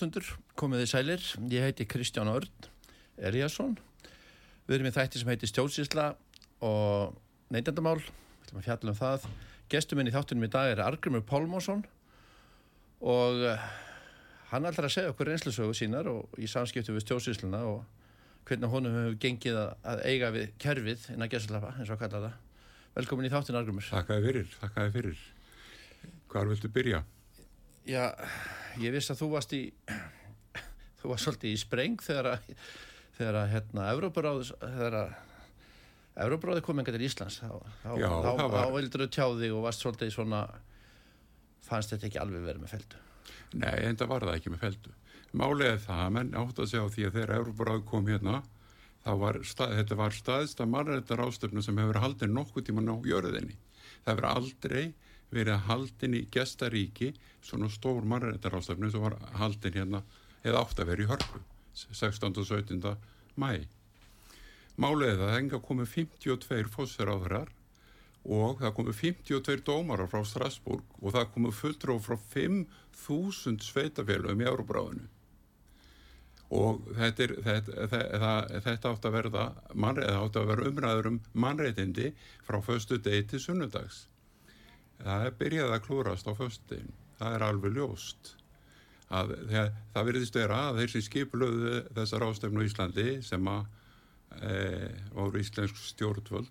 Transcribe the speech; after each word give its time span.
Hlustundur, 0.00 0.28
komið 0.56 0.80
þið 0.80 0.88
sælir. 0.88 1.24
Ég 1.52 1.64
heiti 1.66 1.84
Kristján 1.84 2.30
Örn 2.32 2.68
Eliasson. 3.20 3.74
Við 4.64 4.78
erum 4.78 4.86
í 4.88 4.92
þætti 4.94 5.20
sem 5.20 5.28
heitir 5.28 5.50
Stjórnsísla 5.50 6.06
og 6.64 7.18
neyndendamál. 7.52 7.98
Við 8.00 8.46
ætlum 8.46 8.60
að 8.62 8.64
fjalla 8.64 8.94
um 8.94 8.96
það. 8.96 9.26
Gestur 9.68 10.00
minn 10.00 10.08
í 10.08 10.14
þáttunum 10.14 10.46
í 10.46 10.50
dag 10.54 10.70
er 10.72 10.80
Argrimur 10.86 11.20
Pálmásson 11.28 11.82
og 13.04 13.44
eh, 13.44 13.66
hann 14.54 14.70
ætlar 14.70 14.88
að 14.88 14.94
segja 14.94 15.12
okkur 15.12 15.28
reynslusögu 15.28 15.76
sínar 15.76 16.08
og 16.08 16.40
í 16.40 16.48
samskiptu 16.48 16.96
við 16.96 17.04
Stjórnsísluna 17.04 17.60
og 17.68 17.84
hvernig 18.48 18.72
honum 18.72 18.96
hefur 18.96 19.20
gengið 19.26 19.60
að, 19.66 19.76
að 19.84 20.02
eiga 20.08 20.32
við 20.32 20.48
kerfið 20.64 21.06
innan 21.12 21.32
gesalapa, 21.34 21.74
eins 21.76 21.92
og 21.92 21.98
að 21.98 22.06
kalla 22.06 22.24
það. 22.24 22.40
Velkomin 22.96 23.28
í 23.28 23.34
þáttun 23.36 23.60
Argrimur. 23.60 23.90
Þakkaði 23.92 24.26
fyrir, 24.30 24.56
þakkaði 24.64 24.96
fyrir. 24.96 25.22
Hvar 26.32 26.48
viltu 26.48 26.72
byrja? 26.72 27.04
Já, 27.84 28.06
ég 28.78 28.92
vissi 28.94 29.12
að 29.14 29.20
þú 29.22 29.28
varst 29.34 29.52
í 29.56 29.62
þú 31.00 31.10
varst 31.12 31.26
svolítið 31.26 31.54
í 31.54 31.58
spreng 31.60 31.98
þegar 32.04 32.28
að 32.34 32.48
þegar 33.18 33.38
að 33.42 33.50
hérna 33.54 33.88
Evrópuráð 33.94 34.42
þegar 34.60 34.96
að 35.00 35.10
Evrópuráði 36.20 36.62
kom 36.66 36.80
enga 36.82 36.92
til 36.94 37.04
Íslands 37.06 37.38
þá, 37.40 37.50
þá, 37.84 37.90
Já, 38.00 38.08
þá, 38.08 38.30
var- 38.36 38.54
þá 38.66 38.74
vildur 38.76 39.04
þú 39.06 39.08
tjáði 39.16 39.50
og 39.56 39.62
varst 39.66 39.84
svolítið 39.84 40.12
svona 40.14 40.40
fannst 41.66 41.92
þetta 41.94 42.08
ekki 42.10 42.20
alveg 42.22 42.44
verið 42.46 42.64
með 42.64 42.74
feldu 42.76 43.06
Nei, 43.60 43.76
enda 43.88 44.06
var 44.06 44.22
það 44.22 44.36
ekki 44.38 44.50
með 44.54 44.60
feldu. 44.62 44.92
Málega 45.34 45.78
það, 45.82 46.00
að 46.04 46.12
menn 46.14 46.28
átt 46.38 46.58
að 46.62 46.68
segja 46.70 46.82
á 46.86 46.92
því 46.94 47.04
að 47.08 47.16
þegar 47.16 47.32
Európaráð 47.36 47.80
kom 47.88 48.06
hérna, 48.06 48.34
þá 49.02 49.10
var, 49.18 49.38
stað, 49.46 49.72
þetta 49.80 49.96
var 49.98 50.14
staðista 50.14 50.66
mannrættar 50.70 51.22
ástöfnu 51.24 51.62
sem 51.66 51.78
hefur 51.82 51.98
haldin 52.02 52.34
nokkuð 52.36 52.66
tíman 52.68 52.90
á 52.90 52.96
jörðinni. 53.10 53.56
Það 54.04 54.12
hefur 54.12 54.28
aldrei 54.30 54.84
verið 55.30 55.66
haldin 55.68 56.16
í 56.18 56.24
gestaríki, 56.32 57.12
svona 57.42 57.70
stór 57.72 58.04
mannrættar 58.06 58.56
ástöfnu 58.58 58.90
sem 58.90 59.04
var 59.04 59.16
haldin 59.38 59.76
hérna, 59.78 60.02
eða 60.44 60.64
átt 60.64 60.82
að 60.82 60.92
vera 60.92 61.04
í 61.04 61.10
hörpu, 61.10 61.42
16. 61.74 62.34
og 62.36 62.48
17. 62.48 62.96
mæ. 63.36 63.52
Málega 64.80 65.16
það, 65.18 65.26
það 65.28 65.38
enga 65.38 65.62
komið 65.64 65.94
52 65.94 66.74
fósiráðurar 66.74 67.50
og 68.24 68.60
það 68.60 68.74
komu 68.76 68.92
52 68.96 69.62
dómarar 69.64 70.10
frá 70.10 70.24
Strasbourg 70.28 70.84
og 71.00 71.14
það 71.14 71.32
komu 71.34 71.52
fulltróf 71.56 72.04
frá 72.08 72.18
5.000 72.34 73.64
sveitafélagum 73.64 74.44
í 74.44 74.48
Euróbráðinu 74.48 75.08
og 76.50 76.82
þetta, 76.98 77.24
er, 77.24 77.34
þetta, 77.46 77.74
þetta, 77.92 78.30
þetta 78.66 78.90
átt 78.90 79.04
að 79.06 79.14
verða 79.14 79.44
að 79.70 80.48
vera 80.50 80.66
umræður 80.66 81.08
um 81.12 81.18
mannreiðindi 81.32 82.10
frá 82.46 82.58
föstu 82.66 82.98
degi 82.98 83.28
til 83.30 83.42
sunnudags 83.44 84.04
það 85.04 85.26
er 85.26 85.38
byrjað 85.40 85.74
að 85.74 85.82
klúrast 85.86 86.28
á 86.28 86.32
föstu 86.36 86.74
degin 86.74 86.94
það 87.20 87.36
er 87.36 87.46
alveg 87.46 87.76
ljóst 87.76 88.34
að 89.10 89.34
það, 89.50 89.74
það 89.94 90.08
verðist 90.08 90.38
vera 90.38 90.62
að 90.68 90.80
þeir 90.80 90.92
sem 90.94 91.04
skipulöðu 91.06 91.74
þessar 91.98 92.26
ástefnu 92.28 92.64
í 92.64 92.70
Íslandi 92.70 93.06
sem 93.26 93.50
að 93.50 93.62
e, 94.38 94.56
voru 95.16 95.42
íslensk 95.42 95.78
stjórnvöld 95.90 96.50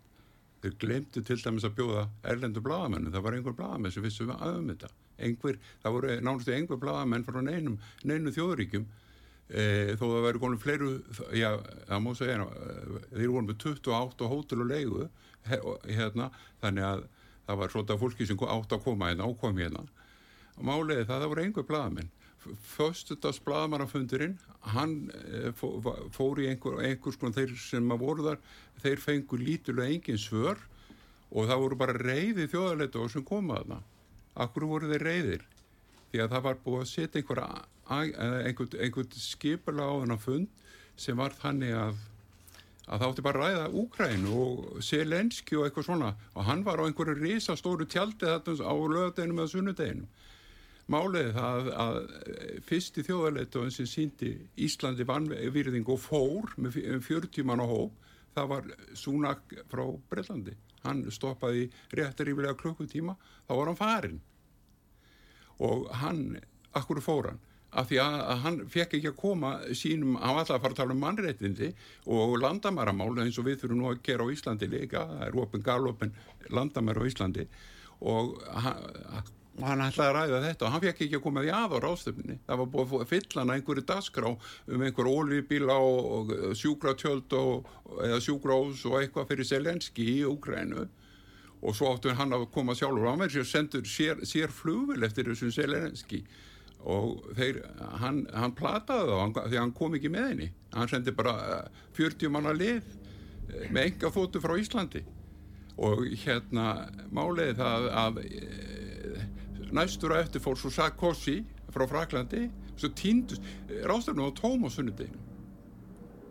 þeir 0.60 0.80
glemtu 0.82 1.24
til 1.24 1.38
dæmis 1.40 1.68
að 1.68 1.78
bjóða 1.78 2.08
erlendu 2.28 2.64
bladamennu, 2.64 3.14
það 3.14 3.26
var 3.26 3.38
einhver 3.38 3.56
bladamenn 3.56 3.94
sem 3.96 4.04
vissum 4.04 4.34
að 4.34 4.58
um 4.58 4.72
þetta, 4.74 4.90
einhver, 5.24 5.60
það 5.84 5.96
voru 5.96 6.18
náttúrulega 6.18 6.58
einhver 6.60 6.82
bladamenn 6.82 7.28
frá 7.28 7.40
neinum, 7.46 7.78
neinum 8.04 8.36
þjóðuríkjum 8.36 8.90
e, 9.48 9.64
þó 9.96 10.04
það 10.04 10.26
væri 10.28 10.42
konum 10.44 10.60
fleiru, 10.60 10.90
já, 11.38 11.54
það 11.88 12.04
má 12.04 12.12
segja 12.20 12.44
e, 12.44 12.76
þeir 13.14 13.32
voru 13.32 13.46
með 13.48 13.64
28 13.64 14.30
hótel 14.34 14.66
og 14.66 14.70
leigu 14.74 15.08
he, 15.48 15.62
hérna, 15.96 16.28
þannig 16.60 16.90
að 16.90 17.08
það 17.50 17.60
var 17.64 17.74
svona 17.74 18.00
fólki 18.06 18.30
sem 18.30 18.46
átt 18.46 18.78
að 18.78 18.86
koma 18.86 19.10
hérna 19.12 19.28
og 19.28 19.40
kom 19.42 19.58
hérna 19.58 19.84
og 20.56 20.64
máliði 20.68 21.06
það, 21.08 21.18
það 21.18 21.30
voru 21.34 21.46
einhver 21.46 21.68
bladamenn 21.68 22.16
Föstudags 22.64 23.40
blaðamannafundurinn, 23.44 24.38
hann 24.74 24.94
eh, 25.28 25.50
fór 25.56 26.40
í 26.40 26.48
einhver, 26.50 26.80
einhvers 26.88 27.18
konar 27.20 27.36
þeir 27.36 27.56
sem 27.60 27.92
að 27.92 28.04
voru 28.04 28.26
þar, 28.30 28.44
þeir 28.84 29.02
fengu 29.04 29.40
lítulega 29.42 29.96
engin 29.96 30.22
svör 30.22 30.62
og 31.30 31.50
það 31.50 31.64
voru 31.66 31.80
bara 31.80 31.98
reyði 32.00 32.48
þjóðarleita 32.50 33.08
sem 33.12 33.26
koma 33.28 33.60
þarna. 33.60 33.82
Akkur 34.40 34.68
voru 34.70 34.92
þeir 34.94 35.06
reyðir? 35.10 35.44
Því 36.10 36.24
að 36.24 36.32
það 36.36 36.46
var 36.48 36.62
búið 36.64 36.86
að 36.86 36.92
setja 36.94 37.20
einhver, 37.22 37.44
einhver, 37.90 38.80
einhver 38.80 39.10
skipula 39.20 39.90
á 39.92 39.94
þennan 40.00 40.24
fund 40.24 40.64
sem 41.00 41.20
var 41.20 41.36
þannig 41.44 41.76
að 41.76 42.00
að 42.90 43.02
það 43.04 43.12
átti 43.12 43.24
bara 43.26 43.40
að 43.40 43.46
ræða 43.54 43.66
Úkrænu 43.84 44.32
og 44.44 44.84
Selenski 44.86 45.58
og 45.60 45.68
eitthvað 45.68 45.86
svona 45.90 46.10
og 46.34 46.48
hann 46.48 46.64
var 46.66 46.82
á 46.82 46.88
einhverju 46.90 47.16
risastóru 47.22 47.86
tjaldi 47.86 48.26
þetta 48.26 48.56
á 48.66 48.74
lögadeginum 48.74 49.42
eða 49.44 49.52
sunnudeginum. 49.54 50.08
Málið 50.90 51.28
það 51.36 51.68
að 51.84 51.98
fyrsti 52.66 53.04
þjóðarleitóðin 53.06 53.76
sem 53.76 53.90
síndi 53.90 54.32
Íslandi 54.66 55.06
vannvirðing 55.06 55.86
og 55.94 56.00
fór 56.02 56.56
með 56.58 56.80
fjö- 56.80 57.02
40 57.06 57.46
mann 57.46 57.62
á 57.62 57.68
hóp, 57.70 57.94
það 58.34 58.50
var 58.56 58.72
Súnak 58.98 59.54
frá 59.70 59.84
Brellandi. 60.10 60.56
Hann 60.82 61.04
stoppaði 61.14 61.68
réttar 61.94 62.32
yfirlega 62.32 62.58
klukkutíma, 62.58 63.14
þá 63.46 63.54
var 63.54 63.70
hann 63.70 63.78
farinn. 63.78 64.20
Og 65.60 65.90
hann, 66.02 66.40
akkur 66.74 67.02
fór 67.06 67.30
hann? 67.34 67.40
Af 67.70 67.90
því 67.90 68.00
að, 68.02 68.16
að 68.34 68.40
hann 68.44 68.56
fekk 68.74 68.94
ekki 68.98 69.10
að 69.12 69.18
koma 69.20 69.50
sínum, 69.78 70.16
hann 70.18 70.34
var 70.34 70.42
alltaf 70.42 70.56
að 70.58 70.64
fara 70.64 70.74
að 70.74 70.80
tala 70.80 70.96
um 70.96 71.04
mannréttindi 71.04 71.68
og 72.10 72.38
landamæramál 72.42 73.12
eins 73.22 73.38
og 73.38 73.46
við 73.46 73.60
þurfum 73.62 73.82
nú 73.84 73.92
að 73.92 74.00
gera 74.08 74.26
á 74.26 74.34
Íslandi 74.34 74.70
líka, 74.72 75.04
það 75.12 75.26
er 75.28 75.38
opin 75.44 75.66
galopin 75.68 76.16
landamæra 76.50 77.06
á 77.06 77.10
Íslandi. 77.12 77.46
Og 78.10 78.40
hann, 78.64 78.90
hann 79.62 79.86
ætlaði 79.86 80.10
að 80.10 80.18
ræða 80.18 80.42
þetta 80.48 80.66
og 80.66 80.74
hann 80.74 80.84
fekk 80.88 81.06
ekki 81.06 81.20
að 81.20 81.24
koma 81.28 81.46
því 81.46 81.54
að 81.60 81.78
á 81.78 81.80
ráðstöfninni. 81.86 82.40
Það 82.50 82.62
var 82.64 82.72
búið 82.74 82.98
að 82.98 83.14
fylla 83.14 83.44
hann 83.44 83.54
einhverju 83.60 83.86
dasgrá 83.94 84.30
um 84.34 84.88
einhver 84.88 85.14
ólíbíla 85.14 85.78
og, 85.78 86.36
sjúkratjöld 86.58 87.38
og, 87.38 87.72
eða 88.02 88.22
sjúkrós 88.26 88.86
og 88.90 88.98
eitthvað 89.04 89.30
fyrir 89.36 89.52
Selenski 89.52 90.10
í 90.16 90.20
Úkrænu 90.26 90.90
og 91.60 91.76
svo 91.76 91.94
áttu 91.94 92.18
hann 92.18 92.34
að 92.34 92.50
koma 92.56 92.74
sjálfur. 92.74 93.12
Hann 93.12 93.22
verður 93.22 93.44
sér 93.44 93.50
sendur 93.54 93.86
sér, 93.86 94.22
sér 94.26 94.50
flugvel 94.50 95.04
eftir 95.06 95.30
þessum 95.30 95.54
Selenski 95.54 96.24
og 96.80 97.24
þeir, 97.36 97.62
hann, 98.02 98.24
hann 98.34 98.56
plataði 98.56 99.12
þá 99.12 99.20
hann, 99.20 99.36
því 99.52 99.60
hann 99.60 99.76
kom 99.76 99.96
ekki 99.98 100.12
með 100.14 100.28
henni. 100.32 100.50
Hann 100.76 100.92
sendi 100.92 101.14
bara 101.16 101.36
eh, 101.58 101.86
40 101.98 102.34
manna 102.34 102.54
lið 102.56 102.80
eh, 102.80 103.70
með 103.70 103.86
enga 103.86 104.14
fótu 104.16 104.42
frá 104.44 104.56
Íslandi. 104.60 105.04
Og 105.80 106.04
hérna 106.24 106.90
máliði 107.16 107.56
það 107.56 107.86
að 108.02 108.18
e, 108.26 109.22
næstur 109.72 110.12
að 110.12 110.26
eftir 110.26 110.44
fór 110.44 110.60
svo 110.60 110.72
Sarkozy 110.76 111.38
frá 111.72 111.86
Fraklandi 111.88 112.50
svo 112.74 112.90
týndust, 113.00 113.46
rástefna 113.88 114.28
á 114.28 114.32
Tóma 114.36 114.72
sunnudeginu 114.74 115.30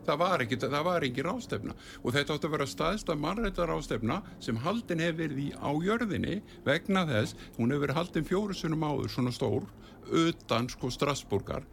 það 0.09 0.21
var 0.23 0.45
ekki, 0.45 0.59
það 0.63 0.85
var 0.87 1.05
ekki 1.07 1.25
rástefna 1.27 1.75
og 2.01 2.15
þetta 2.15 2.37
átti 2.37 2.49
að 2.49 2.55
vera 2.55 2.69
staðsta 2.69 3.17
mannrættar 3.21 3.71
rástefna 3.71 4.21
sem 4.45 4.61
haldin 4.65 5.03
hefur 5.05 5.19
verið 5.25 5.43
í 5.45 5.49
á 5.53 5.71
jörðinni 5.85 6.39
vegna 6.67 7.05
þess, 7.09 7.37
hún 7.59 7.75
hefur 7.75 7.87
verið 7.87 8.01
haldin 8.01 8.29
fjóru 8.29 8.57
sunnum 8.57 8.87
áður 8.89 9.13
svona 9.13 9.35
stór 9.35 9.69
utan 10.09 10.69
sko 10.73 10.91
Strasburgar 10.95 11.67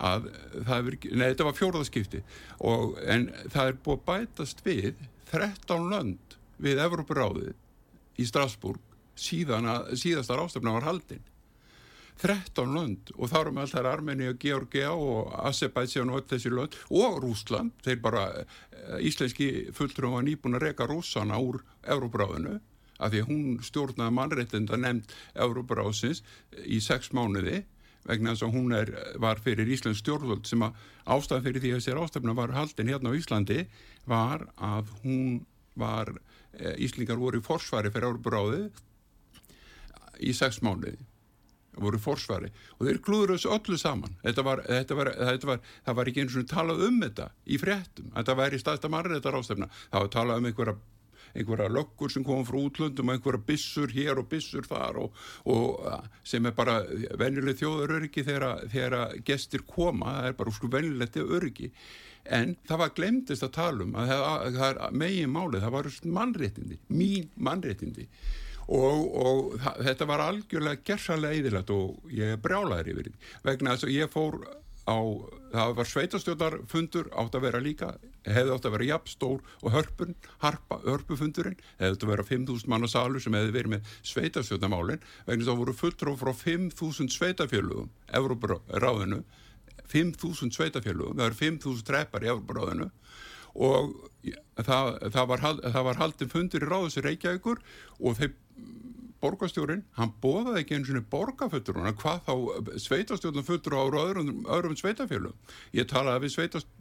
að 0.00 0.30
það 0.64 0.74
hefur, 0.74 0.98
nei 1.12 1.26
þetta 1.26 1.46
var 1.48 1.58
fjóruðaskipti 1.58 2.22
og 2.66 2.94
en 3.04 3.26
það 3.52 3.72
er 3.72 3.80
búið 3.84 4.04
bætast 4.06 4.62
við 4.64 5.02
13 5.30 5.90
lönd 5.92 6.38
við 6.60 6.80
Evroparáðið 6.84 8.20
í 8.20 8.28
Strasburg 8.28 8.80
síðan 9.20 9.68
að 9.68 9.92
síðasta 10.00 10.38
rástefna 10.38 10.72
var 10.78 10.88
haldin. 10.88 11.22
13 12.20 12.74
lönd 12.76 13.12
og 13.16 13.30
þá 13.32 13.36
erum 13.40 13.60
alltaf 13.62 13.86
Armenia, 13.88 14.34
Georgia 14.36 14.90
og 14.92 15.30
Azerbaijan 15.40 16.10
og 16.12 16.20
öll 16.20 16.26
þessi 16.28 16.52
lönd 16.52 16.76
og 16.92 17.20
Rúsland, 17.24 17.72
þeir 17.84 18.00
bara 18.04 18.24
eh, 18.42 18.98
íslenski 19.08 19.70
fulltrúum 19.76 20.18
var 20.18 20.26
nýbúin 20.26 20.58
að 20.58 20.66
reka 20.66 20.88
rússana 20.88 21.40
úr 21.40 21.62
Euróbráðinu 21.80 22.58
af 23.00 23.12
því 23.12 23.22
að 23.24 23.30
hún 23.32 23.44
stjórnaði 23.64 24.16
mannréttinda 24.16 24.78
nefnd 24.80 25.14
Euróbráðsins 25.34 26.22
í 26.64 26.80
sex 26.84 27.12
mánuði 27.16 27.64
vegna 28.08 28.34
þess 28.34 28.46
að 28.46 28.54
hún 28.56 28.74
er, 28.76 28.92
var 29.20 29.40
fyrir 29.44 29.68
Íslands 29.70 30.00
stjórnvöld 30.00 30.48
sem 30.48 30.62
að 30.64 30.76
ástæðan 31.04 31.46
fyrir 31.46 31.64
því 31.64 31.72
að 31.72 31.80
þessir 31.80 32.00
ástæfna 32.00 32.36
var 32.38 32.54
haldin 32.56 32.92
hérna 32.92 33.12
á 33.12 33.18
Íslandi 33.18 33.60
var 34.08 34.46
að 34.56 34.92
hún 35.04 35.42
var, 35.78 36.14
e, 36.56 36.74
Íslingar 36.86 37.20
voru 37.20 37.40
í 37.40 37.44
forsvari 37.44 37.92
fyrir 37.92 38.10
árbráði 38.10 38.64
í 40.20 40.34
sex 40.36 40.60
mánuði. 40.64 40.98
Voru 41.80 42.00
forsvari. 42.02 42.50
Og 42.78 42.88
þeir 42.88 42.98
klúður 43.04 43.34
þessu 43.36 43.52
öllu 43.54 43.76
saman. 43.78 44.16
Þetta 44.24 44.42
var, 44.44 44.62
þetta 44.66 44.96
var, 44.98 45.10
þetta 45.30 45.50
var, 45.52 45.60
það 45.86 45.98
var 46.00 46.10
ekki 46.10 46.24
eins 46.24 46.38
og 46.40 46.48
talað 46.50 46.82
um 46.88 46.98
þetta 47.04 47.28
í 47.46 47.60
fréttum 47.62 48.10
þetta 48.16 48.36
væri 48.40 48.60
staðsta 48.60 48.90
marriðar 48.92 49.38
ástæfna 49.38 49.70
það 49.76 50.02
var 50.02 50.10
talað 50.16 50.40
um 50.40 50.50
einhverja 50.50 50.76
einhverja 51.34 51.70
löggur 51.72 52.12
sem 52.12 52.26
kom 52.26 52.44
frá 52.48 52.58
útlöndum 52.60 53.12
einhverja 53.14 53.44
bissur 53.46 53.94
hér 53.94 54.20
og 54.22 54.28
bissur 54.30 54.66
þar 54.68 55.00
og, 55.04 55.24
og 55.50 55.80
sem 56.26 56.46
er 56.46 56.54
bara 56.56 56.80
venjuleg 57.20 57.58
þjóðaröryggi 57.60 58.26
þegar, 58.26 59.16
gestir 59.26 59.66
koma, 59.68 60.20
það 60.20 60.30
er 60.30 60.38
bara 60.38 60.54
úrsku 60.54 60.70
venjulegt 60.72 61.20
öryggi 61.20 61.72
en 62.28 62.54
það 62.68 62.82
var 62.82 62.94
glemtist 62.96 63.44
að 63.46 63.56
tala 63.56 63.86
um 63.86 63.96
að 63.98 64.12
það, 64.12 64.62
er 64.68 64.94
megin 65.02 65.32
málið, 65.32 65.64
það 65.64 65.74
var 65.76 65.90
mannréttindi 66.18 66.78
mín 66.92 67.28
mannréttindi. 67.36 68.06
Og, 68.70 69.06
og 69.18 69.54
það, 69.58 69.80
þetta 69.88 70.06
var 70.06 70.22
algjörlega 70.28 70.84
gerðsarlega 70.86 71.38
eðilagt 71.40 71.72
og 71.74 72.12
ég 72.14 72.36
brjálaði 72.42 72.92
yfir 72.92 73.08
því. 73.08 73.14
Vegna 73.48 73.74
þess 73.74 73.88
að 73.88 73.96
ég 73.96 74.12
fór 74.12 74.36
á, 74.88 74.98
það 75.52 75.74
var 75.78 75.88
sveitastjóðarfundur 75.90 77.10
átt 77.20 77.36
að 77.36 77.44
vera 77.46 77.60
líka, 77.62 77.90
hefði 78.26 78.54
átt 78.54 78.68
að 78.68 78.74
vera 78.76 78.88
jafnstór 78.90 79.42
og 79.60 79.74
hörpun, 79.74 80.14
harpa, 80.44 80.80
hörpufundurinn 80.86 81.58
hefði 81.80 81.96
átt 81.96 82.06
að 82.06 82.12
vera 82.14 82.26
5.000 82.30 82.72
manna 82.72 82.90
salur 82.90 83.24
sem 83.24 83.36
hefði 83.36 83.56
verið 83.56 83.74
með 83.74 83.92
sveitastjóðarmálinn 84.12 85.04
vegna 85.28 85.48
það 85.48 85.60
voru 85.62 85.76
fulltróð 85.80 86.20
frá 86.22 86.32
5.000 86.44 87.16
sveitafjölugum 87.16 87.90
Európaráðinu 88.20 89.22
5.000 89.90 90.54
sveitafjölugum, 90.54 91.18
það 91.18 91.26
eru 91.26 91.40
5.000 91.40 91.86
treppar 91.88 92.24
í 92.24 92.30
Európaráðinu 92.30 92.90
og 93.60 93.96
það, 94.62 94.92
það 95.10 95.24
var, 95.32 95.48
var 95.88 95.98
haldin 95.98 96.30
fundur 96.30 96.62
í 96.62 96.68
ráðsir 96.70 97.06
Reykjavíkur 97.08 97.62
og 97.98 98.20
þeir 98.20 98.36
borgastjórin, 99.20 99.84
hann 99.98 100.12
bóðaði 100.22 100.64
ekki 100.64 100.76
eins 100.78 100.90
og 100.92 101.06
borgafötur 101.12 101.80
hann, 101.80 101.96
hvað 102.00 102.22
þá 102.26 102.34
sveitastjórnum 102.80 103.46
fötur 103.46 103.76
á 103.76 103.82
öðrum, 103.84 104.44
öðrum 104.48 104.76
sveitafjölum. 104.80 105.36
Ég 105.76 105.88
talaði 105.90 106.26
við 106.26 106.36
sveitastjórnum 106.36 106.76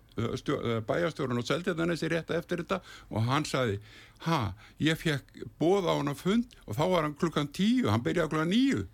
bæjastjórun 0.88 1.40
og 1.40 1.48
seldi 1.48 1.72
þetta 1.72 1.88
nessi 1.88 2.10
rétt 2.12 2.32
eftir 2.36 2.64
þetta 2.64 2.82
og 3.10 3.28
hann 3.28 3.46
sagði, 3.48 3.80
ha, 4.26 4.54
ég 4.80 5.00
fekk 5.00 5.46
bóða 5.60 5.96
á 5.96 6.00
hann 6.00 6.12
að 6.12 6.24
fund 6.24 6.58
og 6.66 6.76
þá 6.76 6.84
var 6.92 7.06
hann 7.06 7.18
klukkan 7.20 7.52
tíu, 7.56 7.90
hann 7.90 8.04
byrjaði 8.04 8.34
klukkan 8.34 8.54
níu 8.54 8.86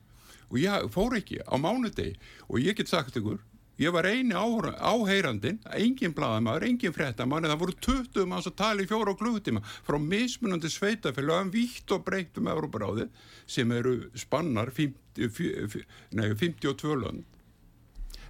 og 0.50 0.60
ég 0.62 0.90
fór 0.94 1.18
ekki 1.18 1.42
á 1.42 1.56
mánudegi 1.58 2.16
og 2.48 2.62
ég 2.62 2.78
get 2.78 2.92
sagt 2.92 3.18
ykkur 3.18 3.40
Ég 3.76 3.92
var 3.92 4.08
eini 4.08 4.32
áheyrandin, 4.32 5.58
engin 5.76 6.14
bladamæður, 6.16 6.64
engin 6.70 6.94
frettamæður, 6.96 7.50
það 7.52 7.62
voru 7.64 7.74
20 7.88 8.28
manns 8.32 8.48
að 8.48 8.58
tala 8.62 8.84
í 8.86 8.88
fjóra 8.88 9.12
og 9.12 9.20
klútíma 9.20 9.64
frá 9.84 9.98
mismunandi 10.00 10.70
sveitafélagum 10.72 11.52
vítt 11.52 11.92
og 11.92 12.06
breytt 12.08 12.40
um 12.40 12.48
Európaráði 12.54 13.10
sem 13.44 13.74
eru 13.76 13.98
spannar 14.16 14.72
50, 14.72 15.84
nei, 16.16 16.30
52 16.40 16.96
land. 17.02 17.26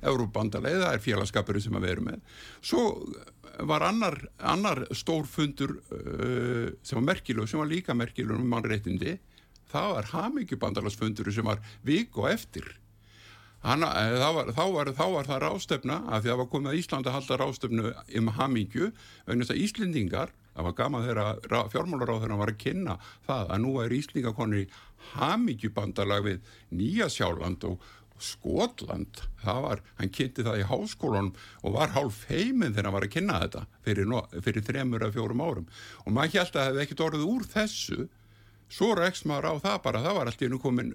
Európandalega, 0.05 0.81
það 0.81 0.97
er 0.97 1.03
félagskapurinn 1.03 1.65
sem 1.65 1.77
að 1.77 1.85
veru 1.87 2.05
með. 2.07 2.39
Svo 2.65 2.81
var 3.69 3.85
annar, 3.85 4.17
annar 4.41 4.81
stórfundur 4.97 5.75
uh, 5.77 6.73
sem 6.81 6.99
var 6.99 7.05
merkilug, 7.13 7.49
sem 7.49 7.61
var 7.61 7.69
líka 7.69 7.95
merkilug 7.97 8.41
um 8.41 8.49
mannréttindi. 8.49 9.15
Það 9.69 9.93
var 9.93 10.09
Hamíkjubandalagsfundur 10.11 11.29
sem 11.33 11.45
var 11.47 11.61
vik 11.85 12.17
og 12.17 12.31
eftir 12.33 12.73
Hanna, 13.65 13.89
eh, 13.97 14.15
var, 14.35 14.49
þá, 14.53 14.63
var, 14.75 14.89
þá 14.93 15.05
var 15.15 15.29
það 15.29 15.43
rástefna 15.43 15.99
að 16.05 16.19
því 16.19 16.29
að 16.29 16.31
það 16.31 16.41
var 16.41 16.49
komið 16.53 16.71
að 16.71 16.79
Íslanda 16.81 17.13
halda 17.15 17.37
rástefnu 17.41 17.93
um 18.19 18.31
hamingju, 18.37 18.89
vegna 19.25 19.45
þess 19.45 19.55
að 19.55 19.61
Íslendingar, 19.65 20.33
það 20.55 20.67
var 20.67 20.75
gaman 20.77 21.05
þegar 21.07 21.69
fjármálaráðurna 21.73 22.39
var 22.39 22.53
að 22.53 22.61
kynna 22.61 22.97
það 23.25 23.53
að 23.55 23.63
nú 23.65 23.75
er 23.81 23.95
Íslendingakonir 23.97 24.63
í 24.63 24.69
hamingjubandalag 25.15 26.27
við 26.29 26.53
Nýja 26.77 27.09
Sjáland 27.09 27.65
og 27.65 27.91
Skotland, 28.21 29.19
það 29.41 29.57
var, 29.65 29.81
hann 29.97 30.11
kynnti 30.15 30.45
það 30.45 30.61
í 30.61 30.67
háskólanum 30.69 31.33
og 31.67 31.73
var 31.75 31.91
hálf 31.97 32.21
heiminn 32.29 32.71
þegar 32.71 32.87
hann 32.87 32.95
var 32.95 33.07
að 33.09 33.15
kynna 33.17 33.41
þetta 33.41 33.65
fyrir, 33.83 34.13
fyrir 34.45 34.65
þremur 34.69 35.03
eða 35.03 35.15
fjórum 35.17 35.43
árum. 35.43 35.67
Og 36.05 36.15
maður 36.15 36.37
held 36.37 36.45
að 36.45 36.55
það 36.55 36.69
hefði 36.69 36.83
ekkit 36.85 37.03
orðið 37.09 37.25
úr 37.33 37.47
þessu, 37.51 38.07
svo 38.71 38.93
rekst 38.95 39.27
maður 39.27 39.49
á 39.51 39.53
það 39.65 39.81
bara, 39.89 40.03
það 40.05 40.19
var 40.19 40.31
alltaf 40.31 40.61
komin 40.63 40.93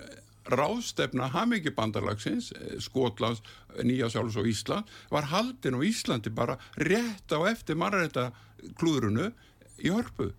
ráðstefna 0.51 1.31
Hamingibandalagsins, 1.35 2.53
eh, 2.57 2.77
Skotlands, 2.83 3.43
Nýjasjáls 3.79 4.37
og 4.41 4.51
Ísland 4.51 4.91
var 5.11 5.31
haldin 5.31 5.79
á 5.79 5.81
Íslandi 5.87 6.35
bara 6.35 6.59
rétt 6.77 7.31
á 7.31 7.41
eftir 7.51 7.79
marrætta 7.79 8.31
klúðrunu 8.79 9.33
í 9.81 9.91
hörpu 9.91 10.33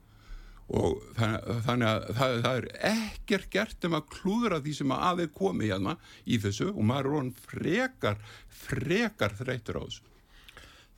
og 0.72 1.02
þannig 1.66 1.88
að 1.90 2.06
það, 2.16 2.36
það 2.46 2.60
er 2.60 2.68
ekkert 2.92 3.50
gert 3.52 3.88
um 3.88 3.98
að 3.98 4.08
klúðra 4.14 4.62
því 4.64 4.76
sem 4.78 4.94
að 4.96 5.04
aðeins 5.10 5.34
komi 5.36 5.68
hérna 5.68 5.98
í 6.24 6.38
þessu 6.40 6.70
og 6.72 6.86
maður 6.88 7.10
er 7.10 7.16
von 7.18 7.34
frekar, 7.48 8.22
frekar 8.62 9.36
þreytur 9.40 9.82
á 9.82 9.84
þessu. 9.84 10.08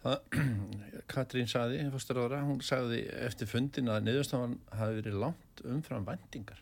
Það, 0.03 0.43
Katrín 1.13 1.49
saði, 1.49 1.79
ára, 1.87 2.43
hún 2.43 2.61
sagði 2.65 3.05
eftir 3.23 3.49
fundin 3.49 3.89
að 3.89 4.05
niðurstafan 4.09 4.59
hafi 4.77 4.99
verið 4.99 5.19
langt 5.23 5.65
umfram 5.65 6.05
vendingar. 6.05 6.59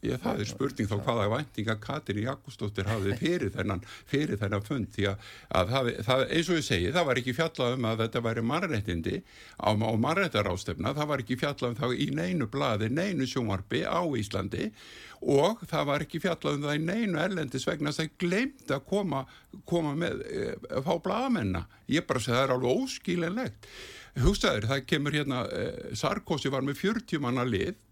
Ég, 0.00 0.16
það 0.16 0.38
er 0.40 0.48
spurning 0.48 0.88
þá 0.88 0.94
hvaða 1.04 1.24
væntinga 1.28 1.74
Katri 1.76 2.22
Jakobsdóttir 2.24 2.86
hafið 2.88 3.18
fyrir 3.20 3.50
þennan, 3.52 3.82
fyrir 4.08 4.38
þennan 4.40 4.62
fund 4.64 4.86
því 4.94 5.10
að, 5.10 5.26
að 5.60 5.72
það, 5.74 5.90
það, 6.06 6.22
eins 6.36 6.48
og 6.48 6.56
ég 6.56 6.64
segi 6.64 6.92
það 6.94 7.08
var 7.10 7.20
ekki 7.20 7.34
fjallað 7.36 7.76
um 7.76 7.88
að 7.90 8.00
þetta 8.00 8.22
væri 8.24 8.44
marrættindi 8.48 9.18
á, 9.60 9.68
á 9.76 9.92
marrættarástefna 10.06 10.94
það 10.96 11.10
var 11.10 11.24
ekki 11.24 11.36
fjallað 11.42 11.68
um 11.68 11.76
það 11.82 11.92
í 12.00 12.06
neinu 12.16 12.48
bladi 12.54 12.88
neinu 12.88 13.28
sjómarbi 13.28 13.82
á 13.84 14.00
Íslandi 14.22 14.70
og 15.20 15.60
það 15.68 15.84
var 15.92 16.06
ekki 16.06 16.22
fjallað 16.24 16.56
um 16.56 16.64
það 16.64 16.80
í 16.80 16.82
neinu 16.86 17.20
erlendis 17.20 17.68
vegna 17.68 17.92
að 17.92 18.00
það 18.00 18.16
glemt 18.24 18.72
að 18.72 18.88
koma, 18.88 19.22
koma 19.68 19.92
með 20.00 20.24
e, 20.24 20.48
fá 20.80 20.94
bladamenna 20.96 21.66
ég 21.92 22.08
bara 22.08 22.24
segi 22.24 22.38
það 22.38 22.46
er 22.46 22.56
alveg 22.56 22.82
óskílenlegt 22.86 23.70
hugstaður 24.24 24.70
það 24.72 24.82
kemur 24.94 25.20
hérna 25.20 25.44
e, 25.52 25.70
Sarkozy 25.92 26.48
var 26.48 26.64
með 26.64 26.80
40 26.86 27.20
manna 27.20 27.44
lið 27.44 27.76
Eh, 27.76 27.89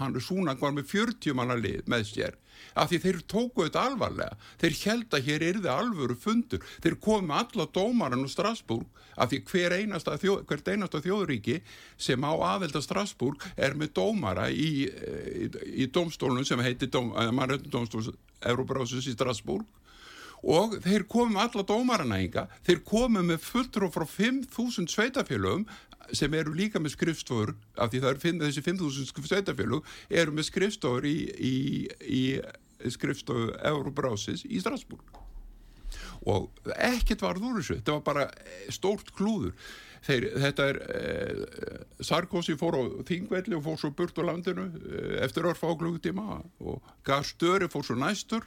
hann 0.00 0.18
Súnang 0.22 0.60
var 0.60 0.74
með 0.76 0.90
40 0.92 1.36
manna 1.38 1.56
lið 1.58 1.88
með 1.90 2.06
sér. 2.10 2.36
Af 2.78 2.90
því 2.90 2.98
þeir 3.04 3.18
tóku 3.30 3.64
þetta 3.66 3.84
alvarlega. 3.88 4.36
Þeir 4.60 4.76
held 4.84 5.16
að 5.16 5.28
hér 5.28 5.44
er 5.46 5.58
þið 5.62 5.70
alvöru 5.72 6.16
fundur. 6.18 6.64
Þeir 6.84 6.98
komi 7.02 7.34
alla 7.38 7.66
dómaran 7.74 8.24
úr 8.24 8.32
Strasbourg. 8.32 8.86
Af 9.18 9.32
því 9.32 9.40
hver 9.50 9.74
einasta, 9.80 10.14
þjóð, 10.20 10.44
hvert 10.46 10.70
einasta 10.70 11.00
þjóðuríki 11.02 11.58
sem 11.98 12.22
á 12.22 12.32
aðelda 12.52 12.82
Strasbourg 12.84 13.42
er 13.56 13.74
með 13.78 13.96
dómara 13.98 14.46
í, 14.50 14.86
í, 14.86 15.48
í 15.82 15.88
domstólunum 15.90 16.46
sem 16.46 16.62
heitir 16.62 16.92
dóm, 16.94 17.10
eh, 17.18 17.32
mannrættundómstól 17.34 18.12
Európarásus 18.46 19.10
í 19.10 19.16
Strasbourg. 19.16 19.66
Og 20.46 20.76
þeir 20.84 21.02
komum 21.10 21.38
alla 21.42 21.64
dómarana 21.66 22.20
ynga, 22.22 22.44
þeir 22.62 22.84
komum 22.86 23.26
með 23.26 23.42
fulltrú 23.42 23.88
frá 23.90 24.04
5.000 24.06 24.86
sveitafélögum 24.92 25.64
sem 26.16 26.34
eru 26.38 26.54
líka 26.56 26.80
með 26.80 26.94
skrifstofur 26.96 27.54
af 27.76 27.92
því 27.92 28.02
það 28.04 28.10
er 28.10 28.22
finn, 28.22 28.40
þessi 28.42 28.64
5.000 28.64 29.28
sveitafélug 29.28 29.92
eru 30.08 30.34
með 30.36 30.48
skrifstofur 30.48 31.08
í, 31.08 31.16
í, 31.36 31.54
í 32.08 32.22
skrifstofu 32.86 33.52
Euróbrásis 33.66 34.44
í 34.46 34.60
Strasbourg. 34.62 35.24
Og 36.28 36.48
ekkert 36.74 37.22
var 37.24 37.38
þú 37.40 37.52
þessu 37.56 37.78
þetta 37.78 37.94
var 37.96 38.04
bara 38.06 38.26
eh, 38.28 38.66
stórt 38.74 39.12
klúður. 39.16 39.54
Þeir, 40.06 40.28
þetta 40.44 40.66
er 40.70 40.76
eh, 40.94 41.80
Sarkozy 42.06 42.54
fór 42.58 42.76
á 42.78 42.82
Þingvelli 43.08 43.56
og 43.58 43.64
fór 43.64 43.80
svo 43.80 43.90
burt 43.96 44.20
á 44.20 44.22
landinu 44.28 44.68
eh, 44.68 45.16
eftir 45.24 45.48
örfáklugtíma 45.48 46.42
og 46.60 46.92
Garstöri 47.06 47.70
fór 47.72 47.86
svo 47.86 47.98
næstur. 47.98 48.46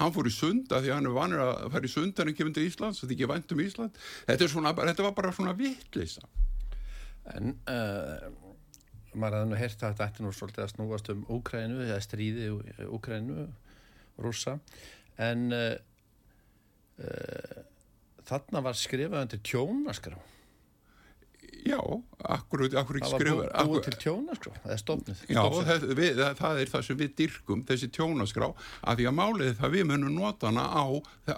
Hann 0.00 0.14
fór 0.16 0.28
í 0.28 0.32
sund 0.32 0.72
að 0.72 0.86
því 0.86 0.92
hann 0.96 1.08
er 1.08 1.16
vanur 1.16 1.42
að 1.44 1.64
fara 1.74 1.88
í 1.88 1.92
sund 1.92 2.20
en 2.20 2.32
ekki 2.32 2.46
myndi 2.46 2.64
í 2.64 2.70
Íslands, 2.70 3.02
þetta 3.02 3.12
er 3.12 3.18
ekki 3.18 3.32
vænt 3.34 3.52
um 3.52 3.64
Ísland. 3.64 3.98
Þetta, 4.28 4.48
svona, 4.48 4.72
þetta 4.80 5.04
var 5.04 5.16
bara 5.18 5.32
svona 5.36 5.56
vittlisa 5.56 6.24
En 7.38 7.54
uh, 7.70 8.26
maður 9.14 9.40
hafði 9.40 9.50
nú 9.50 9.60
hert 9.60 9.82
að 9.82 9.92
þetta 9.92 10.08
ætti 10.08 10.24
nú 10.24 10.32
svolítið 10.34 10.64
að 10.64 10.72
snúast 10.74 11.12
um 11.12 11.22
Úkrænu 11.36 11.84
eða 11.86 12.00
stríði 12.04 12.50
Úkrænu 12.88 13.46
rúsa 14.20 14.58
en 15.20 15.48
uh, 15.56 15.72
uh, 17.00 17.62
þarna 18.28 18.62
var 18.66 18.78
skrifað 18.78 19.24
undir 19.26 19.42
tjónaskrá 19.46 20.20
Já, 21.66 21.80
akkur, 22.24 22.62
akkur 22.78 22.98
ekki 23.00 23.10
skrifað. 23.10 23.40
Það 23.50 23.58
var 23.58 23.68
búið 23.68 23.82
til 23.86 23.96
tjónaskrá, 24.00 24.52
það 24.62 24.72
er 24.72 24.80
stofnið. 24.80 25.22
Já, 25.28 25.40
það, 25.68 25.82
við, 25.98 26.20
það 26.38 26.60
er 26.62 26.70
það 26.72 26.84
sem 26.86 26.98
við 27.00 27.10
dyrkum, 27.18 27.64
þessi 27.68 27.88
tjónaskrá, 27.96 28.48
að 28.80 29.00
því 29.00 29.08
að 29.10 29.16
málið 29.18 29.50
það 29.58 29.74
við 29.76 29.84
munum 29.90 30.16
nota 30.16 30.48
hana 30.48 30.64
á 30.72 30.84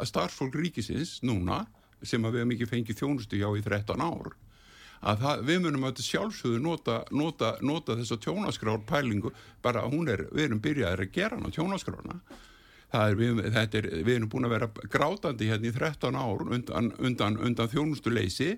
starfsfólk 0.07 0.59
ríkisins 0.61 1.17
núna, 1.27 1.65
sem 2.07 2.23
við 2.23 2.39
hefum 2.39 2.55
ekki 2.55 2.71
fengið 2.71 3.03
þjónustu 3.03 3.41
hjá 3.41 3.49
í 3.51 3.65
13 3.67 4.05
ár 4.07 4.31
að 5.03 5.25
það, 5.25 5.43
við 5.49 5.61
munum 5.65 5.89
að 5.89 6.05
sjálfsögðu 6.07 6.63
nota, 6.63 7.01
nota, 7.11 7.53
nota 7.65 7.97
þess 7.99 8.15
að 8.15 8.23
tjónaskrár 8.27 8.81
pælingu 8.87 9.33
bara 9.65 9.85
hún 9.91 10.11
er, 10.13 10.27
við 10.31 10.49
erum 10.49 10.63
byrjaðið 10.63 11.05
að 11.07 11.15
gera 11.17 11.39
hana 11.39 11.53
tjónaskrána. 11.55 12.19
Er, 12.93 13.17
við, 13.17 13.41
er, 13.57 13.87
við 14.05 14.15
erum 14.19 14.29
búin 14.29 14.47
að 14.47 14.55
vera 14.59 14.69
grátandi 14.93 15.49
hérna 15.49 15.71
í 15.71 15.75
13 15.75 16.19
ár 16.19 16.43
undan, 16.45 16.91
undan, 17.01 17.39
undan 17.41 17.71
þjónustu 17.73 18.13
leysi 18.13 18.51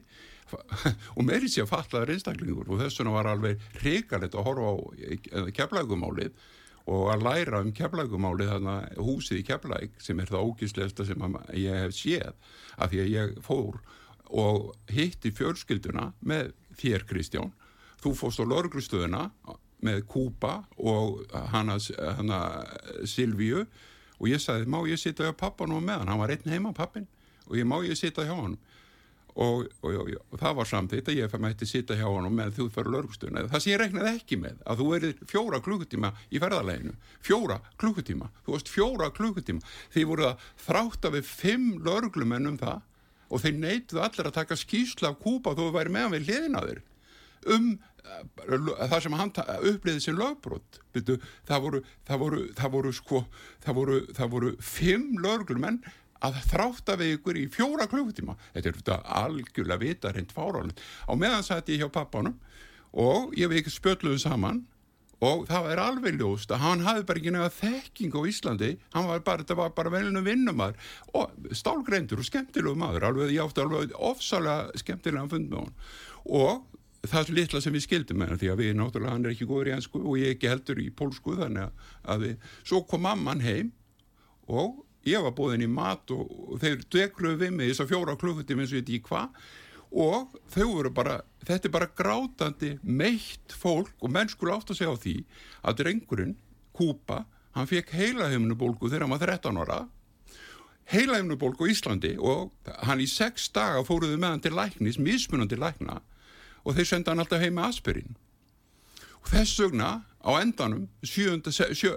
og 1.16 1.22
meiri 1.24 1.48
sé 1.48 1.62
að 1.62 1.70
fallaður 1.70 2.16
einstaklingur. 2.16 2.68
Og 2.68 2.82
þess 2.82 3.00
vegna 3.00 3.14
var 3.14 3.30
alveg 3.30 3.62
hrikalegt 3.78 4.34
að 4.34 4.48
horfa 4.50 4.74
á 4.74 5.54
keflægumálið 5.54 6.34
og 6.90 7.06
að 7.14 7.24
læra 7.24 7.62
um 7.64 7.72
keflægumálið 7.72 8.50
þannig 8.52 8.72
að 8.74 9.04
húsið 9.06 9.40
í 9.40 9.44
keflæg 9.48 9.94
sem 10.04 10.18
er 10.20 10.28
það 10.28 10.50
ógíslegsta 10.50 11.06
sem 11.08 11.28
ég 11.56 11.84
hef 11.86 11.94
séð. 11.96 12.34
Af 12.76 12.90
því 12.92 13.04
að 13.04 13.12
ég 13.14 13.38
fór 13.46 13.78
og 14.34 14.74
hitti 14.90 15.30
fjölskylduna 15.34 16.10
með 16.26 16.52
þér 16.80 17.06
Kristján. 17.08 17.52
Þú 18.02 18.14
fóst 18.18 18.42
á 18.42 18.44
lörglustöðuna 18.44 19.28
með 19.84 20.04
Kúpa 20.10 20.64
og 20.76 21.24
hana, 21.52 21.78
hana 22.18 22.40
Silvíu. 23.08 23.64
Og 24.18 24.30
ég 24.30 24.42
sagði 24.42 24.70
má 24.70 24.80
ég 24.88 25.00
sitja 25.00 25.28
hjá 25.28 25.36
pappan 25.36 25.74
og 25.74 25.82
með 25.84 26.02
hann, 26.02 26.12
hann 26.12 26.22
var 26.22 26.32
einn 26.34 26.50
heima 26.50 26.72
pappin 26.74 27.06
og 27.48 27.58
ég 27.58 27.66
má 27.68 27.76
ég 27.84 27.98
sitja 27.98 28.24
hjá 28.24 28.34
hann 28.36 28.56
og, 29.34 29.66
og, 29.82 29.90
og, 29.90 30.10
og 30.30 30.38
það 30.38 30.56
var 30.60 30.68
samþitt 30.70 31.10
að 31.10 31.18
ég 31.18 31.36
mætti 31.42 31.66
sitja 31.66 31.96
hjá 31.98 32.06
hann 32.06 32.30
með 32.32 32.54
þú 32.60 32.68
fyrir 32.76 32.94
lörgstuna 32.94 33.42
það 33.50 33.64
sem 33.64 33.72
ég 33.72 33.80
reknaði 33.82 34.12
ekki 34.14 34.38
með 34.40 34.62
að 34.62 34.80
þú 34.80 34.86
erir 34.98 35.22
fjóra 35.30 35.60
klukkutíma 35.64 36.12
í 36.30 36.40
ferðarleginu 36.42 36.94
fjóra 37.26 37.58
klukkutíma, 37.82 38.30
þú 38.46 38.54
veist 38.54 38.70
fjóra 38.70 39.10
klukkutíma. 39.14 39.74
Því 39.94 40.06
voru 40.08 40.28
það 40.28 40.48
þrátt 40.68 41.08
af 41.08 41.16
við 41.16 41.30
fimm 41.30 41.68
lörglumenn 41.84 42.52
um 42.52 42.60
það 42.60 42.82
og 43.34 43.42
þeir 43.42 43.58
neituðu 43.58 44.04
allir 44.04 44.30
að 44.30 44.36
taka 44.38 44.58
skýsla 44.58 45.10
af 45.10 45.18
kúpa 45.22 45.56
þó 45.56 45.64
þú 45.66 45.72
væri 45.74 45.94
meðan 45.94 46.14
við 46.14 46.28
hliðinaður 46.28 46.84
um 47.54 47.74
það 48.04 48.96
sem 49.02 49.16
hann 49.16 49.32
uppliði 49.70 50.02
sem 50.04 50.16
lögbrot 50.18 50.80
það 51.48 51.64
voru 51.64 51.80
það 52.06 52.22
voru, 52.22 52.40
það 52.56 52.74
voru 52.76 52.92
sko 52.94 53.22
það 53.64 54.30
voru, 54.34 54.50
fimm 54.60 55.18
löglumenn 55.24 55.80
að 56.24 56.38
þrátta 56.48 56.96
við 57.00 57.16
ykkur 57.18 57.36
í 57.36 57.46
fjóra 57.52 57.86
klukkutíma. 57.90 58.36
Þetta 58.54 58.70
er 58.70 58.76
þetta 58.78 58.98
algjörlega 59.20 59.82
vita 59.82 60.12
reynd 60.14 60.32
fárálið 60.32 60.78
á 61.04 61.12
meðan 61.20 61.44
sætt 61.44 61.68
ég 61.72 61.82
hjá 61.82 61.90
pappanum 61.92 62.38
og 62.92 63.34
ég 63.36 63.50
við 63.50 63.62
ekki 63.62 63.74
spjöldluðu 63.74 64.22
saman 64.22 64.62
og 65.22 65.44
það 65.48 65.70
er 65.72 65.82
alveg 65.82 66.18
ljóst 66.18 66.52
að 66.52 66.64
hann 66.64 66.84
hafi 66.84 67.04
bara 67.06 67.20
ekki 67.20 67.34
nefna 67.34 67.52
þekking 67.54 68.16
á 68.18 68.20
Íslandi. 68.30 68.70
Hann 68.96 69.08
var 69.08 69.22
bara, 69.26 69.44
þetta 69.44 69.58
var 69.60 69.74
bara 69.76 69.92
velinu 69.94 70.24
vinnumar 70.26 70.78
og 71.14 71.50
stálgreindur 71.54 72.22
og 72.22 72.28
skemmtilegu 72.28 72.74
maður 72.78 73.08
alveg, 73.10 73.34
ég 73.36 73.44
átti 73.44 73.62
alveg 73.64 73.94
ofsalega 73.98 74.82
skemmtilega 74.82 75.26
að 75.26 75.36
funda 75.36 75.54
með 75.54 75.64
hann 75.64 75.76
og 76.24 76.64
það 77.04 77.20
er 77.20 77.36
litla 77.36 77.60
sem 77.60 77.74
við 77.74 77.84
skildum 77.84 78.22
hann 78.24 78.38
því 78.40 78.50
að 78.52 78.62
við 78.62 78.76
náttúrulega 78.78 79.14
hann 79.14 79.26
er 79.26 79.34
ekki 79.34 79.48
góður 79.48 79.70
í 79.70 79.74
ennsku 79.76 80.00
og 80.00 80.20
ég 80.20 80.34
ekki 80.34 80.50
heldur 80.50 80.80
í 80.80 80.86
pólsku 80.96 81.36
þannig 81.40 81.84
að 82.08 82.24
við, 82.24 82.46
svo 82.64 82.80
kom 82.88 83.04
mamman 83.04 83.44
heim 83.44 83.72
og 84.48 84.80
ég 85.08 85.24
var 85.24 85.34
búinn 85.36 85.64
í 85.64 85.68
mat 85.68 86.10
og, 86.14 86.30
og 86.48 86.62
þeir 86.62 86.80
degluðu 86.92 87.40
við 87.42 87.52
mig 87.58 87.72
þess 87.72 87.84
að 87.84 87.92
fjóra 87.92 88.16
klukkutim 88.20 88.62
eins 88.62 88.72
og 88.72 88.80
ég 88.80 88.86
veit 88.86 88.94
ekki 88.94 89.08
hvað 89.10 89.52
og 89.94 90.34
þau 90.50 90.66
voru 90.72 90.90
bara, 90.94 91.20
þetta 91.46 91.68
er 91.68 91.74
bara 91.74 91.90
grátandi 91.94 92.72
meitt 92.82 93.54
fólk 93.54 93.94
og 94.02 94.10
mennskur 94.10 94.50
átt 94.54 94.72
að 94.74 94.80
segja 94.80 94.94
á 94.94 94.98
því 94.98 95.16
að 95.62 95.78
drengurinn 95.82 96.34
Kúpa, 96.74 97.20
hann 97.54 97.68
fekk 97.70 97.92
heilaheiminubólgu 97.94 98.88
þegar 98.90 99.04
hann 99.04 99.12
var 99.14 99.20
13 99.22 99.60
ára. 99.62 99.76
Heilaheiminubólgu 100.90 101.68
í 101.68 101.74
Íslandi 101.76 102.16
og 102.18 102.50
hann 102.88 102.98
í 102.98 103.06
6 103.06 103.52
daga 103.54 103.84
fóruðu 103.86 104.18
með 104.18 104.34
hann 104.34 104.42
til 104.42 104.56
læknis, 104.58 104.98
mismunandi 104.98 105.58
lækna 105.60 106.00
og 106.64 106.74
þeir 106.74 106.90
senda 106.90 107.12
hann 107.12 107.22
alltaf 107.22 107.44
heim 107.44 107.54
með 107.54 107.70
aspirin 107.70 108.16
og 109.24 109.30
þess 109.30 109.60
vegna 109.62 109.90
á 110.20 110.30
endanum 110.40 110.88
sjönda, 111.06 111.52
sjö, 111.54 111.94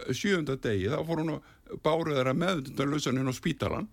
degi 0.61 0.91
þá 0.91 0.99
fór 1.07 1.23
hún 1.23 1.33
að 1.35 1.79
báru 1.83 2.15
þeirra 2.15 2.35
meðundarlausan 2.37 3.19
inn 3.19 3.31
á 3.31 3.35
spítalan 3.35 3.89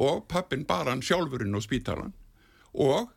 og 0.00 0.24
pappin 0.28 0.64
bara 0.64 0.94
hann 0.94 1.04
sjálfurinn 1.04 1.56
á 1.56 1.60
spítalan 1.60 2.14
og 2.74 3.10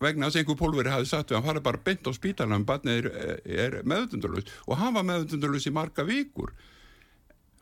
vegna 0.00 0.28
þess 0.28 0.38
að 0.38 0.42
einhver 0.42 0.58
pólveri 0.60 0.92
hafi 0.92 1.08
sagt 1.08 1.30
við 1.30 1.38
hann 1.38 1.48
farið 1.48 1.66
bara 1.68 1.82
beint 1.84 2.08
á 2.08 2.12
spítalan 2.16 2.66
barnið 2.68 3.08
er, 3.10 3.40
er 3.44 3.78
meðundarlaus 3.84 4.52
og 4.66 4.80
hann 4.80 4.96
var 4.96 5.08
meðundarlaus 5.08 5.68
í 5.68 5.74
marga 5.76 6.06
vikur. 6.08 6.54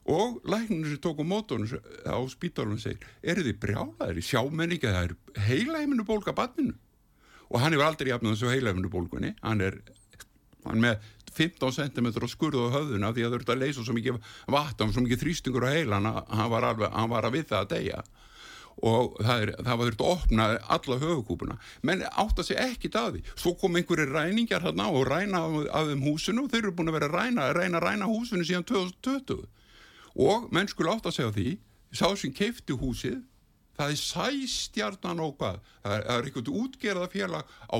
Og 0.09 0.38
læknir 0.49 0.95
sem 0.95 1.00
tók 1.04 1.18
á 1.21 1.25
mótónu 1.28 1.80
á 2.09 2.16
spítalunum 2.33 2.80
segir, 2.80 3.02
eru 3.21 3.42
þið 3.45 3.59
brjálaðir? 3.61 4.21
Í 4.23 4.25
sjámenningi 4.25 4.88
það 4.88 5.02
er 5.02 5.42
heila 5.50 5.83
heiminu 5.83 6.07
bólka 6.09 6.33
barninu? 6.33 6.73
Og 7.52 7.61
hann 7.61 7.75
hefur 7.76 7.90
aldrei 7.90 8.09
jafnað 8.14 8.38
þessu 8.38 8.52
heilafinu 8.54 8.88
bólgunni. 8.92 9.35
Hann 9.42 9.61
er 9.64 9.76
hann 10.64 10.80
með 10.80 11.04
15 11.38 11.76
cm 11.76 12.09
skurð 12.30 12.66
á 12.66 12.75
höfðuna 12.78 13.12
því 13.12 13.25
að 13.25 13.28
það 13.28 13.37
þurft 13.37 13.52
að 13.52 13.61
leysa 13.62 13.85
svo 13.85 13.97
mikið 13.97 14.18
vatn 14.54 14.95
svo 14.95 15.04
mikið 15.04 15.23
þrýstingur 15.23 15.66
á 15.68 15.71
heilan 15.76 16.09
hann 16.09 16.50
var, 16.52 16.66
alveg, 16.73 16.90
hann 16.95 17.12
var 17.12 17.28
að 17.28 17.37
við 17.38 17.50
það 17.52 17.61
að 17.61 17.71
deyja 17.75 18.00
og 18.87 19.16
það, 19.18 19.42
er, 19.42 19.52
það 19.66 19.78
var 19.78 19.88
þurft 19.88 20.02
að 20.04 20.12
opna 20.14 20.49
alla 20.76 20.99
höfukúpuna 21.02 21.58
menn 21.82 22.04
átt 22.08 22.38
að 22.38 22.49
segja 22.50 22.66
ekki 22.68 22.90
því. 22.94 23.23
Svo 23.35 23.54
kom 23.58 23.78
einhverju 23.78 24.08
ræningar 24.12 24.62
hérna 24.62 24.90
og 24.92 25.08
ræna 25.08 25.44
af 25.75 25.88
þeim 25.90 26.04
húsinu. 26.06 26.44
Og 26.44 26.52
þeir 26.52 26.62
eru 26.62 26.75
búin 26.78 26.92
að 26.92 26.99
vera 26.99 27.08
að 27.11 27.16
ræna 27.16 27.49
ræna 27.56 27.82
ræna 27.82 28.11
húsinu 28.11 28.47
síðan 28.47 28.66
2020 28.68 29.47
og 30.18 30.49
menn 30.54 30.68
skulle 30.70 30.92
átt 30.94 31.06
að 31.06 31.18
segja 31.18 31.35
því 31.35 31.50
sá 31.94 32.08
sem 32.18 32.32
keifti 32.35 32.76
húsið 32.76 33.20
það 33.78 33.92
er 33.92 34.00
sæstjarnan 34.02 35.23
og 35.23 35.37
hvað? 35.38 35.58
Það 35.85 35.94
er, 35.94 36.04
er 36.11 36.28
einhvern 36.28 36.50
útgerða 36.62 37.08
félag 37.12 37.52
á 37.70 37.76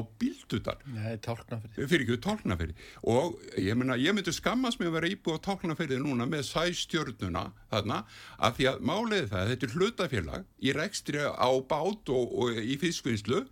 tálknafyrir 1.27 1.91
fyrir 1.91 2.05
ekki 2.05 2.19
tálknafyrir 2.25 2.87
og 3.03 3.37
ég, 3.59 3.75
myna, 3.79 3.99
ég 3.99 4.15
myndi 4.15 4.35
skammast 4.35 4.79
með 4.81 4.93
að 4.93 4.97
vera 4.99 5.13
íbúið 5.15 5.41
á 5.43 5.47
tálknafyrir 5.49 6.03
núna 6.05 6.29
með 6.31 6.47
sæstjörnuna 6.53 7.45
þarna 7.73 8.01
að 8.39 8.59
því 8.59 8.71
að 8.73 8.89
málið 8.93 9.29
það 9.35 9.53
þetta 9.53 9.69
er 9.69 9.77
hlutafélag 9.77 10.49
í 10.63 10.75
rekstri 10.79 11.27
á 11.27 11.51
bát 11.69 12.15
og, 12.15 12.35
og 12.39 12.63
í 12.63 12.79
fiskvinnslu. 12.81 13.45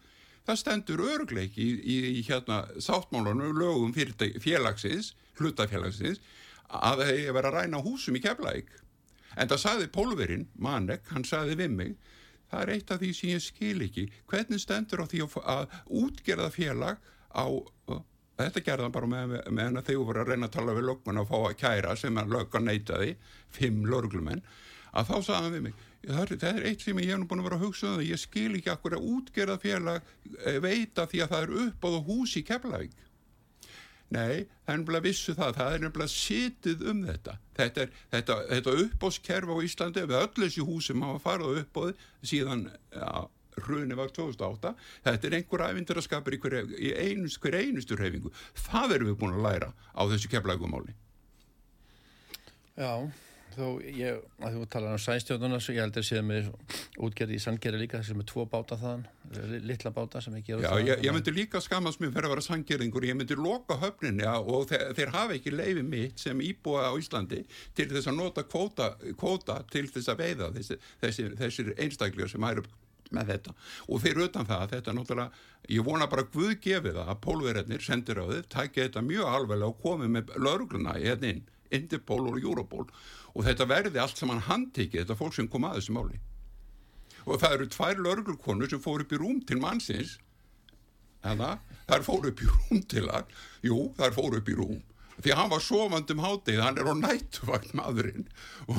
Það 0.46 0.58
stendur 0.60 1.02
örgleik 1.02 1.56
í, 1.58 1.68
í, 1.82 1.96
í 2.20 2.24
hérna 2.28 2.62
sáttmálunum 2.78 3.56
lögum 3.58 3.94
félagsins 3.96 5.16
hlutafélagsins 5.40 6.22
að 6.66 7.02
það 7.02 7.14
að 7.16 7.38
vera 7.38 7.50
að 7.50 7.56
ræna 7.56 7.82
húsum 7.82 8.18
í 8.18 8.22
keflæk 8.22 8.70
en 9.36 9.50
það 9.50 9.60
saði 9.60 9.88
pólverinn, 9.92 10.46
Manek, 10.62 11.10
hann 11.12 11.26
saði 11.26 11.58
við 11.58 11.74
mig 11.74 11.96
það 12.50 12.62
er 12.62 12.74
eitt 12.74 12.92
af 12.94 13.00
því 13.02 13.12
sem 13.18 13.32
ég 13.32 13.44
skil 13.44 13.86
ekki. 13.86 14.06
Hvernig 14.30 14.62
stendur 14.62 15.02
á 15.02 15.06
því 15.10 15.24
að 15.42 15.80
útgerða 16.02 16.50
félag 16.54 17.02
á 17.32 17.46
þetta 18.36 18.62
gerðan 18.62 18.94
bara 18.94 19.08
með, 19.10 19.34
með 19.48 19.64
henn 19.64 19.80
að 19.80 19.90
þau 19.90 20.06
voru 20.10 20.22
að 20.22 20.32
reyna 20.32 20.48
að 20.50 20.56
tala 20.58 20.76
við 20.76 20.88
lögman 20.90 21.20
að 21.22 21.28
fá 21.30 21.36
að 21.40 21.58
kæra 21.62 21.96
sem 21.96 22.18
að 22.20 22.32
löggan 22.36 22.66
neytaði, 22.68 23.12
fimm 23.56 23.84
lörglumenn 23.88 24.42
að 24.96 25.10
þá 25.10 25.16
sagðan 25.24 25.54
við 25.54 25.64
mig 25.66 25.84
það 26.06 26.34
er, 26.46 26.60
eitt 26.68 26.84
sem 26.84 27.00
ég 27.02 27.10
hef 27.10 27.20
nú 27.20 27.28
búin 27.28 27.42
að 27.42 27.48
vera 27.48 27.58
að 27.58 27.64
hugsa 27.66 27.88
um 27.88 27.96
það 27.96 28.10
ég 28.10 28.20
skil 28.22 28.52
ekki 28.58 28.72
akkur 28.72 28.96
að 28.96 29.08
útgerða 29.16 29.56
félag 29.62 30.10
eh, 30.44 30.58
veita 30.62 31.06
því 31.10 31.22
að 31.24 31.32
það 31.32 31.46
er 31.46 31.54
upp 31.64 31.86
á 31.86 31.90
hús 32.06 32.36
í 32.38 32.44
Keflavík 32.46 32.94
Nei, 34.14 34.46
það 34.62 34.72
er 34.72 34.80
nefnilega 34.80 35.04
vissu 35.08 35.32
það, 35.34 35.56
það 35.56 35.72
er 35.76 35.80
nefnilega 35.82 36.12
sitið 36.12 36.82
um 36.92 37.00
þetta. 37.08 37.32
Þetta, 37.56 37.82
er, 37.82 37.96
þetta, 38.12 38.36
þetta 38.52 38.74
uppbóðskerfi 38.84 39.56
á 39.56 39.66
Íslandi 39.66 40.04
við 40.06 40.18
öll 40.20 40.44
þessi 40.44 40.66
húsum 40.68 41.02
hafa 41.02 41.22
farið 41.24 41.58
uppbóði 41.64 41.96
síðan 42.30 42.62
ja, 42.94 43.24
hrunni 43.64 43.98
var 43.98 44.12
2008. 44.14 44.72
Þetta 45.08 45.28
er 45.28 45.36
einhver 45.40 45.64
ævindur 45.66 45.98
að 45.98 46.06
skapa 46.06 46.34
í 46.34 46.38
hver, 46.42 46.58
í 46.78 46.92
einust, 46.94 47.40
hver 47.42 47.58
einustur 47.58 48.04
hefingu. 48.04 48.32
Það 48.68 48.96
erum 48.98 49.10
við 49.10 49.18
búin 49.22 49.36
að 49.40 49.46
læra 49.48 49.72
á 49.74 50.02
þessu 50.12 50.30
keflagumáli. 50.30 50.94
Já, 52.76 52.92
þó 53.56 53.66
ég, 53.96 54.20
að 54.44 54.56
þú 54.56 54.66
talar 54.72 54.94
um 54.96 55.02
sænstjóðuna 55.02 55.58
svo 55.62 55.74
ég 55.76 55.84
held 55.84 55.98
að 56.00 56.06
séð 56.08 56.22
með 56.28 56.48
útgerði 57.06 57.38
í 57.38 57.42
Sandgerði 57.42 57.82
líka 57.82 58.02
sem 58.06 58.20
er 58.22 58.28
tvo 58.30 58.46
báta 58.50 58.78
þaðan 58.80 59.04
litla 59.66 59.92
báta 59.96 60.22
sem 60.24 60.36
ekki 60.38 60.56
Já, 60.62 60.70
ég, 60.80 61.04
ég 61.04 61.16
myndi 61.16 61.34
líka 61.34 61.60
skamast 61.64 62.00
mér 62.02 62.14
fyrir 62.14 62.28
að 62.28 62.34
vera 62.36 62.46
Sandgerðingur 62.46 63.08
ég 63.08 63.18
myndi 63.18 63.38
loka 63.40 63.78
höfninni 63.82 64.26
og 64.26 64.68
þeir, 64.70 64.88
þeir 64.98 65.14
hafa 65.16 65.36
ekki 65.38 65.54
leiði 65.54 65.84
mitt 65.86 66.22
sem 66.22 66.42
íbúa 66.44 66.88
á 66.88 66.92
Íslandi 67.00 67.42
til 67.76 67.90
þess 67.92 68.10
að 68.12 68.18
nota 68.20 68.46
kvóta, 68.46 68.92
kvóta 69.18 69.60
til 69.72 69.86
þess 69.90 70.12
að 70.12 70.24
veiða 70.24 70.50
þessi, 70.56 70.80
þessi, 71.04 71.30
þessir 71.40 71.72
einstaklega 71.76 72.32
sem 72.32 72.46
hægur 72.46 72.68
með 73.14 73.32
þetta. 73.32 73.52
Og 73.90 74.00
þeir 74.02 74.22
utan 74.26 74.48
það 74.48 74.70
þetta 74.74 74.92
er 74.92 74.96
náttúrulega, 74.98 75.44
ég 75.72 75.86
vona 75.86 76.08
bara 76.10 76.26
Guð 76.32 76.54
gefið 76.64 77.00
að 77.02 77.12
pólverðinir 77.26 77.84
sendir 77.84 78.22
á 78.22 78.24
þið 78.26 78.48
takja 78.52 78.86
þetta 78.86 79.04
mjög 79.06 79.30
alveg 79.30 79.66
og 79.66 79.78
komið 79.82 80.12
með 80.16 80.32
laurugluna 80.42 80.96
hérna 80.98 81.32
inn, 81.34 81.44
Interpol 81.74 82.28
og 82.30 82.38
Europol. 82.40 82.86
Og 83.34 83.44
þetta 83.46 83.68
verði 83.68 84.00
allt 84.00 84.20
sem 84.20 84.32
hann 84.32 84.44
handtikið, 84.46 85.02
þetta 85.02 85.18
fólk 85.18 85.36
sem 85.36 85.48
kom 85.50 85.66
að 85.68 85.80
þessu 85.80 85.96
máli. 85.96 86.20
Og 87.26 87.40
það 87.42 87.56
eru 87.56 87.68
tvær 87.74 88.02
lörglkonur 88.04 88.70
sem 88.70 88.82
fór 88.82 89.02
upp 89.02 89.12
í 89.12 89.20
rúm 89.20 89.40
til 89.46 89.58
mannsins, 89.60 90.16
að 91.26 91.42
þær 91.88 92.04
fór 92.06 92.28
upp 92.30 92.42
í 92.42 92.50
rúm 92.50 92.82
til 92.86 93.08
hann, 93.10 93.32
jú, 93.66 93.78
þær 93.98 94.14
fór 94.14 94.38
upp 94.38 94.50
í 94.50 94.56
rúm, 94.56 94.78
því 95.18 95.34
hann 95.34 95.50
var 95.50 95.64
sofandum 95.64 96.22
hátið, 96.22 96.62
hann 96.62 96.78
er 96.78 96.86
á 96.86 96.94
nættuvagn 96.94 97.74
maðurinn. 97.80 98.28
Og 98.70 98.78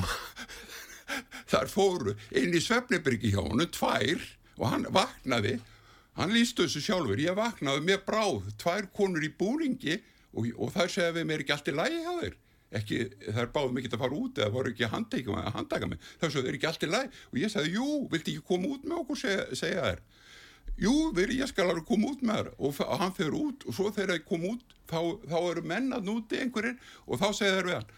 þær 1.52 1.68
fóru 1.72 2.16
inn 2.32 2.56
í 2.56 2.62
Svefnibyrgi 2.64 3.34
hjá 3.34 3.42
hann, 3.42 3.66
tvær, 3.74 4.24
og 4.56 4.66
hann 4.72 4.88
vaknaði, 4.96 5.58
hann 6.18 6.32
lístu 6.34 6.64
þessu 6.64 6.82
sjálfur, 6.88 7.20
ég 7.20 7.36
vaknaði 7.36 7.84
með 7.84 8.04
bráð, 8.08 8.48
tvær 8.58 8.88
konur 8.96 9.22
í 9.22 9.30
búringi 9.30 10.00
og, 10.32 10.48
og 10.56 10.72
segja 10.88 11.12
við 11.14 11.28
mér 11.28 11.44
ekki 11.44 11.54
allt 11.54 11.70
í 11.70 11.76
lægi 11.76 12.04
á 12.04 12.14
þeir 12.22 12.38
ekki, 12.76 13.00
þær 13.32 13.50
báðum 13.54 13.80
ekki 13.80 13.90
að 13.92 14.02
fara 14.04 14.18
út 14.18 14.40
eða 14.40 14.54
voru 14.54 14.72
ekki 14.72 14.86
að 14.86 14.94
handtækja, 14.96 15.44
handtækja 15.56 15.90
mig. 15.90 16.00
Þess 16.20 16.28
að 16.30 16.38
þeir 16.38 16.48
eru 16.50 16.58
ekki 16.58 16.70
allt 16.70 16.86
í 16.86 16.90
læg 16.92 17.20
og 17.30 17.38
ég 17.42 17.52
sagði, 17.52 17.74
jú, 17.78 17.88
vilti 18.12 18.34
ekki 18.34 18.48
koma 18.50 18.72
út 18.74 18.88
með 18.88 18.98
okkur? 19.02 19.20
segja, 19.22 19.46
segja 19.62 19.86
þær. 19.86 20.02
Jú, 20.78 20.96
þeir 21.16 21.32
ég 21.34 21.50
skal 21.50 21.68
alveg 21.68 21.86
koma 21.88 22.12
út 22.12 22.20
með 22.22 22.42
þær. 22.42 22.50
Og, 22.58 22.82
og 22.84 23.00
hann 23.02 23.16
fyrir 23.16 23.38
út 23.38 23.64
og 23.66 23.78
svo 23.78 23.88
þegar 23.94 24.14
þeir 24.14 24.26
koma 24.28 24.52
út 24.52 24.76
þá, 24.90 25.00
þá 25.30 25.38
eru 25.40 25.64
mennað 25.72 26.06
núti 26.06 26.42
einhverjir 26.42 26.76
og 27.06 27.22
þá 27.22 27.28
segja 27.32 27.56
þeir 27.56 27.70
við 27.70 27.78
hann 27.80 27.90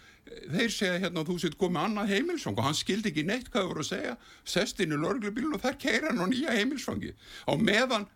þeir 0.51 0.73
segja 0.75 0.99
hérna 1.05 1.25
þú 1.27 1.37
sétt 1.43 1.57
komið 1.61 1.83
annað 1.85 2.13
heimilsfang 2.15 2.59
og 2.59 2.67
hann 2.67 2.77
skildi 2.79 3.11
ekki 3.11 3.25
neitt 3.27 3.49
hvað 3.51 3.63
það 3.63 3.71
voru 3.71 3.85
að 3.85 3.89
segja. 3.91 4.15
Sest 4.55 4.83
inn 4.85 4.95
í 4.95 5.01
lörglubílun 5.01 5.57
og 5.57 5.65
þar 5.65 5.79
keira 5.81 6.11
hann 6.11 6.23
á 6.23 6.27
nýja 6.31 6.57
heimilsfangi 6.57 7.15
á 7.49 7.53
meðan 7.59 8.07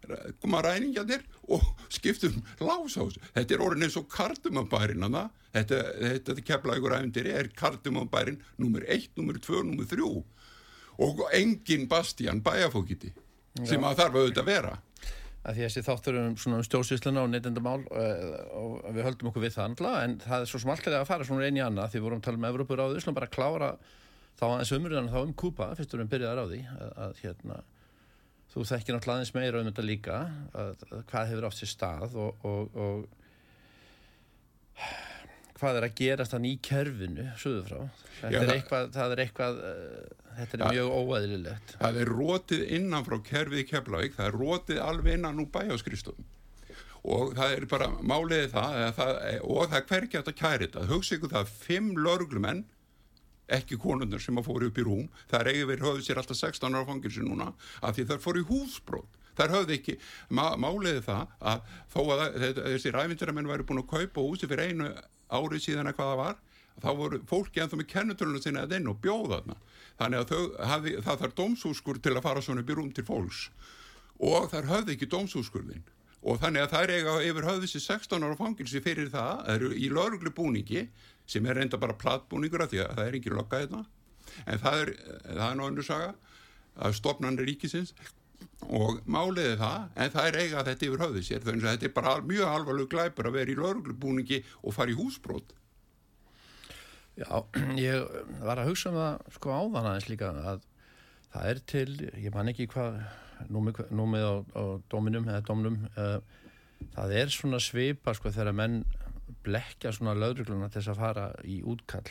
koma 0.43 0.63
ræningarnir 0.65 1.25
og 1.49 1.65
skiptum 1.97 2.41
lásás 2.61 3.19
þetta 3.35 3.57
er 3.57 3.65
orðin 3.65 3.89
eins 3.89 3.99
og 4.01 4.09
kardumabærin 4.13 5.09
þetta, 5.55 5.81
þetta 6.23 6.47
kefla 6.47 6.79
ykkur 6.79 6.97
æfundir 6.99 7.31
er 7.33 7.51
kardumabærin 7.57 8.41
nummer 8.59 8.87
1, 8.87 9.13
nummer 9.19 9.39
2, 9.39 9.63
nummer 9.67 9.91
3 9.91 10.09
og 11.05 11.23
engin 11.35 11.89
Bastian 11.91 12.43
bæjafókiti 12.45 13.13
sem 13.63 13.83
að 13.87 14.01
þarf 14.01 14.19
auðvitað 14.19 14.43
að 14.43 14.51
vera 14.51 14.75
að 15.45 15.59
því 15.59 15.65
að 15.65 15.69
þessi 15.69 15.85
þáttur 15.85 16.19
um 16.21 16.37
svona 16.41 16.63
stjórnsvísluna 16.65 17.25
og 17.25 17.31
neytendamál 17.33 17.83
uh, 17.85 18.39
og 18.57 18.87
við 18.97 19.07
höldum 19.09 19.31
okkur 19.31 19.45
við 19.45 19.57
það 19.57 19.69
andla 19.69 19.93
en 20.05 20.17
það 20.25 20.45
er 20.45 20.51
svo 20.51 20.61
smaltilega 20.63 21.03
að 21.05 21.11
fara 21.11 21.29
svona 21.29 21.49
eini 21.49 21.63
annað 21.65 21.93
því 21.93 22.01
við 22.01 22.07
vorum 22.09 22.23
að 22.23 22.27
tala 22.29 22.41
um 22.41 22.49
Evrópur 22.49 22.81
á 22.81 22.87
því, 22.89 23.05
svona 23.05 23.19
bara 23.19 23.29
að 23.29 23.37
klára 23.37 23.71
þá 24.35 24.45
aðeins 24.49 24.75
umröðan 24.79 25.13
þá 25.13 25.19
um 25.21 25.35
Kúpa 25.45 25.71
fyrstur 25.79 26.03
við 26.03 26.13
byrjaðar 26.15 26.43
á 26.43 26.47
því 26.51 26.61
að, 26.75 26.95
að 27.05 27.13
hérna 27.23 27.57
þú 28.55 28.65
þekkir 28.71 28.97
náttúrulega 28.97 29.19
aðeins 29.21 29.35
meira 29.35 29.61
um 29.61 29.69
þetta 29.69 29.85
líka 29.85 30.21
að, 30.55 30.87
að 30.91 31.05
hvað 31.11 31.31
hefur 31.33 31.49
átt 31.49 31.59
sér 31.61 31.71
stað 31.75 32.17
og, 32.25 32.47
og, 32.47 32.63
og 32.87 32.99
hvað 35.59 35.79
er 35.79 35.87
að 35.87 35.97
gerast 36.01 36.35
þannig 36.35 36.57
í 36.57 36.61
kerfinu 36.69 37.25
suðu 37.41 37.65
frá. 37.69 37.81
Þetta 38.21 38.43
er 38.43 38.53
eitthvað, 38.57 38.93
það 38.95 39.15
er 39.15 39.25
eitthvað 39.25 39.59
uh, 39.61 40.25
þetta 40.39 40.57
er 40.57 40.63
ja, 40.65 40.71
mjög 40.75 40.95
óæðilegt 40.99 41.75
það 41.79 41.99
er 42.03 42.13
rótið 42.19 42.65
innan 42.79 43.07
frá 43.07 43.19
kerfið 43.29 43.63
í 43.63 43.67
Keflavík 43.71 44.17
það 44.19 44.31
er 44.31 44.39
rótið 44.43 44.81
alveg 44.83 45.19
innan 45.19 45.43
úr 45.43 45.51
bæjáskristum 45.55 46.31
og 47.05 47.35
það 47.37 47.57
er 47.59 47.67
bara 47.71 47.91
máliðið 48.01 48.55
það, 48.55 48.79
það 48.97 49.19
og 49.45 49.67
það 49.69 49.81
er 49.81 49.89
hverkið 49.91 50.21
átt 50.21 50.31
að 50.31 50.39
kæri 50.39 50.69
þetta. 50.69 50.87
Hugsa 50.89 51.19
ykkur 51.19 51.35
það 51.35 51.53
fimm 51.65 51.91
lörglumenn 52.01 52.63
ekki 53.55 53.77
konundur 53.81 54.23
sem 54.25 54.41
að 54.41 54.49
fóri 54.49 54.71
upp 54.71 54.79
í 54.81 54.87
rúm 54.87 55.09
það 55.29 55.41
er 55.41 55.51
eigið 55.53 55.69
verið 55.71 55.89
höfðu 55.89 56.07
sér 56.07 56.21
alltaf 56.23 56.41
16 56.41 56.79
ára 56.79 56.89
fangilsi 56.89 57.25
núna 57.25 57.51
af 57.85 57.93
því 57.97 58.07
það 58.09 58.25
fóri 58.25 58.41
í 58.41 58.49
húsbrót 58.49 59.21
þar 59.37 59.53
höfðu 59.59 59.75
ekki, 59.77 59.97
má, 60.31 60.55
máliði 60.57 61.03
það 61.05 61.35
að 61.53 61.75
þó 61.93 62.01
að 62.15 62.23
þessi 62.63 62.95
ræfindiramenn 62.95 63.51
væri 63.51 63.67
búin 63.69 63.83
að 63.83 63.91
kaupa 63.91 64.25
húsi 64.25 64.49
fyrir 64.49 64.73
einu 64.73 64.89
árið 65.31 65.65
síðan 65.65 65.91
að 65.91 65.99
hvaða 66.01 66.19
var 66.21 66.43
þá 66.83 66.91
voru 66.99 67.21
fólki 67.31 67.63
ennþá 67.63 67.79
með 67.79 67.91
kennutölunum 67.93 68.43
sinna 68.43 68.65
að 68.67 68.77
inn 68.79 68.91
og 68.91 69.01
bjóða 69.03 69.39
þarna. 69.39 69.57
Þannig 70.01 70.23
að 70.23 70.65
hafi, 70.71 70.95
það 71.07 71.21
þarf 71.23 71.35
dómsúskur 71.39 72.01
til 72.03 72.15
að 72.17 72.25
fara 72.25 72.43
svona 72.43 72.65
upp 72.65 72.73
í 72.73 72.77
rúm 72.79 72.91
til 72.95 73.07
fólks. 73.07 73.45
Og 74.19 74.49
þar 74.51 74.71
höfði 74.73 74.97
ekki 74.97 75.11
dómsúskurðin 75.13 75.85
og 76.25 76.39
þannig 76.41 76.65
að 76.65 76.77
er 76.79 76.93
eiga 76.95 77.15
yfir 77.21 77.47
höfði 77.47 77.67
þessi 77.67 77.81
16 77.85 78.25
ára 78.25 78.37
fangilsi 78.39 78.81
fyrir 78.81 79.11
það, 79.13 79.43
það 79.45 79.55
eru 79.55 79.71
í 79.77 79.91
lauruglu 79.93 80.33
búningi 80.33 80.87
sem 81.29 81.47
er 81.47 81.59
reynda 81.59 81.81
bara 81.81 81.97
plattbúningur 82.01 82.65
af 82.65 82.73
því 82.73 82.81
að 82.81 82.95
það 82.97 83.09
er 83.09 83.19
ekki 83.19 83.33
lokka 83.35 83.61
þetta 83.61 83.83
en 84.49 84.63
það 84.63 84.79
er, 84.81 84.93
það 85.27 85.45
er 85.51 85.59
náttúrulega 85.61 85.89
saga 85.91 86.15
að 86.85 86.97
stopnarnir 86.97 87.49
ríkisins 87.51 87.93
og 88.69 89.03
máliði 89.05 89.59
það, 89.61 89.91
en 90.01 90.15
það 90.15 90.29
er 90.31 90.39
eiga 90.41 90.65
þetta 90.69 90.87
yfir 90.89 91.05
höfði 91.05 91.27
sér, 91.27 91.45
þannig 91.45 91.67
að 91.67 91.77
þetta 91.77 91.89
er 91.91 91.97
bara 91.99 92.15
mjög 92.25 92.53
alvarleg 92.53 92.89
glæpur 92.95 93.29
að 93.29 93.37
vera 93.39 93.53
í 93.53 93.59
lauruglubúningi 93.59 94.41
og 94.63 94.77
fara 94.77 94.95
í 94.95 94.99
húsbrót 94.99 95.55
Já, 97.15 97.29
ég 97.79 98.09
var 98.43 98.59
að 98.59 98.73
hugsa 98.73 98.91
um 98.91 98.99
það 98.99 99.35
sko 99.37 99.53
áðan 99.55 99.91
aðeins 99.91 100.09
líka 100.11 100.33
að 100.35 100.65
það 101.35 101.51
er 101.51 101.61
til, 101.71 101.91
ég 102.25 102.35
man 102.35 102.51
ekki 102.51 102.67
hvað 102.73 102.99
númið, 103.55 103.81
númið 103.95 104.27
á, 104.27 104.35
á 104.59 104.63
dominum 104.91 105.29
eða 105.31 105.45
domnum 105.47 105.79
uh, 105.95 106.19
það 106.97 107.17
er 107.21 107.33
svona 107.35 107.61
svipa 107.63 108.15
sko 108.17 108.33
þegar 108.35 108.57
menn 108.59 108.83
blekja 109.45 109.93
svona 109.95 110.17
laurugluna 110.19 110.71
til 110.71 110.81
þess 110.81 110.93
að 110.95 111.01
fara 111.01 111.25
í 111.49 111.61
útkall. 111.69 112.07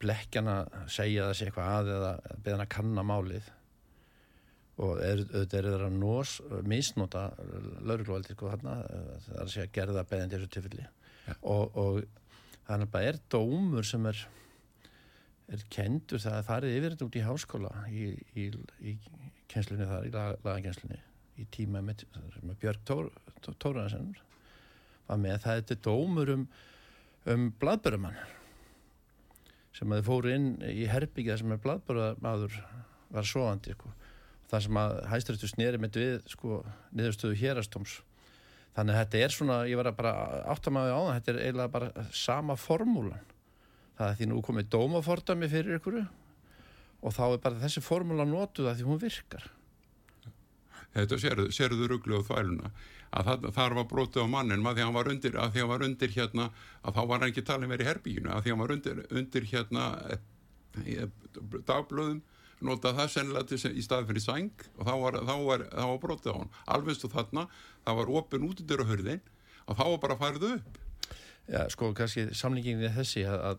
Blekkjana 0.00 0.60
segja 0.88 1.26
þessi 1.30 1.48
eitthvað 1.48 1.72
að 1.72 1.90
eða 1.96 2.12
beðan 2.44 2.62
að 2.64 2.72
kanna 2.72 3.04
málið 3.04 3.50
og 4.76 5.00
auðvitað 5.00 5.58
er 5.58 5.68
það 5.70 5.84
að 5.86 5.98
nós, 6.00 6.36
misnota 6.68 7.26
laurugluvaldi 7.80 8.36
sko 8.36 8.50
þarna 8.52 8.76
það 8.84 9.34
er 9.34 9.42
að 9.44 9.52
segja 9.54 9.72
gerða 9.78 10.04
beðandi 10.10 10.36
þessu 10.36 10.52
tilfelli. 10.56 10.88
Ja. 11.26 11.34
og, 11.50 11.78
og 11.80 12.02
þannig 12.68 12.86
að 12.86 12.92
það 12.92 13.08
er 13.10 13.20
dómur 13.34 13.88
sem 13.88 14.10
er 14.12 14.20
er 15.46 15.62
kendur 15.70 16.22
það 16.22 16.36
að 16.40 16.46
farið 16.48 16.76
yfir 16.76 16.94
þetta 16.94 17.06
út 17.06 17.16
í 17.16 17.24
háskóla 17.26 17.72
í, 17.86 18.06
í, 18.34 18.46
í 18.82 18.94
kenslunni 19.50 19.86
þar, 19.86 20.06
í 20.06 20.12
lagakenslunni 20.14 20.98
í 21.38 21.46
tíma 21.54 21.82
með, 21.84 22.02
með 22.42 22.56
Björg 22.62 22.86
Tór, 22.88 23.10
Tóraðarsen 23.46 24.08
var 25.06 25.20
með. 25.22 25.36
Það 25.44 25.60
þetta 25.60 25.76
dómur 25.86 26.32
um 26.34 26.48
um 27.30 27.50
bladbörumann 27.60 28.18
sem 29.76 29.90
að 29.90 30.00
þið 30.00 30.08
fóru 30.08 30.32
inn 30.32 30.50
í 30.70 30.86
herbyggja 30.88 31.38
sem 31.40 31.52
er 31.52 31.62
bladbörumadur 31.62 32.54
var 33.12 33.26
svoandi 33.28 33.74
sko 33.74 33.90
þar 34.50 34.66
sem 34.66 34.78
að 34.80 34.98
hæstrættu 35.10 35.50
snýri 35.50 35.80
með 35.82 35.98
við 36.00 36.28
sko 36.30 36.60
niðurstöðu 36.94 37.38
hérastóms 37.40 38.00
þannig 38.76 38.92
að 38.92 39.00
þetta 39.00 39.22
er 39.24 39.34
svona, 39.34 39.56
ég 39.70 39.80
var 39.80 39.88
að 39.90 39.98
bara 40.00 40.12
áttamæði 40.52 40.92
á 40.92 41.00
það, 41.00 41.12
þetta 41.16 41.32
er 41.32 41.40
eiginlega 41.40 41.72
bara 41.72 42.06
sama 42.12 42.56
formúlan. 42.60 43.32
Það 43.96 44.10
er 44.10 44.18
því 44.18 44.28
nú 44.28 44.40
komið 44.44 44.68
dómafordami 44.74 45.48
fyrir 45.48 45.78
ykkur 45.78 46.02
og 46.04 47.14
þá 47.16 47.22
er 47.26 47.40
bara 47.46 47.62
þessi 47.62 47.82
formúla 47.84 48.26
notuð 48.28 48.68
að 48.68 48.82
því 48.82 48.90
hún 48.90 49.00
virkar. 49.00 49.48
Þetta 50.96 51.18
sérðu, 51.20 51.48
sérðu 51.52 51.88
rugglu 51.88 52.20
á 52.20 52.26
þvæluna. 52.28 52.70
Að 53.16 53.28
það, 53.30 53.48
þar 53.56 53.74
var 53.78 53.88
brotið 53.88 54.28
á 54.28 54.28
mannin 54.28 54.66
að 54.66 54.76
því 54.76 54.84
hann 54.84 54.96
var 54.96 55.10
undir, 55.12 55.36
að 55.40 55.52
því 55.54 55.62
hann 55.62 55.72
var 55.72 55.84
undir 55.86 56.12
hérna 56.12 56.46
að 56.82 56.96
þá 56.96 57.00
var 57.00 57.20
hann 57.20 57.28
ekki 57.30 57.44
talin 57.48 57.72
verið 57.72 57.86
í 57.86 57.88
herbíinu 57.88 58.32
að 58.34 58.42
því 58.42 58.52
hann 58.52 58.62
var 58.62 58.74
undir, 58.74 59.02
undir 59.20 59.46
hérna 59.52 59.84
eh, 60.12 61.06
dagblöðum 61.68 62.18
nota 62.64 62.94
það 62.96 63.12
sennilega 63.12 63.72
í 63.72 63.84
staði 63.84 64.08
fyrir 64.10 64.24
sæng 64.24 64.66
og 64.78 64.88
þá 64.88 64.92
var, 65.02 65.18
þá 65.28 65.34
var, 65.44 65.64
þá 65.72 65.84
var 65.84 66.02
brotið 66.04 66.32
á 66.32 66.38
hann 66.38 66.52
alveg 66.76 66.96
stu 66.96 67.10
þarna, 67.12 67.46
það 67.84 68.00
var 68.00 68.12
opin 68.20 68.46
út 68.48 68.62
í 68.62 68.66
hörðin 68.90 69.24
og 69.66 69.76
þá 69.76 69.84
var 69.84 69.98
bara 70.04 70.18
farið 70.20 70.48
upp. 70.54 70.78
Já, 71.46 71.60
sko, 71.70 71.92
kannski 71.94 72.28
samlingin 72.34 72.82
er 72.82 72.94
þessi 72.96 73.22
að, 73.28 73.42
að, 73.50 73.58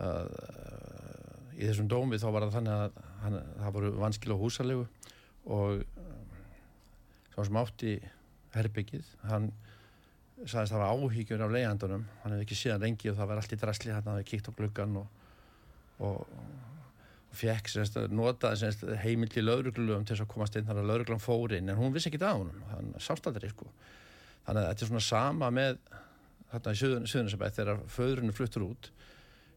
að, 0.00 0.30
að 0.30 1.58
í 1.60 1.66
þessum 1.68 1.90
dómi 1.90 2.20
þá 2.20 2.28
var 2.32 2.46
það 2.46 2.54
þannig 2.56 2.76
að 2.76 3.00
hann, 3.24 3.40
það 3.58 3.74
voru 3.76 3.90
vanskil 4.00 4.32
á 4.32 4.42
húsalegu 4.42 4.86
og 5.50 5.82
svo 7.34 7.44
sem 7.46 7.58
átti 7.60 7.98
herbyggið, 8.54 9.10
hann 9.28 9.50
sagðist 10.40 10.72
að 10.72 10.80
það 10.80 10.82
var 10.82 11.04
áhíkjur 11.04 11.44
af 11.44 11.52
leiðandunum 11.54 12.06
hann 12.22 12.34
hefði 12.34 12.46
ekki 12.46 12.58
síðan 12.62 12.84
lengi 12.86 13.10
og 13.10 13.18
það 13.18 13.30
var 13.30 13.40
allt 13.42 13.52
í 13.52 13.58
drasli 13.60 13.92
hann 13.92 14.08
hafði 14.08 14.26
kíkt 14.30 14.48
á 14.48 14.52
gluggan 14.56 14.96
og, 15.02 15.26
og 16.00 16.22
fekk 17.36 17.70
semst, 17.70 17.98
notaði 18.10 18.62
semst, 18.64 18.84
heimild 19.04 19.36
í 19.38 19.44
lauruglum 19.44 20.04
til 20.04 20.16
þess 20.16 20.24
að 20.24 20.32
komast 20.32 20.56
inn 20.58 20.66
þannig 20.68 20.84
að 20.84 20.92
lauruglan 20.92 21.22
fór 21.22 21.54
inn 21.56 21.70
en 21.70 21.78
hún 21.78 21.94
vissi 21.94 22.10
ekki 22.10 22.22
það 22.22 22.34
á 22.34 22.40
hún 22.40 22.64
hann 22.72 22.88
sást 23.02 23.28
aldrei 23.30 23.50
sko. 23.52 23.68
Þannig 24.46 24.62
að 24.62 24.70
þetta 24.70 24.84
er 24.86 24.90
svona 24.90 25.04
sama 25.06 25.50
með 25.54 25.78
þarna 26.50 26.72
í 26.74 26.80
Suðunisabæð 26.80 27.60
þegar 27.60 27.84
föðrunu 27.94 28.34
fluttur 28.34 28.66
út. 28.66 28.90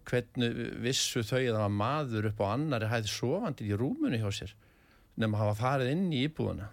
Hvernig 0.09 0.61
vissu 0.83 1.23
þau 1.23 1.39
að 1.39 1.49
það 1.49 1.63
var 1.63 1.75
maður 1.79 2.29
upp 2.29 2.43
á 2.43 2.45
annari 2.51 2.91
hæði 2.91 3.11
sofandi 3.13 3.69
í 3.69 3.77
rúmunni 3.79 4.19
hjá 4.21 4.29
sér 4.35 4.55
nefnum 5.13 5.37
að 5.37 5.43
hafa 5.45 5.59
farið 5.61 5.93
inn 5.93 6.07
í 6.11 6.23
íbúðuna 6.27 6.71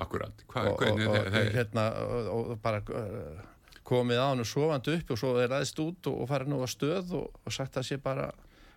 Akkurat. 0.00 0.44
Hva, 0.48 0.68
og, 0.70 0.82
og, 0.88 1.00
og, 1.12 1.34
hérna, 1.52 1.84
og 2.32 2.54
bara 2.64 2.80
uh, 2.80 3.42
komið 3.84 4.22
á 4.22 4.26
hann 4.30 4.44
og 4.44 4.48
sofandi 4.48 4.94
upp 4.96 5.12
og 5.12 5.20
svo 5.20 5.34
er 5.36 5.52
aðeins 5.52 5.74
út 5.82 6.08
og 6.08 6.24
farið 6.30 6.52
nú 6.52 6.62
á 6.64 6.68
stöð 6.70 7.12
og 7.18 7.52
sagt 7.52 7.76
að 7.76 7.88
sé 7.90 7.98
bara 8.00 8.30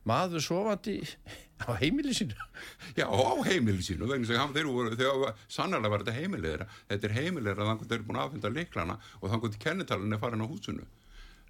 maður 0.09 0.43
sofandi 0.43 0.97
á 1.65 1.71
heimili 1.79 2.13
sínu. 2.15 2.35
Já, 2.97 3.07
á 3.07 3.33
heimili 3.47 3.83
sínu 3.85 4.09
þegar 4.09 5.33
sannarlega 5.47 5.93
var 5.93 6.03
þetta 6.03 6.19
heimilið 6.19 6.51
þeirra. 6.51 6.69
Þetta 6.91 7.09
er 7.09 7.17
heimilið 7.19 7.49
þeirra 7.51 7.69
þannig 7.69 7.85
að 7.85 7.89
þeir 7.89 7.97
eru 7.97 8.07
búin 8.09 8.19
að 8.19 8.29
afhenda 8.29 8.53
liklana 8.53 8.99
og 9.21 9.25
þannig 9.31 9.49
að 9.49 9.59
kennetalinn 9.65 10.15
er 10.17 10.21
farin 10.21 10.45
á 10.45 10.51
húsinu. 10.51 10.87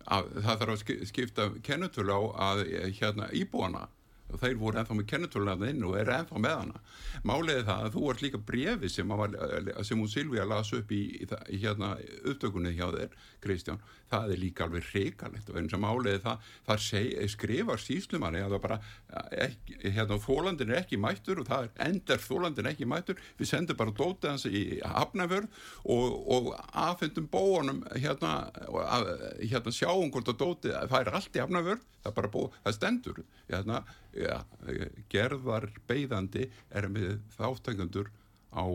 Að, 0.06 0.28
það 0.46 0.60
þarf 0.62 0.74
að 0.76 1.06
skipta 1.10 1.50
kennetölu 1.66 2.14
á 2.14 2.22
að 2.52 2.64
hérna, 3.00 3.30
íbúana 3.34 3.88
og 4.34 4.42
þeir 4.42 4.58
voru 4.60 4.80
ennþá 4.82 4.98
með 4.98 5.08
kennetölulega 5.12 5.70
inn 5.72 5.84
og 5.86 5.98
er 6.00 6.12
ennþá 6.18 6.42
með 6.42 6.56
hana. 6.60 6.82
Máliði 7.28 7.66
það 7.68 7.84
að 7.86 7.94
þú 7.96 8.06
ert 8.12 8.24
líka 8.26 8.42
brefi 8.50 8.90
sem, 8.92 9.14
var, 9.22 9.36
sem 9.86 10.02
hún 10.02 10.12
Silvíja 10.12 10.48
las 10.50 10.72
upp 10.76 10.92
í, 10.96 11.02
í, 11.22 11.28
í 11.54 11.60
hérna 11.62 11.92
upptökunni 12.26 12.74
hjá 12.76 12.88
þér 12.96 13.16
Kristján, 13.46 13.82
það 14.10 14.34
er 14.34 14.42
líka 14.42 14.66
alveg 14.66 14.90
reikalegt 14.94 15.50
og 15.52 15.60
eins 15.62 15.76
og 15.78 15.84
máliði 15.84 16.22
það 16.26 16.82
seg, 16.82 17.14
skrifar 17.36 17.82
síslumanni 17.82 18.42
að 18.42 18.56
það 18.56 18.64
bara 18.66 18.80
ekki, 19.46 19.80
hérna 19.86 20.20
þólandin 20.26 20.74
er 20.74 20.82
ekki 20.82 21.02
mættur 21.02 21.42
og 21.44 21.50
það 21.50 21.70
er 21.70 21.88
endar 21.90 22.24
þólandin 22.26 22.72
ekki 22.72 22.90
mættur. 22.90 23.22
Við 23.40 23.52
sendum 23.52 23.80
bara 23.80 23.96
dótið 23.96 24.32
hans 24.32 24.48
í 24.50 24.66
hafnafjörð 24.82 25.66
og, 25.94 26.16
og 26.36 26.54
aðfendum 26.74 27.30
bóanum 27.32 27.84
hérna, 27.94 28.38
hérna 29.42 29.76
sjáum 29.76 30.10
hvort 30.14 30.34
að 30.34 30.42
dótið 30.42 30.80
það 30.90 31.02
er 31.02 31.14
allt 31.20 31.38
í 31.38 31.44
hafnafjörð 31.44 31.92
það, 32.06 32.28
bó, 32.34 32.42
það 32.66 32.78
stendur. 32.78 33.24
Hérna 33.50 33.82
ja, 34.16 34.42
gerðar 35.12 35.70
beigðandi 35.90 36.50
er 36.76 36.90
með 36.92 37.18
þáttengundur 37.38 38.12
á 38.56 38.66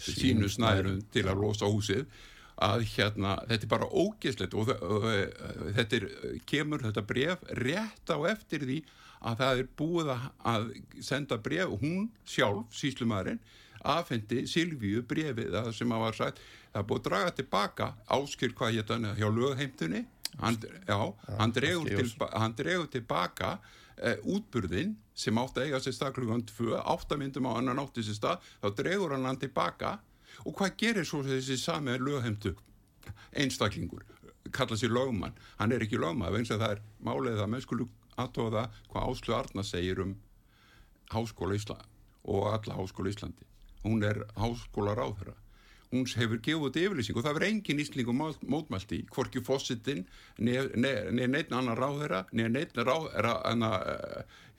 sínu 0.00 0.50
snærum 0.50 1.00
til 1.12 1.26
að 1.28 1.42
losa 1.44 1.70
húsið. 1.70 2.06
Að 2.60 2.84
hérna, 2.92 3.38
þetta 3.48 3.64
er 3.64 3.72
bara 3.72 3.88
ógeðslegt 3.88 4.54
og, 4.60 4.68
og, 4.84 5.06
og 5.08 5.70
þetta 5.78 5.96
er, 5.96 6.08
kemur 6.48 6.82
þetta 6.84 7.06
bref 7.08 7.46
rétt 7.56 8.12
á 8.12 8.18
eftir 8.28 8.66
því 8.68 8.82
að 9.20 9.40
það 9.40 9.62
er 9.62 9.70
búið 9.76 10.10
að 10.12 10.68
senda 11.04 11.38
bref 11.40 11.72
hún 11.80 12.10
sjálf, 12.28 12.68
síslumæðurinn 12.76 13.40
aðfendi 13.80 14.44
Silvíu 14.48 15.02
brefið 15.08 15.54
það 15.54 15.70
sem 15.76 15.92
að 15.94 16.02
var 16.04 16.16
sagt, 16.18 16.40
það 16.72 16.82
er 16.82 16.88
búið 16.88 17.00
að 17.00 17.06
draga 17.08 17.34
tilbaka 17.36 17.90
áskil 18.16 18.52
hvað 18.56 18.80
þannig 18.90 19.20
hjá 19.20 19.28
lögheimtunni 19.36 20.02
hann, 20.38 20.56
já, 20.86 20.98
hann 21.38 21.52
dregur, 21.52 21.88
til, 21.88 22.12
hann 22.32 22.54
dregur 22.56 22.88
tilbaka 22.92 23.58
e, 23.96 24.14
útburðin 24.22 24.94
sem 25.14 25.38
átt 25.40 25.58
að 25.58 25.68
eiga 25.68 25.80
sér 25.82 25.96
stað 25.96 26.14
klukkan 26.20 26.44
2, 26.48 26.78
áttamindum 26.94 27.48
á 27.50 27.58
annan 27.58 27.82
átti 27.82 28.04
sér 28.06 28.18
stað, 28.18 28.48
þá 28.62 28.68
dregur 28.78 29.14
hann 29.16 29.28
hann 29.28 29.40
tilbaka. 29.40 29.98
Og 30.46 30.54
hvað 30.56 30.76
gerir 30.80 31.06
svo 31.08 31.22
þessi 31.26 31.58
sami 31.60 31.98
lögheimtu 32.00 32.54
einstaklingur, 33.36 34.06
kalla 34.54 34.78
sér 34.78 34.94
lögmann. 34.94 35.36
Hann 35.58 35.74
er 35.74 35.84
ekki 35.84 36.00
lögmann, 36.00 36.36
eins 36.38 36.52
og 36.54 36.62
það 36.62 36.76
er 36.76 36.82
málið 37.04 37.42
að 37.42 37.52
menn 37.52 37.64
skulu 37.64 37.88
aðtóða 38.20 38.68
hvað 38.90 39.12
Áslu 39.12 39.36
Arna 39.36 39.64
segir 39.66 40.00
um 40.04 40.16
Háskóla 41.10 41.56
Ísland 41.58 41.86
og 42.30 42.50
alla 42.52 42.78
Háskóla 42.78 43.12
Íslandi. 43.12 43.46
Hún 43.84 44.04
er 44.04 44.24
Háskóla 44.36 44.94
Ráðhöra 44.96 45.34
hún 45.90 46.06
hefur 46.06 46.38
gefið 46.38 46.66
út 46.68 46.76
yfirlýsing 46.78 47.16
og 47.18 47.24
það 47.26 47.36
verður 47.36 47.52
engin 47.52 47.82
íslingum 47.82 48.20
mótmælti 48.54 49.00
hvorki 49.10 49.42
fósittin 49.42 50.04
neð 50.38 50.76
neitt 51.18 51.50
annan 51.50 51.78
ráðherra 51.78 52.26
neð 52.32 52.52
neitt 52.54 52.76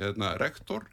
hérna, 0.02 0.34
rektor 0.42 0.90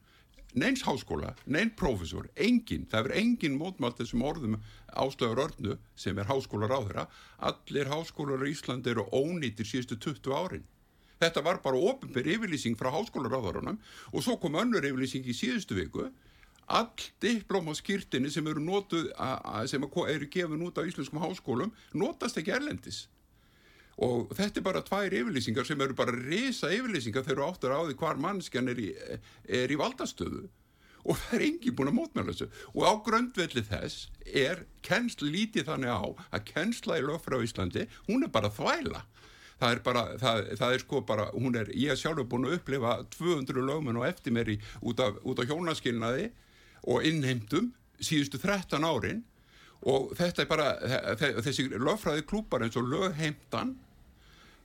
neins 0.55 0.83
háskóla, 0.83 1.35
neins 1.47 1.75
profesor 1.77 2.29
engin, 2.37 2.87
það 2.89 3.09
verður 3.09 3.21
engin 3.21 3.59
mótmælt 3.59 3.99
þessum 4.01 4.25
orðum 4.25 4.57
ástöður 4.95 5.43
örnu 5.45 5.77
sem 5.99 6.19
er 6.19 6.31
háskóla 6.31 6.71
ráðherra 6.71 7.07
allir 7.51 7.91
háskólar 7.91 8.47
í 8.47 8.55
Íslandi 8.55 8.95
eru 8.95 9.05
ónýttir 9.13 9.69
síðustu 9.69 9.99
20 10.01 10.35
árin. 10.35 10.65
Þetta 11.19 11.43
var 11.43 11.61
bara 11.63 11.83
ofinbyr 11.91 12.31
yfirlýsing 12.35 12.79
frá 12.79 12.93
háskóla 12.95 13.31
ráðherranum 13.33 13.81
og 14.13 14.25
svo 14.25 14.39
kom 14.41 14.57
önnur 14.61 14.87
yfirlýsing 14.87 15.27
í 15.27 15.37
síðustu 15.37 15.77
viku 15.79 16.09
all 16.69 16.91
diplómaskýrtinni 17.23 18.31
sem 18.33 18.47
eru 18.51 18.63
notuð 18.63 19.09
sem 19.71 19.85
eru 19.85 20.29
gefin 20.31 20.67
út 20.67 20.81
á 20.81 20.85
íslenskum 20.85 21.23
háskólum 21.23 21.73
notast 21.95 22.39
ekki 22.41 22.53
erlendis. 22.53 23.07
Og 23.99 24.31
þetta 24.37 24.61
er 24.61 24.67
bara 24.67 24.85
tvær 24.87 25.15
yfirlýsingar 25.21 25.67
sem 25.67 25.81
eru 25.83 25.97
bara 25.99 26.15
resa 26.15 26.71
yfirlýsingar 26.71 27.25
þegar 27.27 27.41
þú 27.41 27.49
áttur 27.49 27.75
á 27.75 27.81
því 27.83 27.99
hvar 27.99 28.21
mannskjan 28.23 28.71
er 28.71 28.79
í, 28.79 28.89
er 29.49 29.75
í 29.75 29.79
valdastöðu. 29.81 30.45
Og 31.09 31.17
það 31.19 31.35
er 31.39 31.45
engi 31.47 31.73
búin 31.75 31.91
að 31.91 31.97
mótmæla 31.97 32.35
þessu. 32.35 32.49
Og 32.77 32.83
á 32.85 32.93
gröndvelli 33.07 33.65
þess 33.67 34.09
er 34.27 34.67
kennsla 34.87 35.31
lítið 35.33 35.71
þannig 35.71 35.95
á 35.95 36.05
að 36.05 36.45
kennsla 36.53 36.99
í 37.01 37.07
löffra 37.07 37.41
á 37.41 37.45
Íslandi, 37.47 37.87
hún 38.07 38.27
er 38.27 38.33
bara 38.35 38.53
þvæla. 38.53 39.03
Það 39.59 39.73
er 39.73 39.81
bara, 39.83 40.03
það, 40.21 40.41
það 40.61 40.75
er 40.75 40.83
sko 40.85 41.01
bara 41.07 41.25
er, 41.59 41.71
ég 41.75 41.91
er 41.91 41.99
sjálfur 41.99 42.29
búin 42.31 42.47
að 42.47 42.59
upplifa 42.61 42.93
200 43.17 43.65
lögmenn 43.67 43.99
og 43.99 44.07
eftir 44.07 44.35
mér 44.37 44.53
í 44.53 44.61
út 44.87 45.01
af, 45.03 45.19
af 45.27 45.49
hjónaskilnaði 45.49 46.29
og 46.85 47.07
innheimtum 47.07 47.73
síðustu 48.01 48.41
13 48.41 48.87
árin. 48.87 49.23
Og 49.89 50.13
þetta 50.19 50.43
er 50.43 50.51
bara 50.51 50.69
þessi 51.45 51.69
lögfræði 51.71 52.27
klúpar 52.27 52.65
eins 52.67 52.77
og 52.79 52.89
lögheimtan 52.91 53.77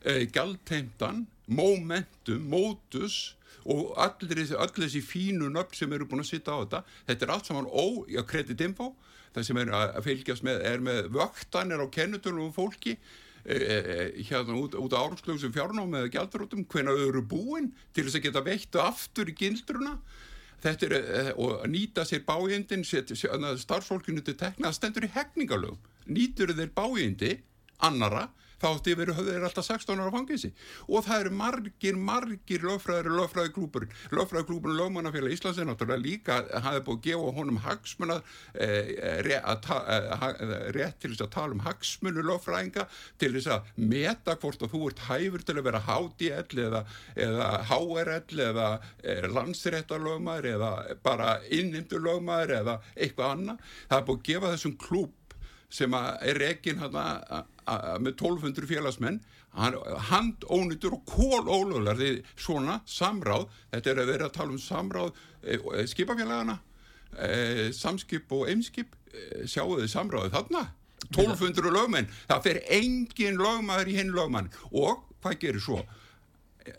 e, 0.02 0.12
eh, 0.12 0.24
galdheimtan 0.34 1.28
momentum, 1.46 2.42
mótus 2.50 3.36
og 3.64 3.94
allir 4.00 4.42
allir 4.58 4.88
þessi 4.88 5.04
fínu 5.06 5.52
nöfn 5.54 5.78
sem 5.78 5.94
eru 5.94 6.08
búin 6.10 6.24
að 6.24 6.32
sitta 6.32 6.58
á 6.58 6.62
þetta. 6.64 6.84
Þetta 7.08 7.26
er 7.26 7.34
allt 7.36 7.50
saman 7.50 7.70
ó, 7.70 7.86
já, 8.10 8.24
kreditinfo 8.26 8.94
það 9.34 9.48
sem 9.48 9.60
er 9.62 9.74
að 9.74 10.00
fylgjast 10.08 10.46
með 10.46 10.66
er 10.70 10.84
með 10.84 11.12
vöktanir 11.14 11.82
á 11.82 11.88
kennutölum 11.94 12.54
fólki 12.56 12.96
e, 12.96 13.56
e, 13.56 13.78
hérna 14.30 14.58
út, 14.60 14.78
út 14.78 14.94
á 14.94 15.02
árslögu 15.02 15.42
sem 15.42 15.54
fjárnámi 15.54 16.04
eða 16.04 16.14
gældarótum, 16.18 16.66
hvenna 16.70 16.94
þau 16.94 17.08
eru 17.08 17.24
búin 17.34 17.72
til 17.96 18.06
þess 18.06 18.20
að 18.20 18.28
geta 18.28 18.46
veittu 18.46 18.84
aftur 18.84 19.32
í 19.32 19.38
gildruna 19.38 19.98
þetta 20.64 20.88
er 20.88 20.96
eh, 21.00 21.32
að 21.34 21.66
nýta 21.74 22.06
sér 22.08 22.24
bájöndin 22.28 22.86
starfsfólkinu 22.88 24.24
til 24.24 24.38
tekna 24.40 24.70
það 24.70 24.78
stendur 24.80 25.08
í 25.08 25.12
hefningalögum 25.16 26.14
nýtur 26.18 26.56
þeir 26.56 26.72
bájöndi 26.76 27.34
annara 27.84 28.30
þátti 28.64 28.96
verið 29.00 29.20
höfðir 29.20 29.48
alltaf 29.48 29.68
16 29.68 30.02
ára 30.02 30.14
fangilsi 30.14 30.52
og 30.88 31.06
það 31.08 31.26
eru 31.26 31.36
margir, 31.44 32.00
margir 32.10 32.66
lögfræðir 32.68 33.12
og 33.12 33.20
lögfræðiklúpur 33.22 33.88
lögfræðiklúpur 34.16 34.74
og 34.74 34.80
lögmannafélag 34.82 35.36
Íslands 35.36 35.60
er 35.60 35.68
náttúrulega 35.70 36.04
líka 36.04 36.40
hafið 36.64 36.86
búið 36.88 37.00
að 37.00 37.08
gefa 37.08 37.34
honum 37.38 37.60
hagsmuna 37.64 38.20
eh, 38.54 39.22
rétt, 39.28 39.70
eh, 39.70 40.54
rétt 40.76 41.00
til 41.04 41.14
þess 41.14 41.26
að 41.28 41.34
tala 41.36 41.58
um 41.58 41.64
hagsmunu 41.68 42.26
lögfræðinga 42.30 42.88
til 43.22 43.34
þess 43.38 43.52
að 43.58 43.72
meta 43.94 44.38
hvort 44.40 44.64
að 44.64 44.74
þú 44.74 44.84
ert 44.90 45.04
hæfur 45.10 45.46
til 45.48 45.58
að 45.58 45.68
vera 45.70 45.84
HDL 45.88 46.64
eða, 46.68 46.84
eða 47.28 47.50
HRL 47.72 48.46
eða 48.50 48.70
eh, 49.04 49.26
landsréttarlögmæður 49.34 50.50
eða 50.54 50.72
bara 51.06 51.36
innimtur 51.54 52.04
lögmæður 52.04 52.56
eða 52.62 52.80
eitthvað 52.96 53.36
annað. 53.38 53.68
Það 53.90 54.00
er 54.00 54.08
búið 54.08 54.22
að 54.22 54.32
gefa 54.32 54.54
þessum 54.56 54.80
klúp 54.80 55.20
sem 55.74 55.96
er 55.98 56.38
reygin 56.38 56.82
með 56.84 58.12
1200 58.14 58.70
félagsmenn 58.70 59.22
hand 59.54 60.46
ónýttur 60.50 60.98
og 60.98 61.04
kól 61.06 61.46
ólöglar 61.46 61.98
því 61.98 62.12
svona 62.36 62.80
samráð. 62.90 63.48
Þetta 63.72 63.92
er 63.92 64.02
að 64.02 64.12
vera 64.12 64.30
að 64.30 64.38
tala 64.38 64.54
um 64.56 64.62
samráð 64.62 65.12
e, 65.44 65.58
e, 65.58 65.84
skipafélagana 65.90 66.58
e, 67.14 67.72
samskip 67.74 68.32
og 68.34 68.50
eimskip. 68.50 68.96
E, 69.14 69.46
sjáu 69.46 69.78
þið 69.78 69.92
samráðu 69.94 70.34
þarna? 70.34 70.64
1200 71.14 71.74
lögmenn, 71.76 72.08
það 72.30 72.46
fer 72.48 72.60
engin 72.72 73.38
lögmaður 73.38 73.92
í 73.92 73.98
hinn 74.00 74.14
lögmann. 74.16 74.50
Og 74.72 75.04
hvað 75.22 75.40
gerir 75.42 75.62
svo? 75.62 75.84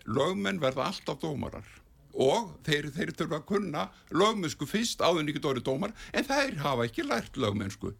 Lögmenn 0.08 0.62
verða 0.62 0.88
alltaf 0.88 1.20
dómarar. 1.22 1.66
Og 2.14 2.54
þeir, 2.66 2.88
þeir 2.94 3.10
þurfa 3.18 3.40
að 3.40 3.48
kunna 3.48 3.88
lögmennsku 4.14 4.66
fyrst 4.70 5.02
áður 5.02 5.26
nýtt 5.26 5.46
orðið 5.50 5.66
dómar 5.66 5.94
en 6.14 6.26
þeir 6.26 6.60
hafa 6.62 6.86
ekki 6.86 7.06
lært 7.06 7.38
lögmennsku 7.42 7.90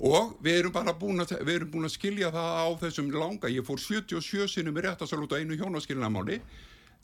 og 0.00 0.36
við 0.44 0.60
erum 0.60 0.72
bara 0.74 0.94
búin 0.96 1.20
að, 1.20 1.34
búin 1.68 1.88
að 1.88 1.94
skilja 1.94 2.30
það 2.32 2.56
á 2.56 2.68
þessum 2.80 3.10
langa, 3.12 3.50
ég 3.52 3.66
fór 3.66 3.80
77 3.80 4.48
sinum 4.48 4.78
í 4.78 4.84
réttasal 4.86 5.20
út 5.24 5.34
á 5.36 5.40
einu 5.40 5.58
hjónaskilnamáli 5.60 6.40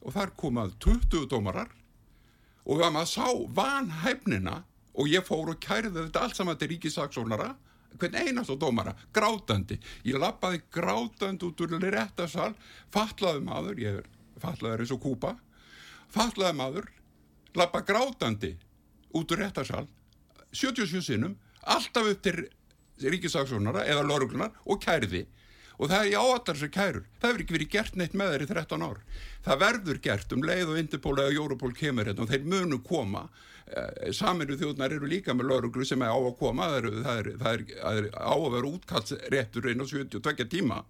og 0.02 0.16
þar 0.16 0.32
komað 0.40 0.74
20 0.86 1.28
dómarar 1.30 1.70
og 2.64 2.80
það 2.80 2.96
maður 2.96 3.12
sá 3.12 3.28
vanhæfnina 3.60 4.56
og 4.96 5.12
ég 5.12 5.24
fór 5.26 5.52
og 5.52 5.60
kærði 5.60 5.92
þetta 6.00 6.24
allt 6.24 6.40
saman 6.40 6.58
til 6.60 6.72
ríkisaksónara 6.72 7.52
hvern 7.96 8.16
einast 8.20 8.52
á 8.52 8.56
dómara, 8.60 8.92
grátandi. 9.14 9.78
Ég 10.04 10.18
lappaði 10.20 10.60
grátandi 10.72 11.46
út 11.48 11.62
úr 11.64 11.78
réttasal, 11.80 12.52
fatlaði 12.92 13.44
maður 13.44 13.80
ég 13.80 14.00
fatlaður 14.40 14.84
eins 14.84 14.92
og 14.94 15.02
kúpa 15.02 15.36
fatlaði 16.12 16.58
maður 16.58 16.90
lappa 17.56 17.82
grátandi 17.86 18.54
út 19.16 19.32
úr 19.32 19.42
réttasal 19.42 19.86
77 20.52 21.02
sinum 21.04 21.36
alltaf 21.62 22.12
upp 22.12 22.22
til 22.24 22.46
ríkisaksónara 23.02 23.84
eða 23.88 24.06
lorglunar 24.06 24.54
og 24.64 24.80
kærði. 24.82 25.26
Og 25.76 25.90
það 25.90 25.98
er 26.02 26.08
í 26.08 26.16
áallar 26.16 26.56
sem 26.56 26.72
kærur. 26.72 27.04
Það 27.20 27.28
hefur 27.28 27.42
ekki 27.44 27.56
verið 27.56 27.72
gert 27.74 27.98
neitt 28.00 28.14
með 28.16 28.30
þeir 28.32 28.44
í 28.44 28.48
13 28.52 28.86
ár. 28.86 29.02
Það 29.44 29.60
verður 29.62 29.98
gert 30.06 30.32
um 30.32 30.46
leið 30.48 30.72
og 30.72 30.80
Interpol 30.80 31.18
eða 31.20 31.34
Europol 31.36 31.72
kemur 31.76 32.08
hérna 32.08 32.24
og 32.24 32.32
þeir 32.32 32.48
munu 32.48 32.78
koma. 32.86 33.26
Eh, 33.66 34.08
saminu 34.16 34.56
þjóðnar 34.56 34.94
eru 34.96 35.10
líka 35.10 35.34
með 35.36 35.50
lorglu 35.50 35.84
sem 35.84 36.02
er 36.06 36.14
á 36.14 36.18
að 36.18 36.38
koma. 36.40 36.70
Það 36.72 36.78
er, 36.78 36.88
það 37.04 37.20
er, 37.20 37.30
það 37.42 37.52
er, 37.52 37.66
það 37.82 38.00
er 38.00 38.08
á 38.16 38.34
að 38.36 38.50
vera 38.56 38.72
útkallsréttur 38.72 39.70
einn 39.70 39.84
á 39.84 39.86
72 39.92 40.48
tíma. 40.56 40.80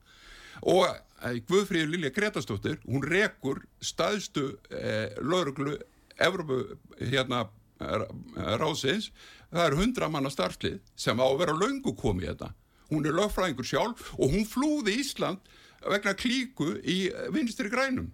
Og 0.63 0.87
eh, 0.87 1.39
Guðfríður 1.51 1.93
Lilja 1.97 2.15
Gretastóttir 2.15 2.79
hún 2.87 3.03
rekur 3.03 3.65
staðstu 3.83 4.53
eh, 4.71 5.19
lorglu 5.19 5.81
Evrópu 6.17 6.63
hérna 6.97 7.45
ráðsins 7.77 9.11
það 9.53 9.65
er 9.67 9.79
hundra 9.81 10.11
manna 10.13 10.33
starflið 10.33 10.81
sem 10.99 11.19
á 11.21 11.27
að 11.27 11.41
vera 11.45 11.57
laungu 11.57 11.95
komið 11.97 12.33
þetta 12.33 12.53
hún 12.91 13.07
er 13.07 13.17
lögfræðingur 13.19 13.67
sjálf 13.67 14.13
og 14.19 14.31
hún 14.35 14.47
flúði 14.49 14.99
Ísland 15.03 15.55
vegna 15.87 16.15
klíku 16.19 16.75
í 16.83 17.07
vinstri 17.35 17.71
grænum 17.71 18.13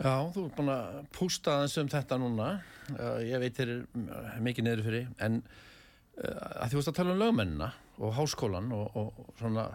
Já, 0.00 0.30
þú 0.32 0.46
er 0.46 0.52
búin 0.56 0.70
að 0.72 1.00
pústa 1.12 1.58
aðeins 1.58 1.74
um 1.82 1.88
þetta 1.92 2.16
núna. 2.16 2.44
Ég 3.20 3.42
veit 3.42 3.58
þér 3.58 3.72
mikið 4.40 4.64
niður 4.64 4.86
fyrir, 4.86 5.10
en 5.20 5.42
uh, 5.42 6.62
að 6.64 6.72
þú 6.72 6.78
veist 6.78 6.90
að 6.92 6.96
tala 6.96 7.12
um 7.12 7.20
lögmennina 7.20 7.68
og 8.00 8.14
háskólan 8.16 8.72
og, 8.72 8.96
og, 8.96 9.18
svona, 9.36 9.66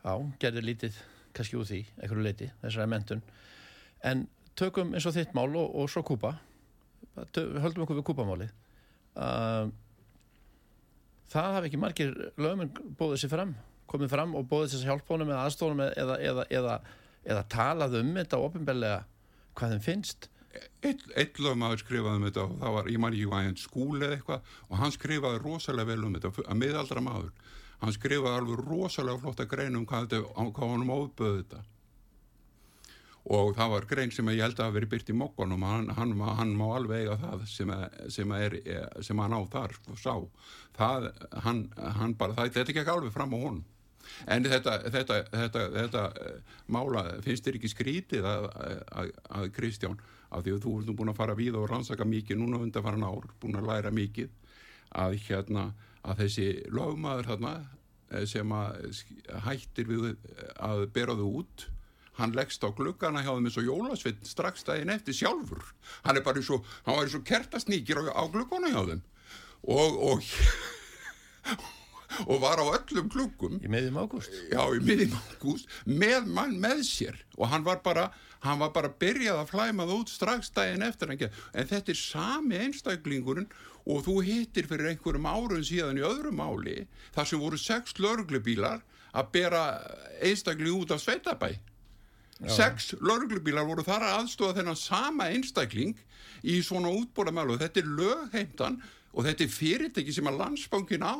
já, 0.00 0.14
gerðir 0.40 0.68
lítið 0.70 1.02
kannski 1.36 1.60
úr 1.60 1.68
því, 1.68 1.82
einhverju 2.00 2.24
leiti, 2.24 2.48
þessari 2.62 2.88
mentun. 2.94 3.22
En 4.00 4.24
tökum 4.56 4.96
eins 4.96 5.10
og 5.10 5.16
þitt 5.18 5.36
mál 5.36 5.50
og, 5.50 5.76
og 5.76 5.92
svo 5.92 6.00
kúpa, 6.06 6.32
höldum 7.16 7.84
okkur 7.84 7.98
við 8.00 8.06
kúpamálið. 8.10 8.54
Uh, 9.16 9.72
það 11.32 11.56
hafi 11.56 11.70
ekki 11.70 11.80
margir 11.80 12.14
lögmenn 12.36 12.72
bóðið 12.98 13.24
sér 13.24 13.32
fram, 13.32 13.56
komið 13.90 14.12
fram 14.12 14.36
og 14.38 14.48
bóðið 14.50 14.74
sér 14.74 14.92
hjálpónum 14.92 15.32
eða 15.32 15.42
aðstónum 15.48 15.84
eða, 15.88 16.16
eða, 16.20 16.46
eða, 16.60 16.78
eða 17.26 17.44
talað 17.52 18.00
um 18.02 18.16
þetta 18.20 18.42
ofinbellega 18.46 19.04
hvað 19.56 19.76
þeim 19.76 19.86
finnst. 19.86 20.28
Eitt, 20.86 21.38
lögmaður 21.42 21.82
skrifaði 21.82 22.20
um 22.20 22.26
þetta 22.28 22.44
og 22.46 22.52
það 22.62 22.74
var, 22.76 22.90
ég 22.92 23.00
man 23.02 23.16
ekki 23.16 23.28
hvað 23.28 23.42
hann 23.44 23.58
skúli 23.60 24.04
eða 24.06 24.16
eitthvað 24.16 24.52
og 24.68 24.78
hann 24.80 24.94
skrifaði 24.94 25.40
rosalega 25.42 25.90
vel 25.90 26.06
um 26.06 26.16
þetta 26.16 26.46
að 26.46 26.60
miðaldra 26.62 27.02
maður. 27.04 27.32
Hann 27.82 27.92
skrifaði 27.92 28.40
alveg 28.40 28.62
rosalega 28.64 29.22
flotta 29.24 29.48
grein 29.50 29.76
um 29.76 29.84
hvað, 29.88 30.14
hvað 30.56 30.72
hann 30.72 30.92
ofböði 30.96 31.42
þetta. 31.42 31.64
Og 33.26 33.56
það 33.56 33.72
var 33.72 33.86
grein 33.90 34.12
sem 34.14 34.28
ég 34.30 34.44
held 34.44 34.60
að 34.60 34.68
hafa 34.68 34.76
verið 34.76 34.90
byrt 34.92 35.08
í 35.10 35.14
mokkonum, 35.18 35.64
hann, 35.66 35.88
hann, 35.96 36.12
hann 36.38 36.52
má 36.54 36.66
alveg 36.76 37.00
eiga 37.02 37.16
það 37.18 37.40
sem, 37.50 37.72
sem, 38.14 38.34
er, 38.38 38.54
sem 39.02 39.18
hann 39.18 39.34
á 39.34 39.42
þar 39.50 39.74
og 39.90 39.98
sá. 39.98 40.12
Það, 40.76 41.08
hann, 41.42 41.64
bara, 42.20 42.36
það, 42.38 42.52
þetta 42.60 42.76
gekk 42.76 42.92
alveg 42.92 43.16
fram 43.16 43.34
á 43.34 43.38
honum. 43.40 43.64
En 44.30 44.46
þetta, 44.46 44.76
þetta, 44.94 45.18
þetta, 45.32 45.64
þetta 45.74 46.02
eh, 46.22 46.54
mála 46.70 47.04
finnst 47.24 47.46
þér 47.46 47.58
ekki 47.58 47.70
skrítið 47.72 48.28
að, 48.30 48.46
að, 48.54 49.12
að 49.40 49.48
Kristján, 49.56 49.98
af 50.30 50.44
því 50.44 50.54
að 50.54 50.62
þú 50.62 50.74
ert 50.80 50.96
búin 51.00 51.10
að 51.10 51.18
fara 51.18 51.38
við 51.38 51.58
og 51.58 51.66
rannsaka 51.70 52.06
mikið 52.06 52.38
núna 52.40 52.60
undan 52.62 52.84
faran 52.86 53.06
ár, 53.06 53.26
búin 53.42 53.58
að 53.58 53.66
læra 53.72 53.90
mikið, 53.94 54.30
að 55.02 55.18
hérna, 55.26 55.70
að 56.06 56.22
þessi 56.22 56.46
lögmaður 56.70 57.32
þarna 57.32 57.56
eh, 58.12 58.26
sem 58.30 58.54
hættir 59.48 59.90
við 59.90 60.12
að 60.62 60.86
bera 60.94 61.18
þau 61.18 61.26
út, 61.42 61.66
hann 62.18 62.34
leggst 62.36 62.64
á 62.64 62.68
gluggana 62.76 63.22
hjá 63.24 63.32
þeim 63.34 63.48
eins 63.50 63.58
og 63.60 63.68
jólasveit 63.68 64.24
strax 64.26 64.64
daginn 64.66 64.92
eftir 64.94 65.16
sjálfur. 65.16 65.64
Hann 66.06 66.20
er 66.20 66.24
bara 66.26 66.40
eins 66.40 66.50
og, 66.54 66.66
hann 66.86 66.98
var 66.98 67.08
eins 67.08 67.18
og 67.18 67.26
kertasnýkir 67.28 68.02
á, 68.08 68.16
á 68.16 68.22
gluggana 68.32 68.72
hjá 68.72 68.82
þeim. 68.90 69.04
Og, 69.66 70.00
og 70.12 70.26
og 72.30 72.38
var 72.40 72.60
á 72.62 72.66
öllum 72.76 73.10
kluggum 73.12 73.58
Í 73.60 73.68
meðjum 73.70 73.98
ágúst. 74.00 74.32
já, 74.50 74.62
í 74.72 74.80
miðjum 74.82 75.16
ágúst 75.18 75.68
með 75.84 76.30
mann 76.32 76.56
með 76.62 76.82
sér. 76.88 77.20
Og 77.36 77.50
hann 77.52 77.66
var 77.66 77.82
bara 77.84 78.10
hann 78.46 78.60
var 78.60 78.70
bara 78.74 78.90
byrjað 79.00 79.40
að 79.42 79.50
flæma 79.50 79.86
það 79.88 80.00
út 80.00 80.12
strax 80.12 80.50
daginn 80.54 80.84
eftir. 80.86 81.10
En 81.10 81.66
þetta 81.66 81.92
er 81.92 81.98
sami 81.98 82.58
einstaklingurinn 82.62 83.48
og 83.86 84.04
þú 84.06 84.20
hittir 84.26 84.68
fyrir 84.70 84.92
einhverjum 84.92 85.28
árum 85.30 85.64
síðan 85.66 86.00
í 86.00 86.04
öðru 86.06 86.32
máli 86.34 86.76
þar 87.14 87.30
sem 87.30 87.42
voru 87.42 87.58
sex 87.58 87.98
lörglubílar 88.02 88.82
að 89.16 89.32
bera 89.34 89.62
einstakling 90.22 90.82
út 90.82 90.94
af 90.94 91.02
sveitabæ 91.02 91.54
sex 92.44 92.92
lörglubílar 93.00 93.66
voru 93.68 93.84
þar 93.86 94.04
að 94.04 94.18
aðstofa 94.20 94.58
þennan 94.58 94.78
sama 94.78 95.30
einstakling 95.32 95.96
í 96.44 96.60
svona 96.64 96.92
útbóðamælu 96.92 97.56
og 97.56 97.62
þetta 97.64 97.82
er 97.82 97.90
lögheimtan 97.98 98.78
og 99.16 99.24
þetta 99.26 99.46
er 99.46 99.52
fyrirtæki 99.56 100.14
sem 100.14 100.28
að 100.28 100.40
landsbankin 100.42 101.06
á 101.06 101.16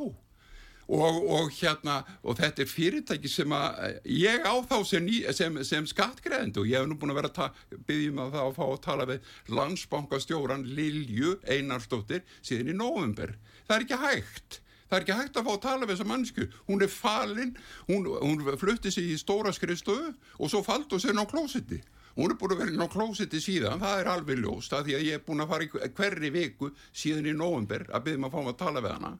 og, 0.86 1.16
og 1.24 1.48
hérna 1.56 1.96
og 2.22 2.36
þetta 2.38 2.62
er 2.62 2.70
fyrirtæki 2.70 3.30
sem 3.30 3.54
að 3.56 3.96
ég 4.12 4.44
á 4.46 4.54
þá 4.68 4.76
sem, 4.86 5.08
sem, 5.34 5.58
sem 5.66 5.88
skattgreðandi 5.90 6.62
og 6.62 6.68
ég 6.70 6.82
hef 6.82 6.90
nú 6.90 6.98
búin 7.00 7.14
að 7.14 7.22
vera 7.22 7.48
að 7.48 7.80
byggjum 7.88 8.22
að 8.22 8.36
það 8.36 8.44
að 8.44 8.54
fá 8.58 8.64
að 8.66 8.84
tala 8.84 9.08
við 9.10 9.32
landsbankastjóran 9.56 10.68
Lilju 10.76 11.34
Einarsdóttir 11.48 12.22
síðan 12.42 12.74
í 12.74 12.78
november. 12.78 13.34
Það 13.66 13.76
er 13.76 13.86
ekki 13.86 14.00
hægt. 14.04 14.60
Það 14.86 14.96
er 14.98 15.02
ekki 15.04 15.16
hægt 15.18 15.36
að 15.40 15.46
fá 15.48 15.52
að 15.56 15.62
tala 15.66 15.86
við 15.86 15.96
þessa 15.96 16.08
mannsku. 16.12 16.44
Hún 16.68 16.82
er 16.86 16.90
falin, 16.92 17.56
hún, 17.88 18.04
hún 18.22 18.44
flutti 18.60 18.90
sig 18.94 19.08
í 19.10 19.16
stóra 19.18 19.50
skrifstöðu 19.52 20.12
og 20.38 20.50
svo 20.52 20.60
faldi 20.62 20.94
hún 20.94 21.02
sér 21.02 21.18
á 21.18 21.26
klósiti. 21.26 21.80
Hún 22.16 22.30
er 22.32 22.38
búin 22.40 22.54
að 22.54 22.60
vera 22.62 22.72
inn 22.72 22.84
á 22.86 22.88
klósiti 22.88 23.40
síðan, 23.44 23.80
það 23.82 23.98
er 24.00 24.08
alveg 24.08 24.38
ljóst, 24.40 24.72
af 24.72 24.86
því 24.86 24.94
að 24.96 25.02
ég 25.04 25.18
er 25.18 25.24
búin 25.26 25.42
að 25.44 25.50
fara 25.50 25.66
í 25.66 25.90
hverri 25.98 26.30
viku 26.32 26.70
síðan 26.96 27.26
í 27.28 27.34
november 27.36 27.82
að 27.92 28.06
byggjum 28.06 28.24
að 28.28 28.36
fá 28.36 28.38
að 28.46 28.56
tala 28.62 28.80
við 28.86 28.94
hana 28.94 29.10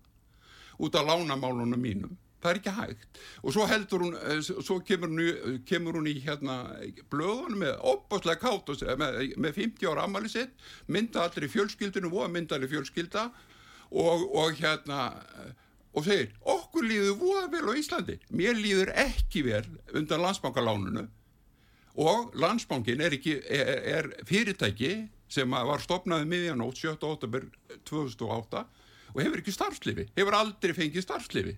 út 0.87 0.97
af 0.97 1.05
lánamálunum 1.11 1.81
mínum. 1.83 2.15
Það 2.41 2.51
er 2.53 2.59
ekki 2.61 2.73
hægt. 2.77 3.21
Og 3.43 3.53
svo 3.57 3.65
heldur 3.67 4.03
hún, 4.05 4.15
eh, 4.17 4.41
svo 4.45 4.79
kemur 4.87 5.09
hún, 5.09 5.21
í- 5.25 5.59
kemur 5.67 5.97
hún 5.99 6.07
í 6.07 6.15
hérna 6.23 6.57
blöðunum 7.11 7.59
með 7.65 7.81
opaslega 7.83 8.39
kátt 8.41 8.69
og 8.71 8.77
með, 9.01 9.37
með 9.37 9.55
50 9.57 9.89
ára 9.91 10.05
ammali 10.05 10.29
sitt, 10.29 10.53
mynda 10.89 11.25
allir 11.27 11.49
í 11.49 11.53
fjölskyldinu, 11.53 12.11
voða 12.13 12.31
mynda 12.33 12.55
allir 12.57 12.69
fjölskylda 12.71 13.31
og, 13.91 14.27
og 14.35 14.57
hérna 14.59 15.11
og 15.97 16.05
segir, 16.05 16.33
okkur 16.45 16.85
líður 16.85 17.15
voða 17.21 17.47
vel 17.55 17.71
á 17.73 17.75
Íslandi. 17.81 18.19
Mér 18.37 18.59
líður 18.59 18.93
ekki 19.01 19.45
vel 19.47 19.65
undan 19.97 20.25
landsbankalánunu 20.25 21.07
og 21.97 22.35
landsbankin 22.37 23.01
er, 23.01 23.15
ekki, 23.17 23.39
er, 23.49 23.71
er 23.97 24.09
fyrirtæki 24.29 24.91
sem 25.33 25.51
var 25.51 25.81
stopnaði 25.81 26.29
miðjanótt 26.29 26.83
7. 26.83 26.99
óttabur 27.01 27.47
2008 27.89 28.65
og 29.15 29.23
hefur 29.23 29.41
ekki 29.41 29.55
starfslifi, 29.55 30.05
hefur 30.19 30.37
aldrei 30.37 30.75
fengið 30.77 31.07
starfslifi 31.07 31.55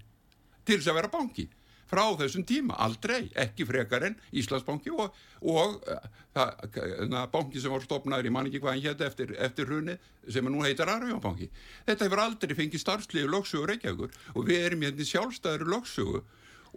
til 0.63 0.79
þess 0.79 0.93
að 0.93 1.01
vera 1.01 1.11
banki 1.11 1.49
frá 1.89 2.05
þessum 2.21 2.45
tíma, 2.49 2.77
aldrei, 2.85 3.29
ekki 3.39 3.67
frekar 3.69 4.07
en 4.09 4.17
Íslandsbanki 4.37 4.93
og, 4.95 5.15
og 5.43 5.79
uh, 5.89 6.09
það, 6.37 7.17
banki 7.33 7.63
sem 7.63 7.73
var 7.73 7.85
stopnaður, 7.85 8.29
ég 8.29 8.35
man 8.35 8.51
ekki 8.51 8.63
hvað 8.63 8.77
hann 8.77 8.85
hétt 8.87 9.05
eftir, 9.07 9.35
eftir 9.39 9.71
hrunni 9.71 9.97
sem 10.29 10.51
nú 10.53 10.65
heitar 10.65 10.93
Arjónbanki. 10.93 11.49
Þetta 11.89 12.09
hefur 12.09 12.25
aldrei 12.25 12.59
fengið 12.59 12.85
starfslifi 12.85 13.31
lögsögu 13.31 13.71
Reykjavíkur 13.73 14.21
og 14.35 14.49
við 14.49 14.69
erum 14.69 14.85
hérna 14.87 15.05
í 15.05 15.09
sjálfstæður 15.09 15.73
lögsögu 15.75 16.23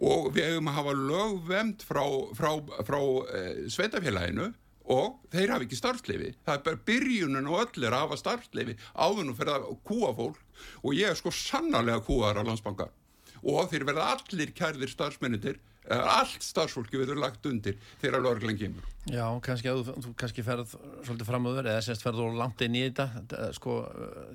og 0.02 0.32
við 0.34 0.48
hefum 0.48 0.72
að 0.72 0.78
hafa 0.80 0.96
lögvemd 0.98 1.84
frá, 1.86 2.04
frá, 2.36 2.50
frá 2.86 3.00
eh, 3.36 3.64
sveitafélaginu 3.70 4.48
og 4.92 5.20
þeir 5.30 5.52
hafa 5.54 5.66
ekki 5.66 5.78
starfsleifi. 5.78 6.32
Það 6.46 6.56
er 6.56 6.64
bara 6.66 6.82
byrjunin 6.88 7.50
og 7.50 7.60
öll 7.60 7.84
er 7.86 7.94
að 7.94 8.06
hafa 8.06 8.18
starfsleifi 8.18 8.78
áðunum 8.96 9.36
fyrir 9.38 9.54
að 9.58 9.68
kúa 9.86 10.10
fólk 10.16 10.40
og 10.82 10.96
ég 10.96 11.12
er 11.12 11.18
sko 11.18 11.32
sannarlega 11.34 12.02
kúaðar 12.06 12.42
á 12.42 12.48
landsbanka 12.48 12.88
og 13.42 13.68
þeir 13.72 13.86
verða 13.88 14.08
allir 14.16 14.54
kærðir 14.56 14.90
starfsmennindir, 14.92 15.60
allt 15.90 16.44
starfsfólki 16.46 17.00
verður 17.00 17.18
lagt 17.18 17.46
undir 17.48 17.78
þegar 18.00 18.22
lögreglan 18.22 18.58
kemur. 18.58 18.84
Já, 19.10 19.24
kannski 19.42 19.66
að 19.66 19.80
þú, 19.82 19.94
þú 20.04 20.10
kannski 20.20 20.44
ferð 20.46 20.76
svolítið 21.02 21.26
fram 21.26 21.46
á 21.46 21.50
þur 21.56 21.68
eða 21.72 21.80
semst 21.82 22.04
ferð 22.06 22.20
þú 22.22 22.26
langt 22.38 22.62
inn 22.62 22.76
í 22.78 22.84
þetta 22.84 23.06
þetta, 23.16 23.48
sko, 23.56 23.74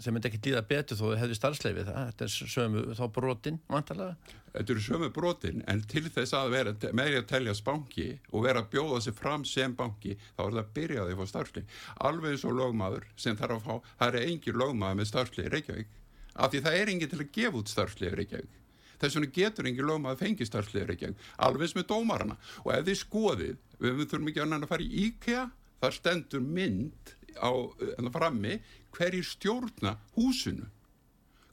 sem 0.03 0.15
myndi 0.15 0.27
ekki 0.27 0.41
líða 0.49 0.63
betur 0.67 0.99
þó 0.99 1.05
þau 1.05 1.21
hefðu 1.21 1.37
starfsleifi 1.39 1.85
það, 1.87 2.09
þetta 2.09 2.27
er 2.27 2.51
sömu 2.55 2.83
þá 2.99 3.03
brotin, 3.15 3.61
vantarlega. 3.71 4.35
Þetta 4.57 4.75
eru 4.75 4.83
sömu 4.83 5.09
brotin 5.15 5.63
en 5.71 5.85
til 5.87 6.03
þess 6.09 6.35
að 6.35 6.51
vera 6.57 6.75
með 6.99 7.17
að 7.21 7.29
telja 7.31 7.55
banki 7.63 8.09
og 8.33 8.43
vera 8.43 8.65
að 8.65 8.69
bjóða 8.75 9.01
sig 9.07 9.15
fram 9.15 9.47
sem 9.47 9.75
banki 9.77 10.17
þá 10.19 10.43
er 10.49 10.51
það 10.51 10.61
að 10.65 10.75
byrja 10.75 11.03
að 11.05 11.13
þið 11.13 11.21
fá 11.21 11.31
starfsleif. 11.31 11.81
Alveg 12.11 12.43
og 12.43 12.59
lögmaður 12.59 13.07
sem 13.15 13.39
þarf 13.39 13.61
að 13.61 13.67
fá, 13.69 13.91
það 14.01 14.19
er 14.19 14.27
engin 14.33 14.61
lögmaður 14.65 14.99
með 14.99 15.11
starfsleif 15.13 15.51
Reykjavík 15.55 15.95
af 16.37 16.51
því 16.51 16.63
það 16.67 16.79
er 16.81 16.91
engin 16.91 17.11
til 17.11 17.23
að 17.23 17.35
gefa 17.37 17.61
út 17.61 17.71
starfsleif 17.71 18.17
Reykjavík. 18.17 18.57
Þess 19.01 19.17
vegna 19.19 19.33
getur 19.36 19.69
engin 19.69 19.89
lögmaður 19.89 20.21
fengið 20.23 20.49
starfsleif 20.49 20.88
Reykjavík, 20.89 21.27
alveg 21.47 21.67
eins 21.67 21.75
með 21.77 21.89
dómarana. 21.91 22.39
Og 22.65 22.71
ef 22.73 22.88
þið 22.88 22.99
skoðið, 23.03 23.60
við 23.83 24.01
þurfum 24.05 24.31
ekki 24.31 24.43
að 24.43 24.49
næna 24.53 24.65
að 24.67 24.73
fara 24.73 24.88
í 24.88 25.03
IKEA, 25.07 25.43
þar 25.81 25.97
stendur 25.97 26.47
mynd 26.47 27.13
á 27.38 27.51
uh, 27.53 28.10
frammi 28.15 28.57
hverjir 28.97 29.27
stjórna 29.27 29.97
húsinu 30.15 30.65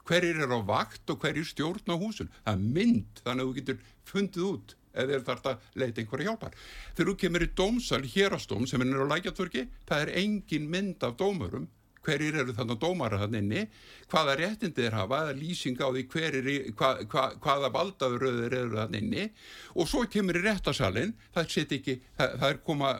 hverjir 0.05 0.41
er 0.45 0.53
á 0.53 0.59
vakt 0.61 1.09
og 1.09 1.21
hverjir 1.21 1.47
stjórn 1.47 1.89
á 1.89 1.95
húsun. 1.97 2.31
Það 2.45 2.51
er 2.53 2.65
mynd, 2.77 3.21
þannig 3.25 3.43
að 3.43 3.47
þú 3.47 3.55
getur 3.59 3.79
fundið 4.05 4.49
út 4.49 4.75
eða 4.95 5.11
þeir 5.11 5.23
þarf 5.27 5.47
að 5.49 5.63
leita 5.81 6.01
einhverja 6.01 6.29
hjálpar. 6.29 6.59
Þegar 6.95 7.09
þú 7.09 7.15
kemur 7.23 7.45
í 7.45 7.49
dómsal, 7.59 8.03
hérastóm 8.13 8.67
sem 8.69 8.85
er 8.85 9.01
á 9.01 9.11
lækjatverki, 9.11 9.65
það 9.89 10.03
er 10.05 10.13
engin 10.21 10.69
mynd 10.71 11.03
af 11.03 11.17
dómurum, 11.19 11.65
hverjir 12.05 12.37
eru 12.41 12.55
þannig 12.55 12.79
dómara 12.81 13.19
þannig 13.23 13.43
inni, 13.43 13.63
hvaða 14.11 14.35
réttindi 14.39 14.85
þeir 14.85 14.97
hafa, 14.99 15.19
lýsing 15.37 15.81
á 15.81 15.87
því 15.89 16.05
hverjir, 16.13 16.49
hva, 16.77 16.91
hva, 17.11 17.25
hvaða 17.43 17.71
valdaðuröður 17.75 18.57
eru 18.61 18.79
þannig 18.79 19.03
inni. 19.03 19.27
Og 19.75 19.89
svo 19.89 20.05
kemur 20.11 20.39
í 20.39 20.45
réttasalinn, 20.45 21.15
það 21.35 21.59
ekki, 21.65 21.99
það, 22.15 22.39
það 22.39 22.47
er 22.51 22.63
koma 22.69 22.93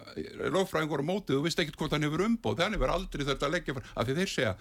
lögfræðingur 0.57 1.05
á 1.05 1.09
mótið, 1.11 1.37
þú 1.37 1.45
veist 1.47 1.63
ekkert 1.63 1.79
hvort 1.81 1.95
hann 1.95 2.09
hefur 2.09 2.27
umbóð, 2.27 2.59
þannig 2.63 2.83
verður 2.83 2.97
aldrei 2.99 3.25
þetta 3.31 3.49
að 3.49 3.57
leggja 3.57 3.79
af 3.85 4.05
því 4.05 4.19
þeir 4.19 4.35
segja, 4.35 4.53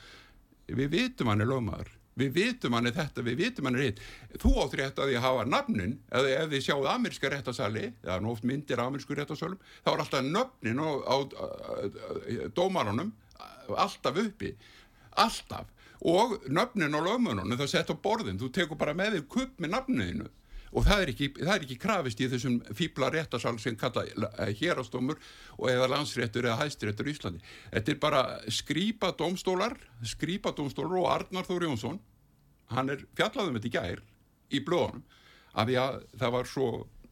við 0.71 0.97
vitum 0.99 1.33
hann 1.33 1.45
er 1.45 1.51
lögmaður 1.51 1.93
við 2.19 2.35
vitum 2.35 2.77
hann 2.77 2.89
er 2.89 2.95
þetta, 2.95 3.25
við 3.27 3.41
vitum 3.43 3.69
hann 3.69 3.79
er 3.79 3.89
hitt. 3.89 4.01
Þú 4.43 4.55
átt 4.63 4.77
rétt 4.79 5.01
að 5.03 5.11
því 5.11 5.19
að 5.19 5.27
hafa 5.27 5.47
nafnin 5.51 5.97
eða 6.15 6.33
ef 6.39 6.53
þið 6.53 6.65
sjáðu 6.69 6.91
ameríska 6.93 7.31
réttasali 7.33 7.85
það 8.05 8.15
er 8.17 8.25
nú 8.25 8.33
oft 8.35 8.47
myndir 8.49 8.81
af 8.81 8.91
amerísku 8.91 9.19
réttasalum 9.19 9.61
þá 9.83 9.91
er 9.93 10.05
alltaf 10.05 10.27
nöfnin 10.29 10.83
á, 10.83 10.91
á, 10.95 11.17
á, 11.19 11.47
á 11.51 12.47
dómarunum 12.55 13.13
alltaf 13.85 14.21
uppi 14.25 14.55
alltaf 15.25 15.71
og 16.05 16.41
nöfnin 16.53 16.97
á 16.97 17.01
lögmönunum 17.01 17.59
það 17.59 17.71
sett 17.71 17.93
á 17.93 17.97
borðin, 17.97 18.39
þú 18.41 18.51
tekur 18.53 18.81
bara 18.81 18.97
með 18.97 19.19
þér 19.19 19.29
kupp 19.35 19.61
með 19.63 19.77
nafninu 19.77 20.31
og 20.75 20.83
það 20.85 21.03
er 21.03 21.11
ekki, 21.13 21.29
það 21.39 21.53
er 21.55 21.65
ekki 21.65 21.77
krafist 21.81 22.21
í 22.21 22.29
þessum 22.33 22.57
fýbla 22.75 23.11
réttasal 23.15 23.55
sem 23.63 23.77
kalla 23.79 24.05
hérastómur 24.59 25.21
og 25.59 25.69
eða 25.71 25.91
landsréttur 25.93 26.49
eða 26.49 26.65
hæstiréttur 26.65 27.09
í 27.09 27.15
Íslandi. 27.15 27.43
Þetta 27.71 27.93
er 27.93 28.01
bara 28.03 28.23
skrýpa 28.51 29.13
domstólar, 29.19 29.77
skrýpa 30.03 30.51
domstólar 30.57 30.99
og 30.99 31.11
Arnar 31.13 31.47
Þóri 31.47 31.71
Jónsson, 31.71 32.01
hann 32.75 32.91
er 32.91 33.07
fjallaðum 33.15 33.61
þetta 33.61 33.71
í 33.71 33.77
gær 33.77 34.03
í 34.51 34.63
blóðunum 34.67 35.05
af 35.55 35.69
því 35.69 35.79
að 35.79 36.01
það 36.19 36.35
var 36.35 36.51
svo 36.51 36.69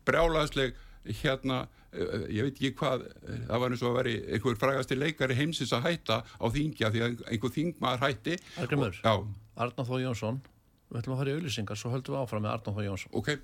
brjálaðsleg 0.08 0.82
hérna, 1.22 1.62
eh, 1.62 1.81
ég 1.92 2.46
veit 2.46 2.56
ekki 2.56 2.72
hvað 2.80 3.04
það 3.20 3.62
var 3.62 3.74
eins 3.74 3.84
og 3.84 3.90
að 3.90 3.98
veri 3.98 4.14
einhver 4.32 4.58
frægasti 4.60 4.96
leikari 4.96 5.36
heimsins 5.36 5.74
að 5.76 5.88
hætta 5.90 6.22
á 6.24 6.46
þingja 6.54 6.92
því 6.92 7.04
að 7.04 7.24
einhver 7.28 7.54
þingmaður 7.56 8.04
hætti. 8.06 8.36
Argrimur, 8.62 9.00
Arnáð 9.02 9.90
Þó 9.90 9.96
Jónsson 10.00 10.42
við 10.88 11.00
ætlum 11.02 11.16
að 11.16 11.22
fara 11.22 11.32
í 11.32 11.36
auðlýsingar, 11.36 11.80
svo 11.80 11.92
höldum 11.92 12.16
við 12.16 12.22
áfram 12.22 12.46
með 12.46 12.54
Arnáð 12.56 12.78
Þó 12.78 12.86
Jónsson. 12.88 13.16
Ok. 13.20 13.34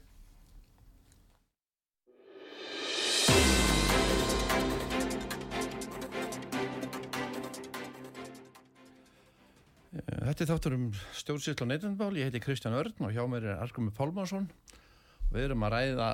Þetta 10.28 10.44
er 10.44 10.48
þáttur 10.50 10.74
um 10.76 10.88
stjórnsýslu 11.16 11.64
og 11.64 11.68
neytundbál 11.70 12.16
ég 12.16 12.28
heiti 12.28 12.40
Kristján 12.44 12.76
Örn 12.76 13.06
og 13.06 13.14
hjá 13.16 13.22
mér 13.28 13.46
er 13.48 13.62
Argrimur 13.64 13.94
Pálmarsson 13.96 14.44
við 15.32 15.46
erum 15.48 15.64
að 15.64 15.74
ræða 15.74 16.08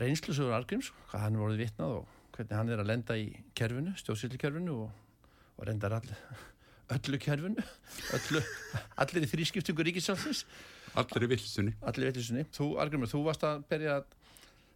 reynslusögur 0.00 0.56
Argrims 0.56 0.90
hvað 1.10 1.24
hann 1.26 1.38
vorið 1.40 1.62
vitnað 1.64 1.96
og 2.00 2.10
hvernig 2.34 2.58
hann 2.58 2.72
er 2.74 2.82
að 2.82 2.90
lenda 2.90 3.16
í 3.18 3.28
kerfinu, 3.54 3.94
stjórnsýslukerfinu 4.00 4.74
og, 4.84 5.22
og 5.58 5.68
reyndar 5.68 5.94
all, 6.00 6.10
öllu 6.96 7.20
kerfinu 7.22 7.62
öllu, 8.18 8.42
allir 9.04 9.26
í 9.26 9.30
þrískiptingu 9.30 9.86
ríkisálsins 9.90 10.44
allir 10.98 11.26
í 11.26 11.30
vilsunni 11.34 11.76
allir 11.82 12.10
veitlisunni. 12.10 12.46
Þú, 12.54 12.74
Argrimur, 12.82 13.10
þú 13.10 13.24
varst 13.28 13.46
að 13.46 13.64
byrja 13.70 14.00
að 14.00 14.12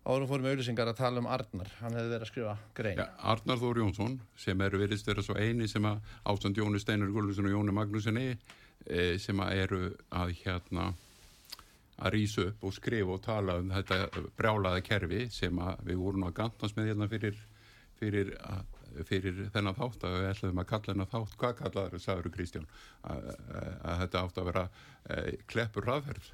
árum 0.09 0.28
fórum 0.31 0.46
auðlýsingar 0.48 0.88
að 0.88 1.00
tala 1.02 1.20
um 1.20 1.28
Arnar. 1.28 1.68
Hann 1.83 1.96
hefði 1.96 2.12
verið 2.14 2.24
að 2.24 2.31
skrifa 2.31 2.54
grein. 2.76 3.00
Ja, 3.00 3.09
Arnar 3.33 3.61
Þór 3.61 3.83
Jónsson 3.83 4.14
sem 4.40 4.62
eru 4.64 4.81
virðist 4.81 5.09
vera 5.09 5.24
svo 5.24 5.37
eini 5.37 5.68
sem 5.68 5.85
að 5.88 6.00
ástand 6.33 6.59
Jóni 6.59 6.81
Steinar 6.81 7.12
Gulluðsson 7.12 7.50
og 7.50 7.57
Jóni 7.57 7.74
Magnúsinni 7.76 8.28
e, 8.33 9.18
sem 9.20 9.42
að 9.44 9.62
eru 9.64 9.83
að 10.09 10.33
hérna 10.40 10.92
að 11.98 12.14
rýsa 12.14 12.46
upp 12.48 12.64
og 12.68 12.74
skrifa 12.76 13.14
og 13.16 13.22
tala 13.24 13.58
um 13.58 13.70
þetta 13.74 14.24
brjálaða 14.38 14.82
kerfi 14.87 15.22
sem 15.34 15.62
að 15.62 15.84
við 15.90 16.02
vorum 16.02 16.26
að 16.28 16.34
gantast 16.38 16.78
með 16.78 16.92
hérna 16.92 17.08
fyrir, 17.11 17.38
fyrir, 17.98 18.34
að, 18.46 18.74
fyrir 19.08 19.40
þennan 19.54 19.78
þátt 19.78 20.06
að 20.06 20.18
við 20.18 20.28
ætlum 20.32 20.62
að 20.62 20.68
kalla 20.72 20.92
þennan 20.92 21.12
þátt, 21.14 21.38
hvað 21.42 21.56
kallaður 21.62 22.04
sagður 22.04 22.34
Kristján, 22.37 22.68
að, 23.02 23.30
að, 23.34 23.70
að 23.82 24.02
þetta 24.04 24.22
átt 24.22 24.42
að 24.42 24.50
vera 24.52 24.66
e, 24.68 25.22
kleppur 25.50 25.88
raðferð 25.90 26.30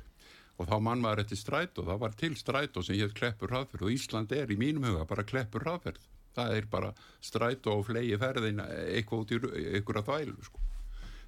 og 0.54 0.68
þá 0.70 0.76
mann 0.86 1.00
maður 1.02 1.24
eftir 1.24 1.40
strætó, 1.40 1.86
það 1.88 2.02
var 2.04 2.18
til 2.18 2.34
strætó 2.38 2.84
sem 2.84 3.00
hétt 3.00 3.16
kleppur 3.16 3.50
raðferð 3.50 3.88
og 3.88 3.96
Ísland 3.96 4.36
er 4.36 4.52
í 4.52 4.58
mínum 4.60 4.86
huga 4.86 5.08
bara 5.08 5.26
kleppur 5.26 5.64
raðferð 5.66 6.04
það 6.34 6.56
er 6.58 6.68
bara 6.70 6.92
strætó 7.24 7.78
og 7.78 7.88
flegi 7.88 8.18
ferðin 8.20 8.62
eitthvað 8.62 9.24
út 9.24 9.34
í 9.34 9.40
einhverja 9.78 10.04
þvælu 10.06 10.46
sko. 10.46 10.62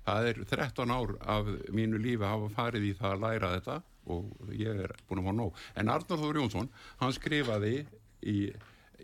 það 0.06 0.30
er 0.30 0.40
13 0.52 0.94
ár 0.94 1.12
af 1.36 1.50
mínu 1.74 2.00
lífi 2.02 2.22
að 2.22 2.32
hafa 2.34 2.54
farið 2.60 2.88
í 2.90 2.94
það 3.00 3.14
að 3.14 3.22
læra 3.24 3.52
þetta 3.56 3.76
og 4.06 4.50
ég 4.54 4.84
er 4.86 4.94
búin 5.08 5.22
að 5.22 5.30
fá 5.30 5.36
nóg 5.36 5.62
en 5.74 5.92
Arnar 5.92 6.20
Þór 6.22 6.40
Jónsson, 6.42 6.68
hann 7.00 7.16
skrifaði 7.16 7.78
í, 8.22 8.36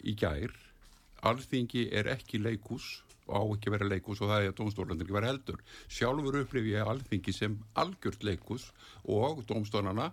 í 0.02 0.14
gær 0.18 0.54
alþingi 1.22 1.88
er 1.94 2.10
ekki 2.16 2.40
leikús 2.42 3.02
og 3.28 3.38
á 3.38 3.42
ekki 3.54 3.72
vera 3.72 3.88
leikus 3.88 4.20
og 4.20 4.32
það 4.32 4.42
er 4.42 4.52
að 4.52 4.58
domstólandir 4.58 5.06
ekki 5.06 5.16
vera 5.16 5.30
heldur. 5.30 5.60
Sjálfur 5.88 6.40
upplifi 6.42 6.74
ég 6.74 6.88
alþingi 6.90 7.34
sem 7.36 7.56
algjört 7.78 8.26
leikus 8.26 8.68
og 9.04 9.44
domstólana 9.48 10.10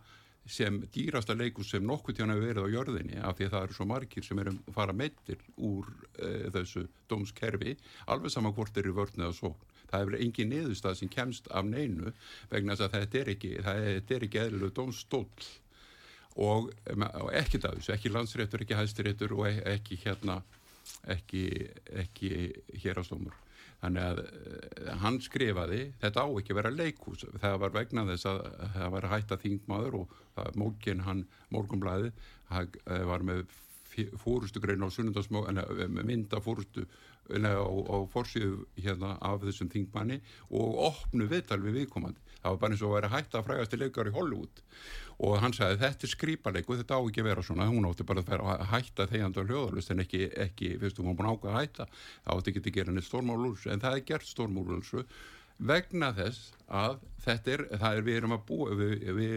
sem 0.49 0.79
dýrasta 0.93 1.35
leikus 1.37 1.69
sem 1.73 1.85
nokkuð 1.85 2.19
tjána 2.19 2.35
hefur 2.37 2.47
verið 2.47 2.65
á 2.65 2.73
jörðinni 2.73 3.19
af 3.21 3.37
því 3.37 3.47
að 3.47 3.51
það 3.55 3.65
eru 3.65 3.77
svo 3.77 3.87
margir 3.89 4.25
sem 4.25 4.39
eru 4.41 4.53
fara 4.73 4.95
meittir 4.97 5.41
úr 5.57 5.89
uh, 5.89 6.47
þessu 6.55 6.85
domskerfi 7.09 7.75
alveg 8.09 8.33
saman 8.33 8.55
hvort 8.57 8.77
eru 8.81 8.95
vörnið 8.97 9.29
og 9.29 9.37
svo. 9.37 9.51
Það 9.89 10.03
hefur 10.03 10.19
engin 10.19 10.53
niðurstað 10.53 10.99
sem 10.99 11.11
kemst 11.13 11.49
af 11.49 11.65
neinu 11.65 12.13
vegna 12.51 12.75
þess 12.75 12.87
að 12.87 12.95
þetta 12.99 13.19
er 13.19 13.33
ekki, 13.35 13.51
þetta 13.65 14.15
er 14.15 14.27
ekki 14.27 14.41
eðlilegu 14.43 14.75
domstól 14.77 15.25
og, 16.39 16.69
og 16.69 17.29
ekki 17.35 17.59
það 17.59 17.79
þessu, 17.79 17.93
ekki 17.95 18.13
landsréttur, 18.13 18.63
ekki 18.63 18.79
hæstiréttur 18.79 19.35
og 19.35 19.47
ekki 19.49 19.99
hérna 20.05 20.39
ekki, 21.09 21.43
ekki 22.01 22.31
hér 22.83 23.01
á 23.01 23.03
stómur 23.05 23.37
þannig 23.79 24.05
að 24.05 24.21
uh, 24.25 24.91
hann 25.03 25.19
skrifaði 25.23 25.81
þetta 26.01 26.25
á 26.25 26.27
ekki 26.41 26.57
vera 26.57 26.73
leikús 26.73 27.25
það 27.39 27.57
var 27.63 27.75
vegna 27.75 28.05
þess 28.09 28.29
að 28.31 28.41
það 28.75 28.93
var 28.95 29.09
hætta 29.13 29.39
þingmaður 29.39 29.99
og 30.01 30.17
mókin 30.59 31.03
hann 31.05 31.25
morgumblæði 31.53 32.11
var 33.09 33.25
með 33.25 33.45
fórustu 34.21 34.61
grein 34.63 34.83
á 34.85 34.89
sunnundasmó 34.91 35.45
mynda 36.03 36.41
fórustu 36.43 36.85
á, 37.29 37.65
á 37.65 37.97
fórsíðu 38.11 38.65
hérna 38.79 39.15
af 39.21 39.43
þessum 39.43 39.69
þingmanni 39.71 40.19
og 40.49 40.81
opnu 40.89 41.29
viðtal 41.29 41.61
við 41.63 41.81
viðkomandi. 41.81 42.25
Það 42.39 42.53
var 42.53 42.59
bara 42.59 42.75
eins 42.75 42.83
og 42.83 42.89
að 42.89 42.95
vera 42.97 43.11
hætta 43.13 43.39
að 43.39 43.47
frægast 43.49 43.73
til 43.73 43.79
leikar 43.81 44.09
í 44.09 44.13
Hollywood. 44.15 44.61
Og 45.19 45.33
hann 45.43 45.55
sagði 45.55 45.81
þetta 45.81 46.07
er 46.07 46.13
skrýparleik 46.13 46.69
og 46.69 46.79
þetta 46.79 46.95
á 46.95 47.01
ekki 47.03 47.23
að 47.23 47.27
vera 47.27 47.43
svona. 47.43 47.67
Hún 47.67 47.89
átti 47.89 48.05
bara 48.07 48.23
að 48.23 48.31
vera 48.31 48.53
að 48.53 48.69
hætta 48.71 49.07
þegjandi 49.11 49.43
á 49.43 49.47
hljóðalust 49.49 49.91
en 49.91 50.03
ekki, 50.05 50.21
ekki 50.47 50.69
fyrstum 50.79 51.09
hún 51.09 51.19
búin 51.19 51.33
ákvað 51.33 51.51
að 51.51 51.59
hætta. 51.59 51.89
Það 52.23 52.39
átti 52.39 52.53
ekki 52.53 52.63
að 52.63 52.77
gera 52.79 52.95
neitt 52.95 53.09
stórmálurs 53.09 53.67
en 53.67 53.83
það 53.83 53.97
er 53.99 54.07
gert 54.13 54.29
stórmálurs 54.29 54.93
vegna 55.59 56.13
þess 56.15 56.53
að 56.71 57.01
þetta 57.25 57.51
er, 57.51 57.63
er 57.75 58.03
við 58.05 58.21
erum 58.21 58.35
að 58.37 58.45
búa 58.47 58.75
við, 58.79 58.93
við, 59.17 59.33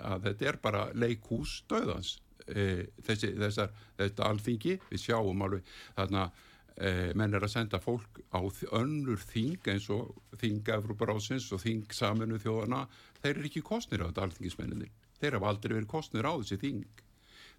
að 0.00 0.30
þetta 0.30 0.48
er 0.48 0.58
bara 0.62 0.84
leikhús 0.96 1.58
döðans 1.68 2.14
e, 2.48 2.86
þessi, 3.06 3.34
þessar, 3.36 3.74
þetta 3.98 4.30
alþingi 4.30 4.76
við 4.88 5.02
sjáum 5.02 5.44
alveg 5.46 5.74
þarna 5.98 6.30
menn 6.76 7.32
er 7.32 7.44
að 7.44 7.52
senda 7.54 7.80
fólk 7.80 8.20
á 8.36 8.40
önnur 8.76 9.22
þing 9.24 9.68
eins 9.72 9.88
og 9.94 10.12
þing 10.36 10.68
Evroparásins 10.74 11.48
og 11.56 11.62
þing 11.62 11.88
saminu 11.94 12.36
þjóðana 12.42 12.82
þeir 13.22 13.32
eru 13.32 13.48
ekki 13.48 13.64
kostnir 13.64 14.04
á 14.04 14.08
þetta 14.10 14.26
alþingismenninir 14.26 14.92
þeir 15.20 15.38
hafa 15.38 15.50
aldrei 15.54 15.74
verið 15.78 15.88
kostnir 15.88 16.28
á 16.28 16.36
þessi 16.36 16.58
þing. 16.60 17.02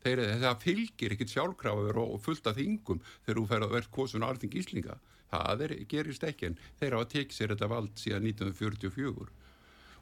Þeir, 0.06 0.22
það 0.44 0.60
fylgir 0.62 1.14
ekkit 1.16 1.34
sjálfkrafur 1.34 1.98
og 2.04 2.20
fullt 2.22 2.46
af 2.46 2.60
þingum 2.60 3.02
þegar 3.26 3.40
þú 3.40 3.46
fer 3.50 3.66
að 3.66 3.74
verða 3.74 3.96
kosun 3.98 4.28
alþing 4.28 4.60
íslinga 4.62 5.00
það 5.32 5.64
er, 5.66 5.74
gerist 5.90 6.24
ekki 6.24 6.52
en 6.52 6.60
þeir 6.80 6.96
hafa 6.96 7.10
tekið 7.14 7.38
sér 7.38 7.54
þetta 7.54 7.70
vald 7.72 8.00
síðan 8.00 8.30
1944 8.30 9.34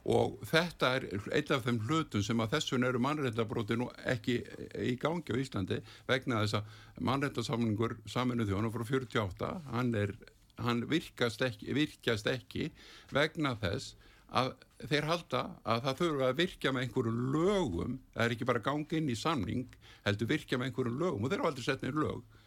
og 0.06 0.38
þetta 0.46 0.92
er 1.00 1.06
einn 1.34 1.52
af 1.56 1.66
þeim 1.66 1.80
hlutum 1.88 2.24
sem 2.26 2.42
að 2.44 2.56
þessun 2.56 2.86
eru 2.86 3.02
mannreittabrótinu 3.02 3.88
ekki 4.14 4.38
í 4.86 4.94
gangi 5.02 5.34
á 5.34 5.42
Íslandi 5.42 5.80
vegna 6.10 6.44
þess 6.44 6.60
að 6.60 7.04
mannreittarsamlingur 7.10 7.98
saminu 8.10 8.46
þjónu 8.46 8.72
frá 8.74 8.86
48 8.92 9.52
hann, 9.74 9.94
er, 9.98 10.14
hann 10.62 10.86
virkast, 10.92 11.42
ekki, 11.42 11.74
virkast 11.74 12.30
ekki 12.30 12.70
vegna 13.16 13.56
þess 13.62 13.96
að 14.36 14.54
þeir 14.92 15.10
halda 15.10 15.44
að 15.64 15.84
það 15.88 16.00
þurfa 16.02 16.30
að 16.30 16.40
virkja 16.42 16.72
með 16.74 16.86
einhverju 16.86 17.12
lögum. 17.34 18.00
Það 18.14 18.26
er 18.26 18.34
ekki 18.36 18.48
bara 18.50 18.64
gangi 18.66 18.98
inn 19.00 19.12
í 19.14 19.18
samning 19.18 19.78
heldur 20.06 20.30
virkja 20.30 20.60
með 20.60 20.70
einhverju 20.70 20.96
lögum. 21.00 21.26
Og 21.26 21.32
þeir 21.32 21.44
hafa 21.44 21.52
aldrei 21.54 21.66
sett 21.66 21.86
nefnir 21.86 22.02
lög 22.04 22.42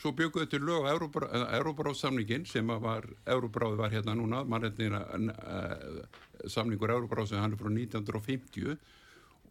svo 0.00 0.12
bygguðu 0.16 0.50
til 0.52 0.62
lög 0.66 0.86
Európaráðsamningin 0.90 2.46
sem 2.48 2.68
var 2.82 3.08
Európaráði 3.24 3.80
var 3.80 3.94
hérna 3.94 4.16
núna 4.18 4.42
mannreitnina 4.44 5.02
uh, 5.16 6.04
samningur 6.44 6.92
Európaráð 6.92 7.32
sem 7.32 7.42
hann 7.42 7.56
er 7.56 7.60
frá 7.60 7.70
1950 7.72 8.76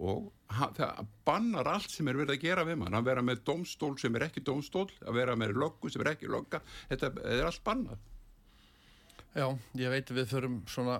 og 0.06 0.32
það 0.52 1.06
bannar 1.28 1.70
allt 1.72 1.92
sem 1.92 2.08
er 2.12 2.20
verið 2.20 2.36
að 2.36 2.42
gera 2.44 2.66
við 2.68 2.82
mann. 2.82 2.98
Að 2.98 3.08
vera 3.10 3.24
með 3.24 3.46
domstól 3.48 3.94
sem 4.02 4.16
er 4.18 4.28
ekki 4.28 4.44
domstól 4.44 4.90
að 5.06 5.22
vera 5.22 5.38
með 5.40 5.56
löggu 5.62 5.92
sem 5.92 6.04
er 6.04 6.12
ekki 6.14 6.32
lögga 6.32 6.62
þetta 6.90 7.12
er 7.32 7.46
allt 7.48 7.64
bannað. 7.66 8.02
Já, 9.36 9.48
ég 9.80 9.92
veit 9.92 10.12
við 10.16 10.28
förum 10.32 10.60
svona 10.72 11.00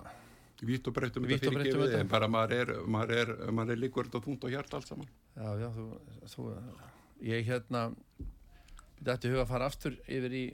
Vítt 0.64 0.88
og 0.88 0.94
breytum 0.96 1.26
þetta 1.28 1.50
fyrir 1.52 1.76
við 1.82 1.94
en 1.98 2.08
bara 2.08 2.28
maður 2.32 2.54
er, 2.56 2.70
maður 2.88 3.18
er, 3.20 3.30
maður 3.52 3.74
er 3.74 3.80
líkur 3.82 4.06
þetta 4.08 4.22
þúnt 4.24 4.46
og 4.48 4.54
hjart 4.54 4.76
allt 4.78 4.88
saman. 4.88 5.10
Já, 5.36 5.48
já, 5.60 5.66
þú, 5.74 5.84
þú 6.32 6.44
ég 7.28 7.50
hérna 7.50 7.82
þetta 8.98 9.16
ætti 9.16 9.32
huga 9.32 9.44
að 9.44 9.52
fara 9.52 9.68
aftur 9.70 9.98
yfir 10.06 10.36
í 10.36 10.46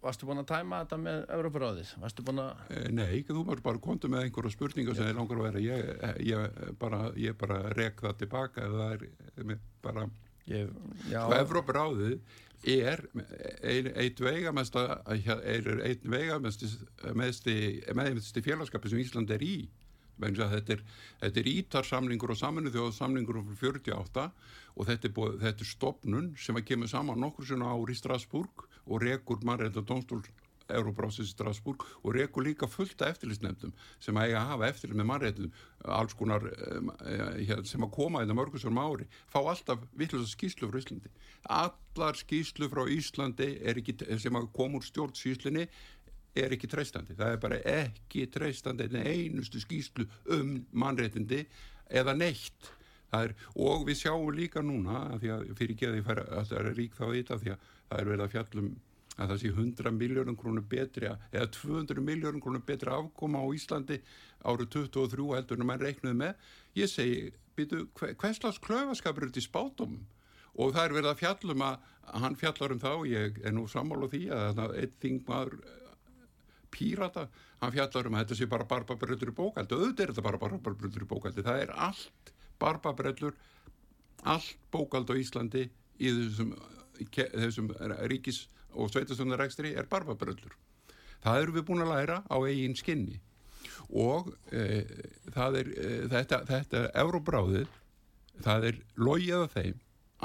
Varstu 0.00 0.24
búin 0.24 0.40
að 0.40 0.46
tæma 0.48 0.78
þetta 0.80 0.96
með 0.96 1.18
Európaráðið? 1.34 1.88
Varstu 2.00 2.22
búin 2.24 2.40
að... 2.40 2.60
Eh, 2.72 2.86
nei, 2.96 3.06
ekki, 3.18 3.34
þú 3.36 3.42
maður 3.44 3.60
bara 3.66 3.80
kontum 3.84 4.14
með 4.14 4.22
einhverja 4.26 4.52
spurningar 4.54 4.96
sem 4.96 5.10
er 5.10 5.18
langar 5.18 5.40
að 5.40 5.44
vera. 5.44 5.60
Ég, 5.60 5.90
ég 6.24 6.54
bara, 6.80 7.00
bara 7.42 7.58
rek 7.76 8.00
það 8.00 8.14
tilbaka 8.22 8.64
eða 8.64 8.86
það 8.86 8.94
er 8.94 9.58
bara... 9.84 10.06
Ég, 10.48 10.70
já... 11.10 11.20
Európaráðið 11.36 12.16
er 12.70 13.04
einn 13.60 13.90
ein 13.92 14.24
veigamesta, 14.24 14.86
er 15.12 15.68
einn 15.84 16.08
veigamesti 16.16 16.72
meðmesti 17.12 18.44
félagskapi 18.44 18.92
sem 18.92 19.04
Ísland 19.04 19.36
er 19.36 19.44
í. 19.44 19.68
Þetta 20.20 20.76
er, 20.76 20.84
þetta 21.22 21.40
er 21.40 21.50
ítarsamlingur 21.54 22.34
og 22.34 22.40
saminuð 22.40 22.76
þjóðsamlingur 22.76 23.40
um 23.40 23.54
48 23.56 24.26
og 24.76 24.86
þetta 24.90 25.08
er, 25.08 25.14
búið, 25.16 25.40
þetta 25.46 25.64
er 25.64 25.70
stopnun 25.70 26.28
sem 26.38 26.60
að 26.60 26.68
kemur 26.70 26.92
saman 26.92 27.20
nokkur 27.20 27.48
svona 27.48 27.72
ár 27.72 27.90
í 27.90 27.96
Strasburg 27.98 28.68
og 28.86 29.02
rekur 29.04 29.42
mannreitna 29.46 29.84
domstól 29.86 30.22
Euróbrósins 30.74 31.30
í 31.30 31.34
Strasbourg 31.34 31.84
og 32.02 32.14
rekur 32.14 32.44
líka 32.46 32.68
fullta 32.70 33.08
eftirlitsnefndum 33.10 33.72
sem 34.02 34.16
að 34.16 34.30
eiga 34.30 34.42
að 34.42 34.50
hafa 34.52 34.68
eftirlit 34.70 35.00
með 35.00 35.08
mannréttum 35.10 35.54
alls 35.98 36.16
konar 36.18 36.46
um, 36.50 36.92
sem 37.66 37.86
að 37.86 37.92
koma 37.96 38.22
í 38.22 38.28
það 38.28 38.38
mörgusum 38.40 38.80
ári 38.82 39.08
fá 39.32 39.40
alltaf 39.40 39.82
vittlust 39.98 40.36
skýslu 40.36 40.70
frá 40.70 40.80
Íslandi. 40.82 41.12
Allar 41.60 42.18
skýslu 42.20 42.70
frá 42.72 42.84
Íslandi 42.92 43.50
ekki, 43.72 43.96
sem 44.20 44.38
að 44.38 44.50
koma 44.56 44.80
úr 44.80 44.86
stjórnsýslinni 44.86 45.66
er 46.38 46.54
ekki 46.54 46.70
treystandi, 46.70 47.16
það 47.18 47.32
er 47.34 47.40
bara 47.42 47.62
ekki 47.72 48.26
treystandi 48.30 48.86
en 48.86 49.00
einustu 49.02 49.62
skýslu 49.62 50.06
um 50.36 50.60
mannréttindi 50.70 51.44
eða 51.90 52.14
neitt. 52.18 52.70
Er, 53.10 53.32
og 53.58 53.88
við 53.88 54.04
sjáum 54.04 54.28
líka 54.36 54.62
núna 54.62 55.18
því 55.18 55.32
að 55.34 55.48
fyrir 55.58 55.78
geði 55.80 56.04
færa 56.06 56.28
að 56.30 56.52
það 56.52 56.60
er 56.60 56.76
rík 56.76 56.92
þá 56.94 57.04
þetta 57.08 57.38
því 57.40 57.50
að 57.56 57.64
það 57.88 57.96
er 57.98 58.10
verið 58.12 58.22
að 58.22 58.34
fjallum 58.36 58.68
að 59.20 59.32
það 59.32 59.40
sé 59.42 59.50
100 59.50 59.92
miljónum 59.96 60.36
krónur 60.38 60.66
betri 60.70 61.08
eða 61.10 61.48
200 61.56 62.04
miljónum 62.06 62.42
krónur 62.44 62.62
betri 62.66 62.92
afkoma 62.94 63.42
á 63.42 63.46
Íslandi 63.56 63.98
árið 64.46 64.70
23 64.76 65.26
heldur 65.34 65.58
en 65.60 65.68
mann 65.68 65.82
reiknuði 65.82 66.20
með. 66.22 66.46
Ég 66.78 66.92
segi, 66.92 67.32
býtu, 67.58 67.82
hverslas 67.98 68.62
klöfaskapur 68.62 69.26
er 69.26 69.32
þetta 69.32 69.42
í 69.42 69.48
spátum 69.48 69.98
og 70.54 70.74
það 70.76 70.84
er 70.84 70.96
verið 70.96 71.10
að 71.10 71.20
fjallum 71.24 71.66
að 71.66 71.90
hann 72.22 72.38
fjallar 72.38 72.74
um 72.74 72.80
þá, 72.82 72.92
ég 73.10 73.42
er 73.42 73.54
nú 73.54 73.66
sammála 73.70 74.08
því 74.10 74.22
að 74.34 74.62
einn 74.78 74.96
þingmaður 75.02 75.58
pírata, 76.70 77.26
hann 77.60 77.72
fjallar 77.74 78.08
um 78.08 78.16
að 78.18 78.24
þetta 78.24 78.38
sé 78.40 78.50
bara 78.50 78.68
barbabröður 78.70 79.32
í 79.32 79.36
bókaldi, 79.36 79.76
auðvitað 79.76 80.04
er 80.04 80.12
þetta 80.12 80.26
bara 80.26 80.42
barbabröður 80.42 81.06
í 81.06 81.10
bókaldi, 81.10 81.46
það 81.46 81.64
er 81.64 81.72
allt 81.88 82.32
barbabrellur 82.60 83.36
allt 84.22 84.56
bókald 84.72 85.10
á 85.10 85.14
Íslandi 85.16 85.66
í 86.00 86.12
þessum, 86.12 86.54
þessum 87.16 87.70
ríkis 88.10 88.44
og 88.76 88.90
sveitastundarekstri 88.92 89.74
er 89.74 89.88
barbabrellur. 89.90 90.54
Það 91.20 91.42
eru 91.42 91.56
við 91.56 91.66
búin 91.68 91.84
að 91.84 91.92
læra 91.94 92.22
á 92.28 92.36
eigin 92.38 92.76
skinni. 92.78 93.20
Og 93.90 94.30
e, 94.54 94.84
er 95.34 95.70
e, 95.74 95.88
þetta, 96.08 96.42
þetta 96.48 96.82
Euróbráðið 97.02 97.68
það 98.44 98.66
er 98.70 98.82
logið 98.96 99.44
af 99.44 99.56
þeim. 99.56 99.80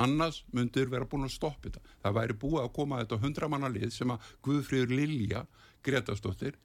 Annars 0.05 0.41
myndur 0.51 0.91
vera 0.91 1.07
búin 1.07 1.27
að 1.27 1.35
stoppa 1.35 1.69
þetta. 1.69 1.81
Það 2.03 2.17
væri 2.19 2.37
búið 2.39 2.63
að 2.63 2.73
koma 2.75 3.01
þetta 3.01 3.21
hundramanna 3.23 3.71
lið 3.71 3.93
sem 3.95 4.11
að 4.11 4.31
Guðfríður 4.45 4.95
Lilja 4.99 5.45
Gretastóttir 5.85 6.57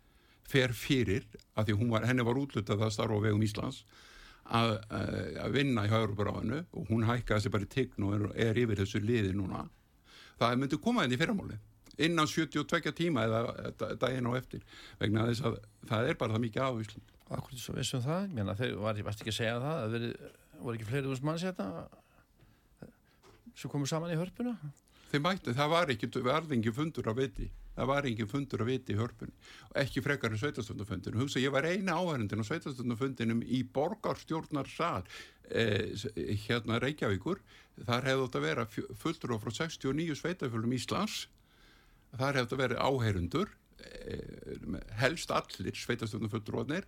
fer 0.51 0.75
fyrir 0.75 1.27
að 1.55 1.71
því 1.71 1.91
var, 1.93 2.07
henni 2.09 2.27
var 2.27 2.41
útlutað 2.41 2.87
að 2.87 2.95
starfa 2.97 3.19
á 3.21 3.25
vegum 3.27 3.45
Íslands 3.47 3.85
að, 4.51 4.77
að 4.91 5.55
vinna 5.55 5.87
í 5.87 5.93
Hauðurbráðinu 5.93 6.65
og 6.75 6.91
hún 6.91 7.07
hækkaði 7.07 7.45
sér 7.45 7.55
bara 7.55 7.69
í 7.69 7.71
tign 7.71 8.07
og 8.09 8.17
er, 8.17 8.25
er 8.49 8.63
yfir 8.65 8.83
þessu 8.83 9.03
liði 9.05 9.35
núna. 9.37 9.67
Það 10.41 10.57
myndi 10.63 10.81
koma 10.83 11.05
inn 11.07 11.15
í 11.15 11.21
fyrramáli 11.21 11.61
innan 12.01 12.29
72 12.31 12.93
tíma 12.97 13.27
eða 13.27 13.95
daginn 14.01 14.29
á 14.31 14.33
eftir 14.39 14.63
vegna 15.01 15.27
þess 15.29 15.45
að 15.45 15.57
það 15.91 16.11
er 16.11 16.21
bara 16.21 16.37
það 16.37 16.45
mikið 16.47 16.69
ávíslu 16.69 17.03
Akkur 17.31 17.61
svo 17.63 17.77
vissum 17.77 18.03
það, 18.03 18.25
Mjörna, 18.35 18.55
þeir 18.59 18.73
var 18.83 18.97
ekki 18.99 19.31
að 19.31 19.37
segja 19.37 19.59
það 19.63 19.77
að 19.81 19.93
veri, 19.95 20.09
voru 20.59 20.79
ekki 20.79 20.87
fleiri 20.89 21.11
úr 21.13 21.21
manns 21.29 21.45
hérna 21.47 21.67
sem 23.55 23.71
komu 23.71 23.87
saman 23.87 24.11
í 24.11 24.19
hörpuna? 24.19 24.57
Þeir 25.13 25.23
mætti, 25.23 25.55
það 25.55 25.71
var 25.71 25.93
ekki, 25.95 26.09
verði 26.27 26.57
ekki 26.59 26.73
fundur 26.75 27.11
að 27.13 27.21
viti 27.21 27.47
það 27.77 27.91
var 27.91 28.09
engin 28.09 28.31
fundur 28.31 28.65
að 28.65 28.71
viti 28.73 28.95
í 28.95 28.99
hörpunni. 28.99 29.35
Og 29.71 29.79
ekki 29.83 30.03
frekar 30.05 30.35
en 30.35 30.41
sveitastöndufundinu 30.43 31.23
hugsa 31.23 31.43
ég 31.43 31.55
var 31.55 31.69
eina 31.69 31.99
áhærundin 31.99 32.43
á 32.43 32.49
sveitastöndufundinum 32.49 33.43
í 33.47 33.63
borgarstjórnarsal 33.77 35.05
eh, 35.51 35.95
hérna 36.47 36.81
Reykjavíkur. 36.83 37.43
Þar 37.81 38.11
hefði 38.11 38.27
þetta 38.27 38.45
verið 38.47 38.81
fulltur 39.01 39.39
frá 39.41 39.55
69 39.63 40.19
sveitafjölum 40.19 40.77
Íslands. 40.77 41.25
Þar 42.17 42.41
hefði 42.41 42.47
þetta 42.47 42.63
verið 42.65 42.85
áhærundur 42.91 43.57
helst 45.01 45.31
allir 45.35 45.77
sveitastöndufundurotnir 45.77 46.87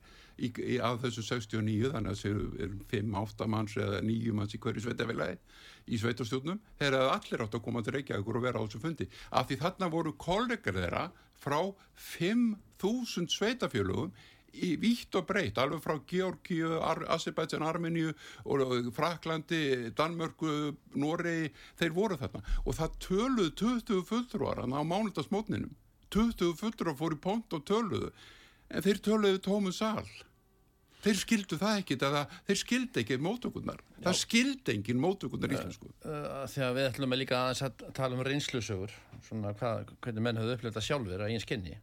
af 0.83 1.01
þessu 1.05 1.25
69 1.27 1.93
þannig 1.93 2.13
að 2.13 2.23
það 2.23 2.65
er 2.67 2.75
5-8 2.93 3.49
manns 3.53 3.77
eða 3.77 4.01
9 4.07 4.35
manns 4.37 4.57
í 4.57 4.61
hverju 4.63 4.85
sveitafélagi 4.87 5.39
í 5.87 6.01
sveitarstjórnum 6.01 6.61
þeir 6.81 6.99
hefði 6.99 7.15
allir 7.17 7.45
átt 7.47 7.57
að 7.59 7.65
koma 7.67 7.83
til 7.85 7.97
Reykjavíkur 7.97 8.41
og 8.41 8.47
vera 8.47 8.63
á 8.63 8.65
þessu 8.67 8.83
fundi. 8.83 9.09
Af 9.31 9.49
því 9.49 9.61
þarna 9.63 9.91
voru 9.93 10.15
kollegar 10.19 10.79
þeirra 10.79 11.07
frá 11.43 11.59
5.000 12.19 13.33
sveitafjölugum 13.33 14.13
í 14.53 14.75
vítt 14.77 15.17
og 15.17 15.25
breytt, 15.31 15.57
alveg 15.57 15.81
frá 15.81 15.95
Georgíu, 16.09 16.75
Azerbaijan, 17.09 17.65
Armeníu 17.65 18.13
og 18.45 18.91
Fraklandi, 18.93 19.93
Danmörku 19.97 20.75
Noregi, 21.01 21.49
þeir 21.81 21.95
voru 21.97 22.19
þarna. 22.21 22.43
Og 22.67 22.77
það 22.77 22.99
töluðu 23.07 23.55
20 23.63 24.05
fulltrúar 24.11 24.61
á 24.61 24.69
mánundasmótninum 24.69 25.73
20 26.13 26.59
fulltrúar 26.61 26.99
fór 26.99 27.17
í 27.17 27.23
pont 27.23 27.57
og 27.57 27.65
töluðu. 27.69 28.13
En 28.73 28.85
þeir 28.85 29.03
töluðu 29.05 29.43
tómu 29.45 29.73
sál 29.77 30.07
þeir 31.03 31.19
skildu 31.19 31.59
það 31.59 31.79
ekki 31.81 31.97
þeir 31.99 32.59
skildu 32.61 33.03
ekki 33.03 33.19
mótökurnar 33.23 33.81
það 34.05 34.19
skildu 34.21 34.75
engin 34.75 35.01
mótökurnar 35.03 35.55
íslensku. 35.57 35.91
uh, 36.07 36.45
Þegar 36.51 36.77
við 36.77 36.89
ætlum 36.91 37.15
að 37.15 37.23
líka 37.23 37.39
aðeins 37.41 37.65
að 37.67 37.85
tala 37.97 38.17
um 38.17 38.25
reynslusögur 38.27 38.95
svona 39.27 39.55
hvað, 39.59 39.93
hvernig 40.05 40.27
menn 40.27 40.41
höfðu 40.41 40.57
upplöfða 40.59 40.85
sjálfur 40.87 41.25
að 41.25 41.35
einn 41.35 41.43
skinni. 41.43 41.77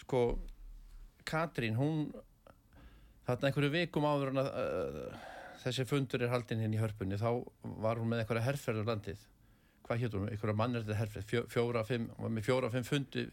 Sko 0.00 0.22
Katrín 1.26 1.78
hún 1.78 2.08
þarna 3.26 3.50
einhverju 3.50 3.74
vikum 3.74 4.06
áður 4.06 4.32
að 4.42 4.52
uh, 4.62 5.26
þessi 5.64 5.86
fundur 5.90 6.24
er 6.24 6.32
haldinn 6.32 6.62
hinn 6.64 6.74
í 6.78 6.80
hörpunni 6.80 7.18
þá 7.20 7.30
var 7.82 8.00
hún 8.00 8.10
með 8.10 8.24
einhverja 8.24 8.46
herrferður 8.46 8.90
landið 8.90 9.26
hvað 9.90 10.04
héttum 10.04 10.24
við, 10.24 10.34
einhverja 10.34 10.56
mannverðið 10.60 10.98
herfrið 11.00 11.46
fjóra, 11.50 11.82
fimm, 11.86 12.06
með 12.30 12.44
fjóra, 12.46 12.70
fimm 12.70 12.86
fundi 12.86 13.24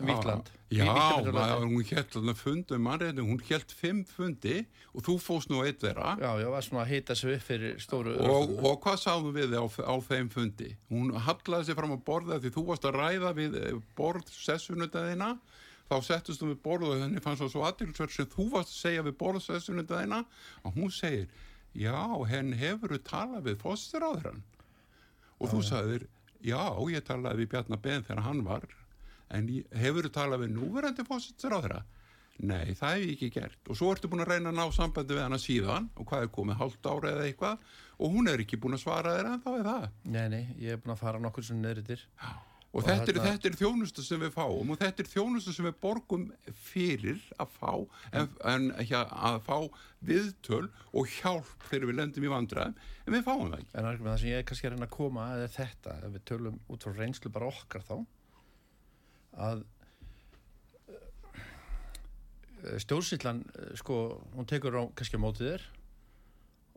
um 0.00 0.08
Víkland 0.08 0.48
Já, 0.72 0.86
maður, 0.88 1.66
hún 1.68 1.84
held 1.90 2.16
alveg 2.20 2.38
fundi 2.40 2.76
um 2.76 2.86
mannverðið 2.86 3.28
hún 3.28 3.42
held 3.50 3.74
fimm 3.76 4.00
fundi 4.08 4.54
og 4.96 5.04
þú 5.04 5.16
fóst 5.20 5.52
nú 5.52 5.60
eitt 5.62 5.82
þeirra. 5.84 6.14
Já, 6.22 6.30
já, 6.40 6.48
var 6.54 6.64
svona 6.64 6.84
að 6.86 6.92
hýta 6.94 7.16
sig 7.18 7.36
upp 7.36 7.44
fyrir 7.44 7.76
stóru 7.84 8.16
Og, 8.16 8.54
og 8.64 8.80
hvað 8.86 8.98
sáðu 9.02 9.34
við 9.36 9.56
á, 9.60 9.64
á 9.68 9.94
þeim 10.08 10.32
fundi? 10.32 10.72
Hún 10.88 11.12
hallaði 11.26 11.68
sig 11.68 11.78
fram 11.78 11.92
á 11.92 11.98
borða 12.08 12.40
því 12.40 12.54
þú 12.56 12.66
varst 12.70 12.88
að 12.88 12.98
ræða 13.02 13.34
við 13.36 13.60
eh, 13.60 13.78
borðsessunutaðina 14.00 15.34
þá 15.86 15.96
settust 16.02 16.42
þú 16.42 16.50
við 16.54 16.62
borðu 16.64 16.94
og 16.94 17.04
henni 17.04 17.22
fannst 17.22 17.44
það 17.44 17.52
svo 17.52 17.66
aðtilsverð 17.68 18.16
sem 18.16 18.32
þú 18.32 18.48
varst 18.56 18.72
að 18.72 18.80
segja 18.80 19.06
við 19.06 19.18
borðsessunutaðina 19.20 20.24
og 20.64 20.80
hún 20.80 20.90
segir 20.94 21.28
Já, 21.76 22.00
henn 22.30 22.54
hefur 22.56 22.96
talað 23.04 23.50
við 23.50 23.58
fóstur 23.60 24.06
og 25.40 25.52
þú 25.52 25.60
sagðir, 25.66 26.06
já, 26.44 26.62
ég 26.92 27.04
talaði 27.06 27.42
við 27.42 27.52
Bjarnar 27.52 27.82
Ben 27.82 28.06
þegar 28.06 28.24
hann 28.26 28.42
var 28.46 28.66
en 29.36 29.50
hefur 29.74 30.06
þú 30.06 30.14
talað 30.14 30.44
við 30.44 30.56
núverandi 30.56 31.06
fósittur 31.06 31.56
á 31.56 31.58
þeirra? 31.58 31.84
Nei, 32.36 32.74
það 32.76 32.90
hef 32.92 33.02
ég 33.02 33.12
ekki 33.14 33.28
gert. 33.32 33.60
Og 33.72 33.78
svo 33.78 33.94
ertu 33.94 34.10
búin 34.12 34.20
að 34.20 34.34
reyna 34.34 34.50
að 34.52 34.58
ná 34.58 34.66
sambandi 34.76 35.16
við 35.16 35.24
hana 35.24 35.38
síðan 35.40 35.86
og 35.96 36.08
hvað 36.10 36.26
er 36.26 36.34
komið, 36.34 36.58
hálft 36.60 36.88
ára 36.90 37.12
eða 37.14 37.24
eitthvað 37.30 37.70
og 37.96 38.12
hún 38.12 38.28
er 38.28 38.42
ekki 38.44 38.58
búin 38.60 38.76
að 38.76 38.82
svara 38.84 39.14
þeirra 39.16 39.32
en 39.32 39.40
þá 39.46 39.48
er 39.54 39.70
það. 39.70 39.86
Nei, 40.04 40.26
nei, 40.34 40.42
ég 40.60 40.76
er 40.76 40.82
búin 40.82 40.94
að 40.94 41.00
fara 41.00 41.22
nokkur 41.22 41.48
sem 41.48 41.62
neyritir 41.64 42.04
Já 42.20 42.34
og, 42.76 42.82
og 42.82 42.88
þetta, 42.90 43.12
er, 43.12 43.20
þetta 43.24 43.48
er 43.48 43.54
þjónustu 43.56 44.02
sem 44.04 44.20
við 44.20 44.32
fáum 44.34 44.72
og 44.72 44.80
þetta 44.80 45.02
er 45.02 45.08
þjónustu 45.08 45.54
sem 45.56 45.64
við 45.64 45.76
borgum 45.80 46.26
fyrir 46.68 47.22
að 47.40 47.54
fá 47.54 47.70
en, 48.12 48.28
en 48.52 48.66
ja, 48.84 49.00
að 49.08 49.38
fá 49.46 49.56
viðtöl 50.06 50.66
og 50.92 51.08
hjálp 51.16 51.68
þegar 51.70 51.88
við 51.88 51.98
lendum 52.02 52.26
í 52.26 52.32
vandraðum 52.32 52.76
en 53.06 53.16
við 53.16 53.24
fáum 53.24 53.48
það 53.48 53.62
ekki. 53.62 53.72
En 53.72 53.88
það 53.88 54.20
sem 54.20 54.28
ég 54.28 54.42
er 54.42 54.46
kannski 54.50 54.68
að 54.68 54.74
reyna 54.74 54.88
að 54.90 54.96
koma 54.98 55.28
er 55.38 55.54
þetta, 55.56 55.96
ef 56.02 56.14
við 56.18 56.26
tölum 56.28 56.60
út 56.68 56.84
frá 56.84 57.00
reynslu 57.00 57.32
bara 57.32 57.48
okkar 57.48 57.86
þá 57.86 57.96
að 59.46 59.64
eh, 60.92 62.76
stjórnsýtlan 62.84 63.44
eh, 63.54 63.72
sko, 63.80 64.02
hún 64.36 64.48
tekur 64.48 64.76
á 64.76 64.82
kannski 64.92 65.16
á 65.16 65.24
mótið 65.24 65.54
þér 65.54 65.66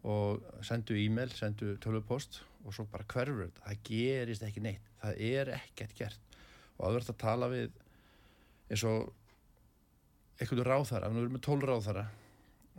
og 0.09 0.63
sendu 0.63 0.95
e-mail, 0.95 1.31
sendu 1.35 1.73
tölvupost 1.83 2.45
og 2.65 2.75
svo 2.75 2.85
bara 2.91 3.07
hverfur 3.09 3.45
þetta, 3.45 3.65
það 3.65 3.83
gerist 3.89 4.45
ekki 4.45 4.63
neitt. 4.63 4.89
Það 5.01 5.21
er 5.29 5.53
ekkert 5.55 5.95
gert. 5.97 6.39
Og 6.77 6.87
að 6.87 6.97
verða 6.97 7.13
að 7.15 7.21
tala 7.23 7.49
við 7.51 7.77
eins 8.69 8.85
og 8.87 9.13
einhvern 10.39 10.67
ráðhara, 10.67 11.11
við 11.11 11.23
erum 11.23 11.37
með 11.37 11.45
tól 11.47 11.59
ráðhara 11.63 12.05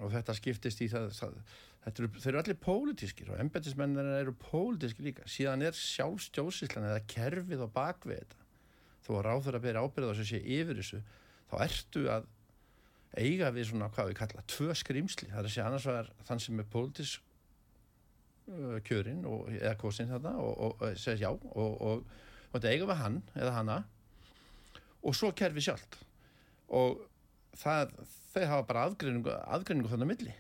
og 0.00 0.12
þetta 0.14 0.36
skiptist 0.36 0.80
í 0.80 0.88
það, 0.88 1.10
það 1.18 1.88
eru, 1.90 2.10
þeir 2.16 2.30
eru 2.32 2.42
allir 2.42 2.60
pólitískir 2.64 3.32
og 3.32 3.40
embetismennir 3.42 4.12
eru 4.20 4.34
pólitískir 4.40 5.10
líka. 5.10 5.26
Síðan 5.28 5.66
er 5.68 5.76
sjálfstjóðsíslan 5.76 6.88
eða 6.88 7.06
kerfið 7.10 7.64
á 7.64 7.68
bakvið 7.74 8.22
þetta. 8.22 8.46
Þó 9.04 9.10
að 9.16 9.24
ráðhara 9.26 9.62
beri 9.64 9.82
ábyrða 9.82 10.12
og 10.14 10.28
sé 10.28 10.40
yfir 10.40 10.80
þessu 10.80 11.02
þá 11.50 11.56
ertu 11.66 12.04
að 12.12 12.28
eiga 13.18 13.50
við 13.54 13.70
svona, 13.70 13.90
hvað 13.90 14.12
við 14.12 14.18
kalla, 14.20 14.44
tvö 14.50 14.74
skrimsli 14.78 15.28
það 15.30 15.40
er 15.40 15.48
að 15.48 15.54
segja 15.54 15.66
annars 15.66 15.86
var 15.88 16.10
þann 16.28 16.42
sem 16.44 16.62
er 16.62 16.68
pólitísk 16.70 17.29
uh, 18.50 18.76
kjörin 18.86 19.24
og, 19.28 19.48
eða 19.56 19.76
kosin 19.80 20.10
þetta 20.10 20.34
og, 20.42 20.52
og, 20.66 20.84
og 20.84 21.00
segja 21.00 21.28
já 21.28 21.32
og 21.32 22.04
þetta 22.52 22.74
eiga 22.74 22.90
við 22.90 23.02
hann 23.04 23.18
eða 23.38 23.56
hanna 23.56 23.80
og 25.00 25.16
svo 25.16 25.32
kerfi 25.36 25.64
sjálft. 25.64 25.98
Og 26.76 27.00
það, 27.58 27.94
þeir 28.34 28.48
hafa 28.52 28.68
bara 28.68 28.86
aðgreiningu, 28.88 29.34
aðgreiningu 29.56 29.90
þannig 29.90 30.06
að 30.06 30.12
milli. 30.12 30.36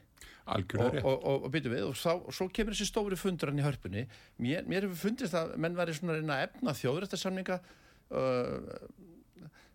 Og 1.06 1.46
byrju 1.52 1.72
við 1.72 1.84
og 1.86 1.94
þá, 1.98 2.12
svo 2.34 2.48
kemur 2.52 2.74
þessi 2.74 2.88
stóri 2.90 3.18
fundur 3.18 3.52
hann 3.52 3.60
í 3.60 3.64
hörpunni. 3.64 4.06
Mér, 4.42 4.66
mér 4.68 4.86
hefur 4.88 5.04
fundist 5.06 5.36
að 5.38 5.54
menn 5.62 5.78
væri 5.78 5.94
svona 5.96 6.18
að 6.18 6.44
efna 6.48 6.74
þjóðrættarsamninga 6.76 7.60
uh, 7.60 8.82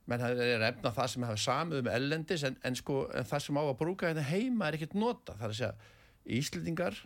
menn 0.06 0.22
er 0.28 0.64
efna 0.68 0.92
það 0.94 1.12
sem 1.14 1.26
hafa 1.26 1.42
samið 1.42 1.82
um 1.82 1.92
ellendis 1.96 2.46
en, 2.46 2.58
en 2.68 2.78
sko 2.78 3.06
en 3.10 3.26
það 3.26 3.46
sem 3.48 3.58
á 3.58 3.64
að 3.64 3.78
brúka 3.80 4.10
hérna 4.10 4.26
heima 4.28 4.68
er 4.68 4.78
ekkert 4.78 4.98
nota 5.00 5.34
það 5.34 5.48
er 5.48 5.54
að 5.54 5.60
segja 5.60 5.94
Íslendingar 6.36 7.00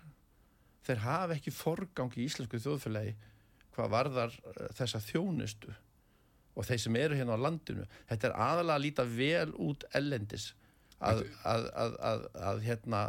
þeir 0.89 1.03
hafa 1.05 1.35
ekki 1.37 1.53
forgang 1.55 2.15
í 2.17 2.25
íslensku 2.25 2.61
þjóðfélagi 2.61 3.15
hvað 3.75 3.93
varðar 3.93 4.33
uh, 4.35 4.63
þessa 4.77 5.01
þjónustu 5.03 5.75
og 6.59 6.65
þeir 6.67 6.81
sem 6.83 6.97
eru 6.99 7.15
hérna 7.15 7.37
á 7.39 7.43
landinu. 7.45 7.85
Þetta 8.09 8.27
er 8.27 8.39
aðalega 8.45 8.75
að 8.75 8.85
líta 8.85 9.05
vel 9.07 9.51
út 9.63 9.85
ellendis 9.95 10.49
að, 10.99 11.21
að, 11.47 11.67
að, 12.03 12.25
að 12.49 12.65
hérna 12.65 13.03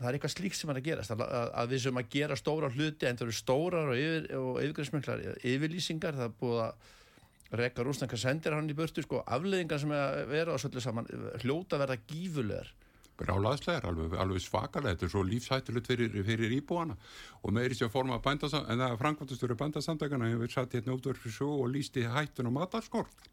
það 0.00 0.08
er 0.08 0.16
eitthvað 0.16 0.32
slíkt 0.34 0.58
sem 0.58 0.72
er 0.72 0.80
að 0.80 0.88
gerast 0.88 1.12
að 1.14 1.74
við 1.74 1.82
sem 1.84 2.00
að 2.00 2.08
gera 2.14 2.38
stóra 2.38 2.70
hluti 2.72 3.06
en 3.06 3.20
það 3.20 3.26
eru 3.26 3.36
stórar 3.36 3.92
og, 3.92 4.00
yfir, 4.00 4.26
og 4.38 4.58
yfirgrænsmenglar 4.62 5.22
yfirlýsingar, 5.44 6.16
það 6.16 6.26
er 6.30 6.34
búið 6.40 6.64
að 6.64 6.88
Rekka 7.60 7.82
Rúsnanka 7.82 8.18
sendir 8.20 8.54
hann 8.54 8.70
í 8.70 8.76
burtu 8.78 9.02
sko, 9.02 9.24
afleðingar 9.26 9.80
sem 9.82 9.90
er 9.90 10.02
að 10.22 10.28
vera 10.30 10.54
og 10.54 10.60
svolítið 10.62 10.84
saman 10.84 11.08
hljóta 11.42 11.80
verða 11.80 11.98
gífulegar 12.06 12.70
Rálaðslegar, 13.28 13.88
alveg, 13.90 14.14
alveg 14.20 14.44
svakalega. 14.44 14.94
Þetta 14.94 15.06
er 15.06 15.12
svo 15.12 15.24
lífsættilegt 15.26 15.90
fyrir, 15.90 16.14
fyrir 16.24 16.54
íbúana. 16.56 16.96
Og 17.44 17.52
forma 17.92 18.18
bændasamtakana 18.18 18.72
en 18.72 18.80
það 18.80 18.94
er 18.94 19.02
Frankværtastöru 19.02 19.56
bændasamtakana 19.56 20.30
hefur 20.30 20.54
satt 20.54 20.74
hérna 20.74 20.96
út 20.96 21.06
verið 21.06 21.26
fyrir 21.26 21.36
svo 21.36 21.50
og 21.64 21.70
lísti 21.74 22.06
hættun 22.08 22.48
og 22.48 22.56
matarskort. 22.56 23.28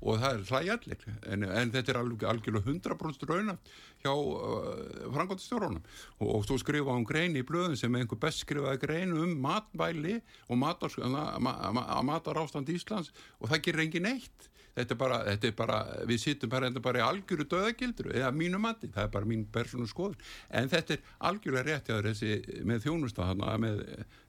Og 0.00 0.16
það 0.16 0.34
er 0.34 0.44
hlægjallir 0.48 1.02
en, 1.28 1.42
en 1.44 1.72
þetta 1.74 1.92
er 1.92 1.98
alveg, 2.00 2.22
algjörlega 2.24 2.72
100% 2.72 3.26
rauna 3.28 3.56
hjá 4.00 4.12
uh, 4.14 5.10
frangvandastjórunum 5.12 5.82
og, 5.82 6.28
og 6.38 6.46
þú 6.48 6.56
skrifa 6.62 6.94
um 6.96 7.04
grein 7.04 7.36
í 7.36 7.42
blöðum 7.44 7.76
sem 7.76 7.98
einhver 7.98 8.20
best 8.22 8.46
skrifaði 8.46 8.80
grein 8.80 9.12
um 9.12 9.34
matvæli 9.44 10.16
og 10.48 10.56
matar, 10.62 10.96
ma, 11.04 11.26
ma, 11.36 11.84
matar 12.06 12.40
ástand 12.40 12.72
Íslands 12.72 13.12
og 13.40 13.52
það 13.52 13.66
gerir 13.66 13.84
engin 13.84 14.08
eitt 14.14 14.48
þetta 14.76 14.94
er 14.94 15.00
bara, 15.00 15.18
þetta 15.28 15.48
er 15.48 15.54
bara 15.58 15.78
við 16.08 16.22
sittum 16.22 16.52
bara, 16.52 16.70
bara 16.82 17.00
í 17.00 17.04
algjöru 17.04 17.46
döðagildur 17.50 18.10
eða 18.14 18.30
mínu 18.34 18.60
mati, 18.62 18.90
það 18.94 19.06
er 19.06 19.12
bara 19.16 19.30
mín 19.30 19.46
persónu 19.52 19.88
skoður 19.90 20.34
en 20.48 20.70
þetta 20.72 20.96
er 20.96 21.14
algjörlega 21.30 21.66
rétt 21.68 21.90
jáður 21.92 22.64
með 22.70 22.84
þjónustahana 22.86 23.56
með 23.62 23.82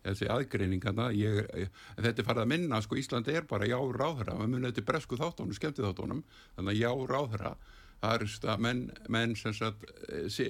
þessi 0.06 0.32
aðgreiningana 0.34 1.12
ég, 1.18 1.70
þetta 1.98 2.16
er 2.24 2.30
farið 2.32 2.46
að 2.46 2.52
minna, 2.56 2.82
sko 2.82 2.98
Íslandi 3.00 3.38
er 3.38 3.48
bara 3.50 3.70
já 3.70 3.78
ráðhra, 3.78 4.40
við 4.40 4.50
munum 4.56 4.70
þetta 4.72 4.88
bresku 4.88 5.20
þáttónu 5.20 5.58
skemmti 5.58 5.86
þáttónum, 5.86 6.26
þannig 6.58 6.74
að 6.74 6.82
já 6.82 7.14
ráðhra 7.14 7.56
það 8.02 8.16
er 8.16 8.32
stað, 8.34 8.62
menn, 8.66 8.86
menn 9.14 9.36
sagt, 9.38 9.86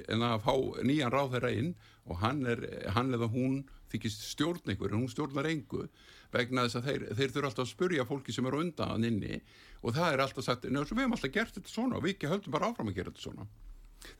en 0.07 0.23
að 0.23 0.43
fá 0.45 0.53
nýjan 0.87 1.11
ráðhra 1.11 1.51
inn 1.51 1.73
og 2.07 2.21
hann 2.23 2.45
er 2.49 2.63
hann 2.95 3.11
eða 3.13 3.27
hún 3.31 3.61
þykist 3.91 4.23
stjórn 4.31 4.71
einhver 4.71 4.95
hún 4.95 5.09
stjórnar 5.11 5.49
einhver 5.49 5.89
vegna 6.32 6.67
þess 6.67 6.79
að 6.79 6.88
þeir, 6.89 7.07
þeir 7.17 7.34
þurfa 7.36 7.51
alltaf 7.51 7.65
að 7.65 7.73
spurja 7.73 8.07
fólki 8.09 8.36
sem 8.36 8.47
eru 8.47 8.61
undan 8.65 9.07
inni 9.07 9.41
og 9.82 9.97
það 9.97 10.13
er 10.13 10.23
alltaf 10.25 10.47
sagt, 10.47 10.69
njá, 10.69 10.84
við 10.86 11.03
hefum 11.03 11.17
alltaf 11.17 11.36
gert 11.36 11.57
þetta 11.57 11.73
svona 11.73 11.99
og 11.99 12.05
við 12.05 12.15
ekki 12.15 12.32
höldum 12.32 12.55
bara 12.55 12.71
áfram 12.71 12.91
að 12.91 13.01
gera 13.01 13.13
þetta 13.13 13.25
svona. 13.27 13.49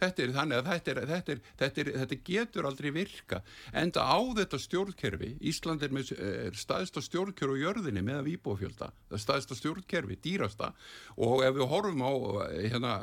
Þetta 0.02 0.24
er 0.24 0.34
þannig 0.36 0.60
að 0.60 0.68
þetta, 0.68 0.92
er, 0.92 1.00
þetta, 1.10 1.34
er, 1.34 1.40
þetta, 1.60 1.82
er, 1.82 1.90
þetta 2.02 2.18
getur 2.28 2.68
aldrei 2.70 2.90
virka. 2.96 3.42
Enda 3.82 4.06
á 4.06 4.20
þetta 4.38 4.60
stjórnkerfi 4.62 5.32
Ísland 5.52 5.86
er, 5.86 5.94
með, 5.96 6.12
staðista 6.58 7.04
stjórnkerfi 7.06 7.58
á 7.58 7.64
jörðinni 7.66 8.04
með 8.06 8.20
að 8.20 8.30
výbófjölda 8.30 8.92
staðista 9.22 9.58
stjórnkerfi, 9.58 10.20
dýrasta. 10.24 10.72
Og 11.18 11.46
ef 11.48 11.58
við 11.58 11.70
horfum 11.74 12.06
á 12.06 12.12
hérna, 12.54 12.96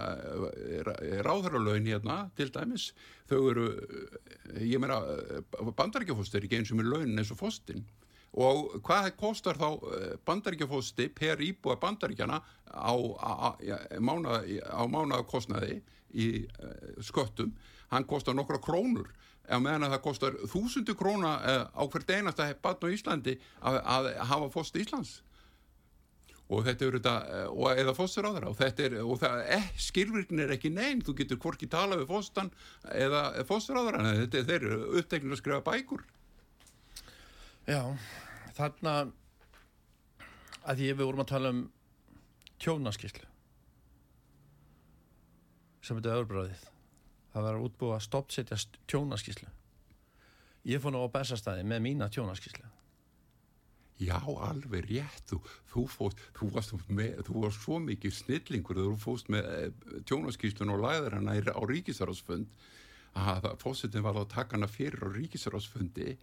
ráðhæralögin 1.26 1.90
hérna 1.90 2.20
til 2.38 2.50
dæmis 2.54 2.92
þau 3.28 3.40
eru 3.50 3.68
ég 4.62 4.78
meina 4.82 5.02
bandaríkjafóstur 5.76 6.40
er 6.40 6.48
ekki 6.48 6.62
eins 6.62 6.72
og 6.72 6.80
með 6.80 6.92
lögin 6.94 7.18
eins 7.20 7.34
og 7.34 7.42
fóstinn 7.42 7.86
og 8.36 8.80
hvað 8.84 9.12
kostar 9.16 9.56
þá 9.58 9.68
eh, 9.72 10.16
bandaríkjafósti 10.26 11.08
per 11.16 11.40
íbúa 11.40 11.78
bandaríkjana 11.80 12.40
á, 12.68 12.92
á, 12.92 13.56
á 13.56 14.82
mánaðakostnaði 14.84 15.80
í 16.12 16.28
uh, 16.44 17.00
sköttum? 17.04 17.54
Hann 17.88 18.04
kostar 18.08 18.36
nokkra 18.36 18.60
krónur 18.60 19.08
eða 19.48 19.62
meðan 19.64 19.86
að 19.86 19.94
það 19.94 20.04
kostar 20.04 20.36
þúsundu 20.52 20.96
króna 20.98 21.32
uh, 21.40 21.64
á 21.72 21.82
hvert 21.88 22.12
einasta 22.12 22.50
batn 22.60 22.92
á 22.92 22.92
Íslandi 22.92 23.38
að, 23.60 23.80
að 23.80 24.10
hafa 24.28 24.50
fósti 24.52 24.84
Íslands. 24.84 25.22
Og 26.48 26.62
þetta 26.64 26.84
eru 26.86 27.00
þetta 27.00 27.48
og 27.52 27.66
eða 27.76 27.92
þeirra 28.32 28.52
og 28.52 28.56
þetta 28.56 28.84
er 28.86 28.94
og 29.02 29.18
það 29.20 29.42
eh, 29.56 29.66
skilvirknin 29.84 30.44
er 30.46 30.54
ekki 30.54 30.70
neinn 30.72 31.02
þú 31.04 31.16
getur 31.18 31.40
hvorki 31.42 31.68
tala 31.68 31.98
við 32.00 32.08
fóstan 32.08 32.48
eða 32.88 33.24
þeirra 33.48 34.04
þetta 34.22 34.40
er 34.40 34.46
þeir 34.48 34.70
uppteknir 35.00 35.36
að 35.36 35.42
skrifa 35.42 35.66
bækur 35.66 36.06
Já, 37.68 37.82
þarna 38.56 38.92
að 40.64 40.78
því 40.80 40.86
við 40.88 41.02
vorum 41.02 41.20
að 41.20 41.30
tala 41.34 41.50
um 41.52 41.60
tjónaskíslu 42.62 43.26
sem 45.84 45.98
þetta 45.98 46.14
er 46.14 46.22
öðrbráðið 46.22 46.64
það 47.34 47.44
var 47.44 47.58
að 47.58 47.66
útbúa 47.66 47.98
að 47.98 48.06
stoppsetja 48.06 48.58
tjónaskíslu 48.88 49.50
ég 50.68 50.80
fór 50.80 50.96
nú 50.96 51.04
á 51.04 51.12
bestastæði 51.12 51.68
með 51.68 51.84
mína 51.84 52.08
tjónaskíslu 52.12 52.72
Já, 53.98 54.14
alveg 54.22 54.84
rétt. 54.86 55.24
Þú, 55.26 55.40
þú, 55.72 55.84
fóst, 55.90 56.20
þú, 56.36 56.48
varst, 56.54 56.74
með, 56.86 57.16
þú 57.26 57.40
varst 57.42 57.64
svo 57.64 57.80
mikið 57.82 58.12
snillingur 58.14 58.78
þú 58.78 58.92
fóst 59.02 59.30
með 59.32 59.48
eh, 59.56 59.96
tjónaskíslun 60.06 60.70
og 60.70 60.84
læður 60.84 61.16
hana 61.18 61.34
á 61.34 61.62
ríkisarásfund 61.66 62.46
að 63.18 63.48
fósitin 63.62 64.04
var 64.06 64.18
að 64.18 64.30
taka 64.34 64.56
hana 64.56 64.68
fyrir 64.70 65.04
á 65.04 65.08
ríkisarásfundi 65.14 66.16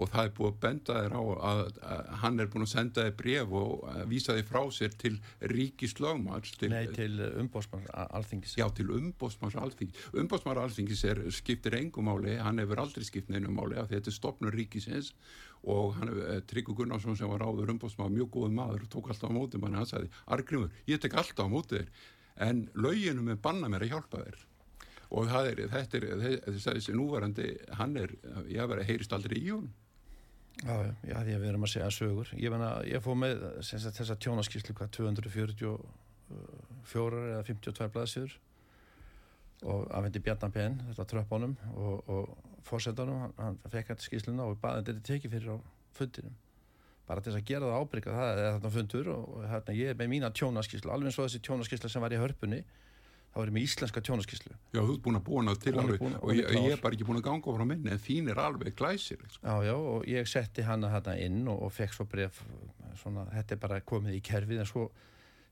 og 0.00 0.08
það 0.08 0.24
er 0.24 0.32
búið 0.36 0.48
að 0.48 0.58
benda 0.62 0.94
þér 0.96 1.14
á 1.14 1.22
að, 1.50 1.62
að 1.84 2.10
hann 2.22 2.40
er 2.40 2.48
búin 2.52 2.64
að 2.64 2.70
senda 2.72 3.04
þér 3.04 3.16
bref 3.18 3.54
og 3.60 3.82
vísa 4.08 4.36
þér 4.38 4.46
frá 4.48 4.62
sér 4.72 4.94
til 5.02 5.12
ríkislögmars 5.52 6.54
Nei, 6.72 6.86
til 6.96 7.20
umbósmanns 7.42 7.90
alþingis. 7.92 8.56
Já, 8.56 8.66
til 8.72 8.88
umbósmanns 8.96 9.58
alþingis. 9.60 10.06
Umbósmanns 10.16 10.62
alþingis 10.64 11.04
er, 11.10 11.22
skiptir 11.34 11.76
engum 11.76 12.08
máli 12.08 12.38
hann 12.40 12.62
hefur 12.62 12.84
aldrei 12.86 13.04
skipt 13.04 13.32
neinum 13.32 13.58
máli 13.58 13.76
af 13.80 13.90
því 13.90 13.98
þetta 13.98 14.12
er 14.12 14.16
stopnur 14.16 14.56
ríkisins 14.56 15.12
og 15.62 15.92
hann 15.98 16.08
hefur, 16.08 16.24
eh, 16.30 16.40
Tryggur 16.48 16.78
Gunnarsson 16.80 17.18
sem 17.18 17.28
var 17.28 17.44
áður 17.44 17.74
umbósmann 17.76 18.16
mjög 18.16 18.32
góð 18.38 18.56
maður, 18.56 18.88
tók 18.88 19.12
alltaf 19.12 19.28
á 19.28 19.36
mótið 19.36 19.62
mann 19.62 19.76
hann 19.76 19.88
sagði, 19.88 20.08
Argrimur, 20.26 20.72
ég 20.88 21.04
tek 21.04 21.20
alltaf 21.20 21.46
á 21.46 21.52
mótið 21.52 21.82
þér 21.82 21.92
en 22.48 22.64
löginum 22.74 23.28
er 23.28 23.36
banna 23.36 23.68
mér 23.68 23.84
að 23.84 23.92
hjálpa 23.92 24.24
þér 24.24 24.40
og 25.12 25.28
það 25.28 25.48
er, 25.50 25.62
þetta 25.72 26.00
er 26.00 26.04
þessi 26.56 26.96
núvarandi, 26.96 27.48
hann 27.78 27.96
er 28.00 28.14
ég 28.48 28.68
verði 28.68 28.84
að 28.84 28.90
heyrist 28.90 29.16
aldrei 29.16 29.38
í 29.38 29.48
hún 29.50 29.70
Já, 30.60 30.76
já, 31.02 31.16
því 31.24 31.32
að 31.34 31.40
við 31.40 31.48
erum 31.48 31.64
að 31.66 31.70
segja 31.72 31.90
sögur. 31.90 32.28
Ég, 32.38 32.50
menna, 32.52 32.68
ég 32.86 33.02
fóð 33.02 33.16
með 33.18 33.40
þessa 33.66 34.14
tjónaskíslu 34.20 34.74
hvað 34.78 34.92
244 34.98 37.22
eða 37.32 37.42
52 37.48 37.88
blaðsjör 37.96 38.30
og 39.72 39.80
afhendi 39.94 40.20
Bjarnar 40.22 40.52
Penn 40.54 40.76
þetta 40.88 41.04
tröppunum 41.10 41.54
og, 41.72 41.96
og 42.10 42.24
fórsendanum, 42.66 43.18
hann, 43.24 43.34
hann 43.38 43.56
fekk 43.74 43.86
þetta 43.92 44.06
skísluna 44.06 44.42
og 44.46 44.52
baði 44.62 44.78
þetta 44.90 45.08
tekið 45.08 45.32
fyrir 45.36 45.50
á 45.54 45.56
fundinum. 45.96 46.36
Bara 47.08 47.20
til 47.22 47.30
þess 47.32 47.42
að 47.42 47.50
gera 47.50 47.70
það 47.70 47.80
ábyrga 47.82 48.10
það 48.18 48.28
er 48.32 48.38
þarna 48.46 48.74
fundur 48.76 49.06
og 49.16 49.22
hérna 49.50 49.78
ég 49.78 49.86
er 49.90 49.96
með 49.98 50.08
mína 50.14 50.28
tjónaskíslu 50.38 50.88
alveg 50.94 51.06
eins 51.10 51.18
og 51.18 51.24
þessi 51.26 51.44
tjónaskísla 51.46 51.88
sem 51.90 52.04
var 52.04 52.14
í 52.14 52.22
hörpunni 52.22 52.60
þá 53.32 53.38
er 53.40 53.48
ég 53.48 53.54
með 53.56 53.64
íslenska 53.66 54.02
tjónaskíslu 54.04 54.52
Já, 54.52 54.80
þú 54.80 54.94
ert 54.94 55.04
búin 55.06 55.18
að 55.18 55.24
búa 55.28 55.44
það 55.46 55.60
til 55.62 55.74
alveg 55.80 56.02
og 56.08 56.32
ég, 56.36 56.50
ég 56.52 56.74
er 56.74 56.82
bara 56.82 56.96
ekki 56.96 57.06
búin 57.08 57.20
að 57.20 57.26
ganga 57.28 57.54
frá 57.56 57.64
minni 57.68 57.92
en 57.94 58.02
þín 58.02 58.28
er 58.28 58.40
alveg 58.42 58.76
glæsir 58.76 59.22
sko. 59.24 59.40
Já, 59.46 59.54
já, 59.68 59.72
og 59.76 60.04
ég 60.10 60.28
setti 60.28 60.66
hana 60.66 60.90
hana 60.92 61.14
inn 61.20 61.40
og, 61.48 61.62
og 61.64 61.72
fekk 61.72 61.96
svo 61.96 62.06
bref 62.12 62.42
svona, 63.00 63.24
þetta 63.32 63.56
er 63.56 63.62
bara 63.62 63.80
komið 63.88 64.18
í 64.18 64.22
kerfið 64.28 64.62
en 64.62 64.68
svo 64.68 64.90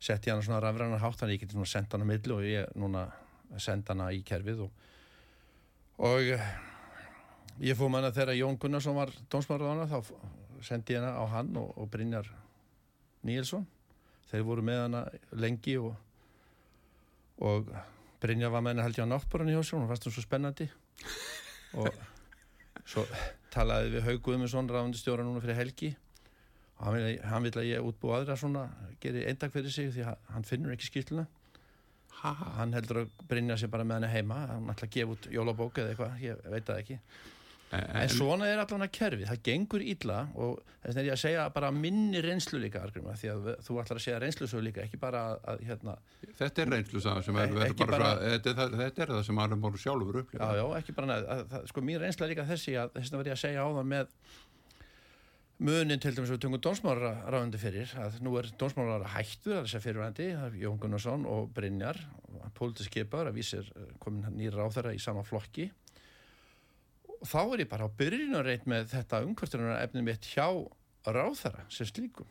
setti 0.01 0.33
hana 0.33 0.45
svona 0.45 0.61
rafræðan 0.65 1.01
hátt 1.01 1.23
þannig 1.23 1.33
að 1.33 1.39
ég 1.39 1.45
geti 1.47 1.57
svona 1.57 1.73
sendt 1.73 1.97
hana 1.97 2.09
millu 2.09 2.37
og 2.37 2.45
ég 2.49 2.77
núna 2.77 3.07
send 3.61 3.89
hana 3.89 4.11
í 4.13 4.21
kerfið 4.27 4.67
og, 4.67 4.85
og 6.11 6.31
ég 7.65 7.81
fóð 7.81 7.93
manna 7.97 8.13
þegar 8.15 8.37
Jón 8.39 8.61
Gunnarsson 8.61 8.97
var 8.97 9.13
hana 9.65 9.89
þá 9.89 9.99
sendi 10.65 10.97
ég 10.97 11.01
hana 11.01 11.17
á 11.17 11.25
hann 11.33 11.57
og, 11.57 11.73
og 11.81 11.89
Brynjar 11.93 12.29
Níelsson. 13.25 13.67
Þeir 14.31 14.47
voru 14.47 14.65
með 14.65 14.85
hana 14.85 15.03
lengi 15.33 15.77
og 15.81 15.97
og 17.41 17.73
Brynja 18.21 18.51
var 18.53 18.65
með 18.65 18.75
henni 18.75 18.87
held 18.87 19.01
ég 19.01 19.09
á 19.09 19.13
náttbúrunni 19.15 19.57
hjá 19.57 19.63
sér 19.65 19.79
hún 19.79 19.89
fannst 19.89 20.07
hún 20.07 20.15
svo 20.17 20.25
spennandi. 20.25 20.69
Og 21.81 21.89
svo 22.85 23.07
talaði 23.55 23.95
við 23.97 24.07
Haug 24.09 24.23
Guðmundsson 24.27 24.71
ráðundistjóra 24.71 25.25
núna 25.27 25.43
fyrir 25.45 25.61
helgi. 25.61 25.95
Og 26.79 26.87
hann 26.87 26.97
vil, 26.97 27.19
hann 27.25 27.45
vil 27.49 27.55
að 27.61 27.69
ég 27.71 27.91
útbú 27.91 28.13
aðra 28.17 28.37
svona, 28.41 28.69
geri 29.01 29.27
eindag 29.29 29.53
fyrir 29.53 29.73
sig 29.73 29.93
því 29.95 30.07
hann 30.07 30.49
finnur 30.49 30.77
ekki 30.77 30.91
skýrluna 30.91 31.27
hann 32.21 32.75
heldur 32.77 33.05
að 33.05 33.13
Brynja 33.29 33.57
sér 33.57 33.71
bara 33.73 33.85
með 33.87 34.01
henni 34.01 34.15
heima. 34.15 34.41
Hann 34.51 34.73
ætla 34.73 34.89
að 34.89 34.97
gefa 34.97 35.15
út 35.15 35.29
jólabók 35.33 35.79
eða 35.81 35.93
eitthvað, 35.93 36.17
ég 36.25 36.43
veit 36.53 36.67
það 36.69 36.83
ekki 36.83 36.99
En, 37.71 37.85
en 38.01 38.11
svona 38.11 38.49
er 38.51 38.59
allavega 38.59 38.91
kerfið, 38.91 39.29
það 39.29 39.43
gengur 39.47 39.83
illa 39.93 40.17
og 40.35 40.57
þess 40.83 40.89
vegna 40.89 41.03
er 41.03 41.07
ég 41.07 41.15
að 41.15 41.21
segja 41.23 41.45
bara 41.55 41.69
minni 41.71 42.23
reynslu 42.25 42.59
líka, 42.59 42.83
Argrima, 42.83 43.15
því 43.21 43.31
að 43.31 43.49
þú 43.63 43.77
ætlar 43.83 44.01
að 44.01 44.05
segja 44.07 44.19
reynslu 44.25 44.49
svo 44.51 44.63
líka, 44.65 44.83
ekki 44.83 44.99
bara 44.99 45.23
að 45.53 45.63
hérna, 45.69 45.95
Þetta 46.41 46.65
er 46.65 46.73
reynslu 46.75 47.03
sem 47.05 47.39
er, 47.39 47.55
bara, 47.55 47.87
bara, 47.93 48.11
þetta, 48.43 48.69
þetta 48.75 49.05
er 49.05 49.15
það 49.15 49.25
sem 49.29 49.43
er 49.45 49.57
bara 49.63 49.83
sjálfur 49.85 50.23
upplifa. 50.25 50.51
Já, 50.51 50.59
já, 50.59 50.67
ekki 50.81 50.97
bara 50.99 51.11
neð, 51.13 51.59
sko 51.71 51.85
mín 51.87 52.03
reynsla 52.03 52.27
er 52.27 52.35
líka 52.35 52.49
þessi 52.51 52.75
að 52.81 52.95
þess 52.97 53.07
vegna 53.07 53.23
verð 53.23 53.31
ég 53.31 53.39
að 53.39 53.45
segja 53.45 53.67
á 53.67 53.69
það 53.71 53.91
með 53.95 54.15
munin 55.61 56.01
til 56.01 56.15
dæmis 56.17 56.31
við 56.33 56.41
tungum 56.41 56.63
dónsmálaráðandi 56.65 57.59
fyrir 57.61 57.91
að 58.01 58.17
nú 58.25 58.33
er 58.41 58.49
dónsmálaráða 58.59 59.13
hættu 59.13 59.53
þess 59.59 59.77
að 59.77 59.85
fyrirvændi, 59.85 60.29
Jón 60.63 60.81
Gunnarsson 60.81 61.27
og 61.29 61.51
Brynjar, 61.55 62.01
pólitískipar 62.57 63.29
að 63.29 63.37
vísir 63.37 63.69
eh, 63.77 63.91
komin 64.01 64.25
nýra 64.39 64.63
ráþara 64.65 64.95
í 64.97 65.01
sama 65.03 65.23
flokki 65.27 65.69
og 67.21 67.29
þá 67.29 67.41
er 67.43 67.63
ég 67.65 67.71
bara 67.71 67.87
á 67.87 67.97
byrjunarreit 68.01 68.67
með 68.71 68.91
þetta 68.95 69.23
umkvörtunar 69.27 69.81
efnum 69.85 70.07
mitt 70.09 70.29
hjá 70.33 70.49
ráþara 71.05 71.67
sem 71.73 71.89
slíkum. 71.89 72.29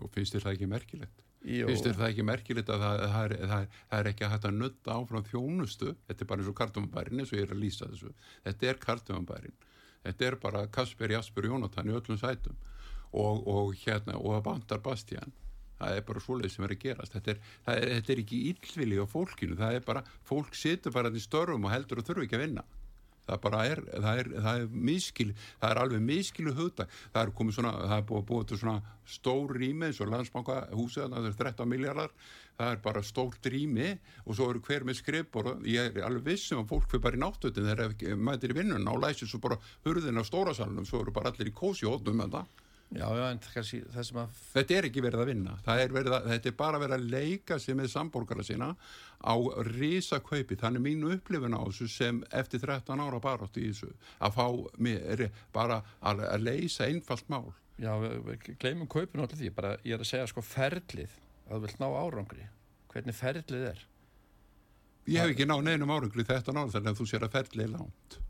Og 0.00 0.08
finnst 0.12 0.36
þér 0.36 0.46
það 0.46 0.56
ekki 0.56 0.70
merkilegt? 0.72 1.18
Jó. 1.42 1.66
finnst 1.66 1.88
þér 1.88 1.98
það 1.98 2.12
ekki 2.12 2.24
merkilegt 2.26 2.68
að 2.70 2.84
það, 2.84 3.00
það, 3.02 3.32
það, 3.50 3.64
er, 3.64 3.80
það 3.90 3.98
er 3.98 4.08
ekki 4.12 4.24
að 4.24 4.32
hægt 4.32 4.48
að 4.48 4.58
nutta 4.60 4.94
áfram 4.94 5.24
þjónustu? 5.26 5.94
Þetta 6.08 6.24
er 6.24 6.30
bara 6.30 6.42
eins 6.42 6.50
og 6.52 6.58
kartumabærin 6.60 7.22
eins 7.22 7.32
og 7.32 7.40
ég 7.40 7.48
er 7.48 7.54
að 7.56 7.62
lýsa 7.64 7.88
þessu. 7.90 8.12
Þetta 8.46 8.68
er 8.70 8.82
kartumabærin 8.82 9.56
þetta 10.02 10.26
er 10.26 10.36
bara 10.42 10.66
Kasper, 10.72 11.14
Jasper, 11.16 11.48
Jónatan 11.50 11.90
í 11.90 11.96
öllum 11.96 12.18
sætum. 12.20 12.58
Og, 13.12 13.42
og 13.48 13.72
hérna 13.82 14.16
og 14.18 14.36
það 14.36 14.44
bandar 14.48 14.84
Bastian. 14.84 15.34
Það 15.82 15.98
er 15.98 16.04
bara 16.06 16.22
svoleið 16.22 16.54
sem 16.54 16.64
er 16.66 16.74
að 16.76 16.82
gerast. 16.84 17.16
Þetta 17.16 17.34
er, 17.34 17.40
er, 17.74 17.88
þetta 17.96 18.14
er 18.14 18.22
ekki 18.22 18.40
íllvili 18.52 19.00
á 19.02 19.06
fólkinu. 19.10 19.58
Það 19.58 19.78
er 19.78 19.84
bara, 19.86 20.04
fólk 20.28 20.54
situr 20.56 20.94
bara 20.94 21.10
í 21.10 21.22
störfum 21.22 21.66
og 21.66 21.74
heldur 21.74 22.02
að 22.02 22.10
þurfu 22.10 22.26
ekki 22.28 22.38
að 22.38 22.44
vinna 22.46 22.64
það 23.32 23.42
bara 23.46 23.64
er, 23.70 23.82
það 23.92 24.22
er, 24.22 24.30
það 24.46 24.62
er 24.62 24.78
miskil, 24.90 25.28
það 25.62 25.74
er 25.74 25.82
alveg 25.82 26.06
miskilu 26.06 26.54
hugdag, 26.56 26.96
það 27.12 27.22
er 27.22 27.34
komið 27.40 27.58
svona, 27.58 27.74
það 27.82 27.96
er 27.98 28.06
búið, 28.12 28.24
búið 28.30 28.48
til 28.50 28.60
svona 28.62 28.96
stór 29.12 29.54
rými 29.58 29.88
eins 29.88 30.00
og 30.00 30.12
landsbanka 30.12 30.58
húsið, 30.72 31.12
það 31.12 31.28
er 31.30 31.38
13 31.42 31.70
miljardar, 31.72 32.16
það 32.58 32.74
er 32.74 32.82
bara 32.84 33.04
stórt 33.06 33.48
rými 33.52 33.92
og 34.26 34.36
svo 34.36 34.50
eru 34.52 34.62
hver 34.66 34.86
með 34.86 35.00
skripp 35.00 35.38
og 35.40 35.52
ég 35.68 35.96
er 35.96 36.06
alveg 36.06 36.32
vissum 36.32 36.62
að 36.62 36.74
fólk 36.74 36.90
fyrir 36.90 37.06
bara 37.06 37.18
í 37.18 37.22
náttutin 37.22 37.70
þegar 37.70 38.18
mætir 38.20 38.52
í 38.52 38.58
vinnun 38.60 38.86
á 38.86 38.94
læsið 39.02 39.32
svo 39.32 39.40
bara 39.42 39.58
hurðin 39.86 40.20
á 40.20 40.24
stórasalunum, 40.28 40.86
svo 40.86 41.02
eru 41.02 41.14
bara 41.16 41.32
allir 41.32 41.50
í 41.50 41.56
kósi 41.56 41.88
hóttum 41.88 42.20
með 42.20 42.36
það 42.36 42.61
Já, 42.92 43.06
já, 43.16 43.22
en 43.30 43.38
kannski 43.40 43.78
það 43.88 44.04
sem 44.04 44.18
að... 44.20 44.40
Þetta 44.52 44.74
er 44.76 44.86
ekki 44.88 45.02
verið 45.04 45.22
að 45.22 45.28
vinna. 45.30 45.54
Er 45.72 45.94
að, 45.96 46.26
þetta 46.28 46.50
er 46.50 46.56
bara 46.58 46.80
verið 46.82 46.96
að 46.98 47.06
leika 47.14 47.56
sig 47.62 47.76
með 47.78 47.88
samborgara 47.94 48.44
sína 48.44 48.68
á 49.24 49.34
risakaupi. 49.70 50.58
Þannig 50.60 50.84
mínu 50.84 51.12
upplifin 51.16 51.56
á 51.56 51.62
þessu 51.64 51.88
sem 51.88 52.20
eftir 52.36 52.60
13 52.60 53.00
ára 53.00 53.20
barátt 53.24 53.56
í 53.56 53.70
þessu 53.70 53.88
að 54.20 54.36
fá 54.36 54.44
mér, 54.84 55.24
bara 55.56 55.80
að, 56.00 56.20
að 56.28 56.44
leysa 56.50 56.88
einfalt 56.90 57.32
mál. 57.32 57.46
Já, 57.80 57.94
gleymum 58.60 58.90
kaupinu 58.90 59.24
allir 59.24 59.40
því. 59.40 59.54
Bara, 59.56 59.72
ég 59.88 59.96
er 59.96 60.04
að 60.04 60.10
segja 60.12 60.28
sko 60.28 60.44
ferlið 60.44 61.16
að 61.48 61.54
þú 61.54 61.62
vilt 61.64 61.80
ná 61.80 61.88
árangri. 61.88 62.50
Hvernig 62.92 63.16
ferlið 63.16 63.70
er? 63.70 63.86
Ég 65.08 65.24
hef 65.24 65.32
ekki 65.32 65.48
náð 65.48 65.64
neinum 65.70 65.96
árangri 65.96 66.28
13 66.28 66.60
ára 66.60 66.76
þannig 66.76 66.92
að 66.92 67.00
þú 67.00 67.08
sér 67.08 67.24
að 67.24 67.38
ferlið 67.38 67.64
er 67.64 67.74
langt. 67.78 68.20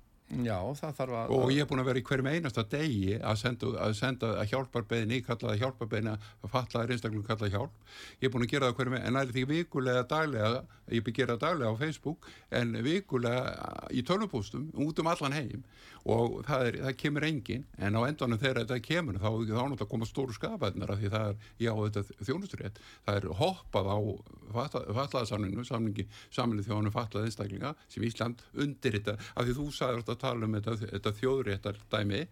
Já, 0.40 0.56
það 0.78 0.94
þarf 0.96 1.16
að... 1.18 1.32
Og 1.36 1.50
ég 1.52 1.60
er 1.64 1.68
búin 1.68 1.82
að 1.82 1.88
vera 1.90 2.00
í 2.00 2.04
hverjum 2.08 2.28
einasta 2.30 2.64
degi 2.72 3.18
að 3.20 3.38
senda, 3.42 3.72
að 3.84 3.96
senda 3.98 4.30
að 4.40 4.52
hjálparbeðni, 4.54 5.18
kallaða 5.26 5.58
hjálparbeðni 5.60 6.14
að 6.14 6.52
fallaði 6.54 6.96
einstaklega 6.96 7.28
kallaða 7.28 7.52
hjálp. 7.52 7.90
Ég 8.22 8.28
er 8.28 8.32
búin 8.32 8.46
að 8.46 8.54
gera 8.54 8.70
það 8.70 8.78
hverjum, 8.78 8.96
en 8.96 9.18
það 9.18 9.22
er 9.26 9.34
því 9.36 9.44
vikulega 9.50 10.06
daglega, 10.08 10.62
ég 10.92 11.04
byrð 11.04 11.18
gera 11.20 11.38
daglega 11.42 11.76
á 11.76 11.80
Facebook, 11.82 12.30
en 12.48 12.72
vikulega 12.86 13.76
í 13.92 14.04
tölvupústum 14.08 14.70
út 14.86 15.04
um 15.04 15.12
allan 15.12 15.36
heim 15.36 15.66
og 16.08 16.40
það, 16.46 16.64
er, 16.66 16.78
það 16.86 16.96
kemur 16.98 17.26
engin, 17.26 17.64
en 17.78 17.94
á 17.98 18.00
endanum 18.08 18.40
þegar 18.40 18.62
þetta 18.62 18.78
kemur 18.82 19.18
þá 19.22 19.28
er 19.30 19.50
það 19.52 19.84
að 19.84 19.90
koma 19.92 20.08
stóru 20.08 20.34
skafæðnar 20.34 20.92
af 20.94 20.98
því 20.98 21.10
það 21.12 21.26
er, 21.28 21.36
já 21.62 21.70
þetta 21.78 22.26
þjónusturrétt, 22.26 22.80
það 23.06 23.18
er 23.20 23.28
hoppað 23.38 23.90
á 23.92 23.98
fallaðarsamlinu, 24.56 25.66
samlingi 25.68 26.06
samlið 26.34 26.66
þjónu 26.70 26.94
fallaði 26.94 27.30
einstaklinga 27.30 27.74
sem 27.86 28.06
Ísland 28.08 28.42
undir 28.58 28.98
þetta, 28.98 29.14
af 29.36 29.46
því 29.46 29.56
þú 29.60 29.68
sagði 29.76 30.00
að 30.22 30.28
tala 30.28 30.48
um 30.48 30.56
þetta, 30.58 30.76
þetta 30.94 31.14
þjóðréttar 31.18 31.80
dæmi 31.92 32.22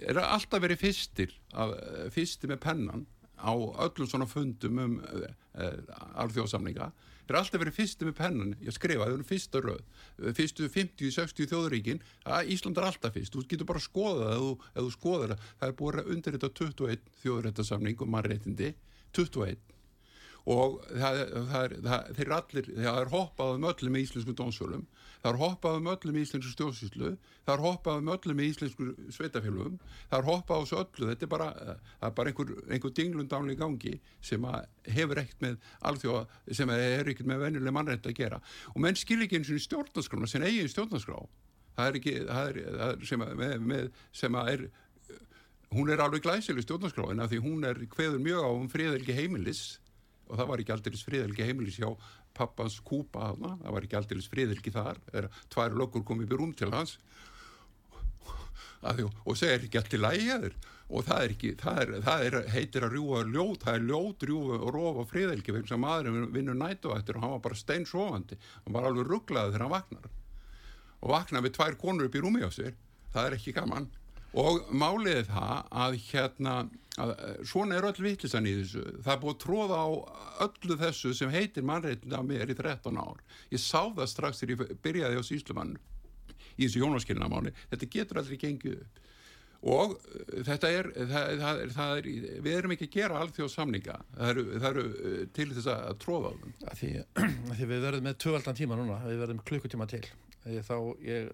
er 0.00 0.20
alltaf 0.22 0.62
verið 0.62 0.82
fyrstir 0.84 1.32
af, 1.52 1.74
fyrstir 2.14 2.50
með 2.50 2.62
pennan 2.66 3.06
á 3.40 3.52
öllum 3.54 4.08
svona 4.08 4.28
fundum 4.28 4.82
um 4.82 4.98
uh, 5.00 5.30
uh, 5.56 5.78
alþjóðsamlinga 6.22 6.90
þeir 7.24 7.34
er 7.34 7.40
alltaf 7.40 7.62
verið 7.62 7.78
fyrstir 7.78 8.10
með 8.10 8.16
pennan 8.18 8.54
ég 8.60 8.76
skrifa, 8.76 9.06
það 9.06 9.16
er 9.16 9.26
fyrsta 9.30 9.62
röð 9.64 10.34
fyrstu 10.36 10.68
50-60 10.74 11.50
þjóðuríkin 11.52 12.04
Ísland 12.50 12.78
er 12.78 12.88
alltaf 12.90 13.14
fyrst, 13.14 13.34
þú 13.34 13.46
getur 13.50 13.70
bara 13.70 13.80
að 13.80 13.86
skoða 13.86 14.30
það 14.32 14.46
ef 14.50 14.80
þú 14.80 14.94
skoðar 14.96 15.34
það, 15.34 15.50
það 15.60 15.68
er 15.68 15.76
búið 15.80 16.00
að 16.02 16.14
undir 16.14 16.36
þetta 16.36 16.54
21 16.60 17.12
þjóðréttarsamling 17.22 18.02
og 18.02 18.10
mannréttindi 18.16 18.72
21 19.16 19.79
og 20.50 20.80
það, 20.88 21.18
það, 21.50 21.74
það, 21.84 22.08
þeir 22.16 22.24
er 22.26 22.34
allir, 22.36 22.68
það 22.76 22.98
er 23.00 23.10
hoppað 23.12 23.52
um 23.56 23.66
öllum 23.70 23.96
í 23.96 24.02
íslensku 24.04 24.34
dónsölum, 24.38 24.84
það 25.20 25.30
er 25.30 25.38
hoppað 25.40 25.76
um 25.78 25.90
öllum 25.92 26.16
í 26.16 26.22
íslensku 26.24 26.52
stjórnsýslu, 26.54 27.10
það 27.46 27.52
er 27.54 27.62
hoppað 27.66 28.00
um 28.00 28.10
öllum 28.14 28.40
í 28.40 28.48
íslensku 28.50 28.88
sveitafélugum, 29.16 29.76
það 30.10 30.16
er 30.18 30.28
hoppað 30.30 30.56
á 30.56 30.62
þessu 30.64 30.78
öllu, 30.80 31.10
þetta 31.12 31.26
er 31.26 31.32
bara, 31.34 31.48
er 31.76 32.14
bara 32.16 32.32
einhver, 32.32 32.54
einhver 32.66 32.94
dinglundánli 32.96 33.56
gangi 33.60 33.94
sem 34.26 34.48
hefur 34.88 35.22
ekkert 35.22 35.44
með 35.44 35.70
alþjóða, 35.92 36.24
sem 36.60 36.74
er 36.74 37.12
ekkert 37.14 37.30
með 37.30 37.44
venjuleg 37.46 37.76
mannrætt 37.76 38.10
að 38.10 38.18
gera. 38.18 38.40
Og 38.74 38.82
menn 38.82 38.98
skil 38.98 39.20
ekki 39.26 39.40
eins 39.40 39.52
og 39.52 39.62
stjórnarskrána, 39.66 40.30
sem 40.30 40.46
eigin 40.48 40.72
stjórnarskrá, 40.72 41.20
það 41.76 41.90
er 41.90 42.00
ekki, 42.00 42.16
það 42.30 42.52
er, 42.52 42.62
er 42.88 43.04
sem, 43.12 43.26
að, 43.26 43.36
með, 43.44 43.58
með, 43.74 43.92
sem 44.22 44.40
að 44.40 44.54
er 44.56 44.70
hún 45.70 45.92
er 45.92 46.00
alveg 46.02 46.24
glæsileg 46.24 46.64
stjórnarskráin 46.66 47.22
af 47.22 47.30
því 47.30 47.44
hún 47.44 47.62
er 47.68 47.78
hveður 47.92 48.18
mjög 48.24 48.42
á 48.42 48.50
um 48.50 48.66
friðelgi 48.72 49.14
heimilis 49.14 49.62
og 50.30 50.38
það 50.38 50.50
var 50.50 50.62
ekki 50.62 50.74
aldrei 50.74 50.98
friðelgi 51.04 51.46
heimilis 51.46 51.78
hjá 51.80 51.90
pappans 52.36 52.78
kúpa 52.86 53.32
hana, 53.32 53.56
það 53.62 53.76
var 53.76 53.86
ekki 53.86 53.98
aldrei 53.98 54.26
friðelgi 54.32 54.74
þar, 54.74 55.00
tvær 55.50 55.76
löggur 55.76 56.06
komið 56.06 56.36
rúm 56.38 56.52
til 56.56 56.70
hans. 56.74 56.98
Og, 58.80 59.10
og 59.28 59.36
segir 59.36 59.66
ekki 59.66 59.80
allt 59.80 59.96
í 59.96 60.00
lægjaður 60.00 60.54
og 60.90 61.04
það 61.06 61.22
er 61.22 61.32
ekki, 61.34 61.50
það, 61.60 61.80
er, 61.82 61.90
það 62.06 62.22
er, 62.26 62.36
heitir 62.50 62.86
að 62.86 62.94
rjúa 62.96 63.18
ljót, 63.28 63.64
það 63.66 63.76
er 63.76 63.84
ljót, 63.90 64.24
rjúa 64.26 64.56
og 64.56 64.70
rofa 64.74 65.04
friðelgi 65.10 65.54
vegna 65.54 65.70
sem 65.70 65.84
maðurinn 65.84 66.32
vinnur 66.34 66.56
nætuvættir 66.58 67.18
og 67.18 67.24
hann 67.24 67.34
var 67.36 67.44
bara 67.44 67.58
steinsofandi, 67.60 68.38
hann 68.64 68.74
var 68.74 68.88
alveg 68.88 69.06
rugglaði 69.06 69.52
þegar 69.52 69.66
hann 69.66 69.74
vaknar. 69.76 70.08
Og 71.00 71.12
vaknar 71.12 71.44
við 71.44 71.54
tvær 71.58 71.78
konur 71.80 72.08
upp 72.08 72.16
í 72.18 72.24
rúmi 72.24 72.42
á 72.42 72.50
sér, 72.50 72.74
það 73.14 73.28
er 73.28 73.36
ekki 73.38 73.54
gaman 73.60 73.86
og 74.38 74.68
máliði 74.70 75.24
það 75.30 75.72
að 75.84 75.98
hérna 76.10 76.54
að 77.00 77.12
svona 77.48 77.78
er 77.78 77.86
öll 77.88 78.04
vittlisann 78.04 78.48
í 78.48 78.54
þessu. 78.60 78.82
Það 79.04 79.12
er 79.14 79.20
búið 79.22 79.34
að 79.34 79.42
tróða 79.44 79.78
á 79.80 79.88
öllu 80.46 80.78
þessu 80.80 81.12
sem 81.16 81.32
heitir 81.32 81.66
mannreitin 81.66 82.16
af 82.16 82.26
mér 82.26 82.50
í 82.50 82.56
13 82.58 82.98
ár. 83.00 83.20
Ég 83.52 83.62
sá 83.62 83.88
það 83.88 84.10
strax 84.10 84.42
þegar 84.42 84.54
ég 84.54 84.80
byrjaði 84.84 85.20
á 85.20 85.22
síslumann 85.26 85.76
í 86.56 86.66
þessu 86.66 86.82
jónaskilnamáni 86.82 87.54
þetta 87.70 87.92
getur 87.94 88.20
aldrei 88.20 88.40
gengið 88.40 88.80
upp. 88.80 89.06
Og 89.60 89.90
þetta 90.46 90.70
er, 90.72 90.86
það, 90.96 91.32
það 91.42 91.58
er, 91.62 91.72
það 91.74 91.98
er 91.98 92.06
við 92.46 92.54
erum 92.54 92.72
ekki 92.72 92.86
að 92.88 92.94
gera 92.94 93.18
alþjóð 93.20 93.50
samninga 93.52 93.98
það 94.14 94.30
eru, 94.30 94.44
eru 94.70 94.84
til 95.36 95.46
þess 95.52 95.68
að 95.74 95.98
tróða 96.00 96.30
á 96.32 96.36
þeim. 96.40 96.54
Því, 96.80 96.92
því 97.58 97.68
við 97.74 97.84
verðum 97.84 98.08
með 98.08 98.18
tvövaldan 98.24 98.56
tíma 98.56 98.80
núna. 98.80 99.02
Við 99.04 99.20
verðum 99.20 99.42
klukkutíma 99.50 99.88
til. 99.90 100.04
Þá 100.40 100.76
ég 101.04 101.28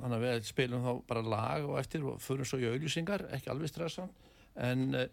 þannig 0.00 0.16
að 0.18 0.24
við 0.24 0.48
spilum 0.48 0.84
þá 0.84 0.92
bara 1.08 1.24
lag 1.34 1.68
og 1.68 1.78
eftir 1.80 2.04
og 2.08 2.20
fyrir 2.22 2.48
svo 2.48 2.60
í 2.62 2.68
auðlýsingar, 2.70 3.26
ekki 3.36 3.52
alveg 3.52 3.72
stressan 3.72 4.10
en 4.54 4.90
uh, 4.94 5.06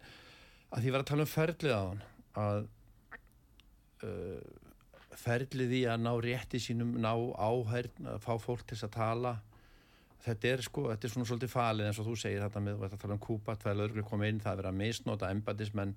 að 0.72 0.84
því 0.84 0.94
var 0.94 1.04
að 1.04 1.10
tala 1.12 1.26
um 1.26 1.32
ferlið 1.32 1.74
á 1.76 1.82
hann 1.82 2.02
að 2.42 2.60
uh, 4.08 4.60
ferlið 5.22 5.74
í 5.78 5.82
að 5.90 6.04
ná 6.06 6.12
rétti 6.24 6.60
sínum, 6.62 6.94
ná 7.02 7.12
áhærn 7.12 8.12
að 8.14 8.22
fá 8.24 8.32
fólk 8.40 8.64
til 8.68 8.78
að 8.80 8.94
tala 8.96 9.34
þetta 10.22 10.52
er 10.52 10.62
sko, 10.64 10.86
þetta 10.90 11.06
er 11.06 11.12
svona 11.14 11.28
svolítið 11.28 11.52
falið 11.52 11.88
eins 11.88 12.00
og 12.00 12.08
þú 12.08 12.16
segir 12.22 12.44
þetta 12.44 12.62
með 12.62 12.86
að 12.86 12.98
tala 13.02 13.16
um 13.16 13.22
kúpa 13.22 13.56
tveil 13.58 13.84
öðru 13.86 14.04
koma 14.06 14.28
inn, 14.30 14.40
það 14.42 14.52
er 14.52 14.60
verið 14.60 14.72
að 14.72 14.80
misnota 14.80 15.30
embatismenn 15.34 15.94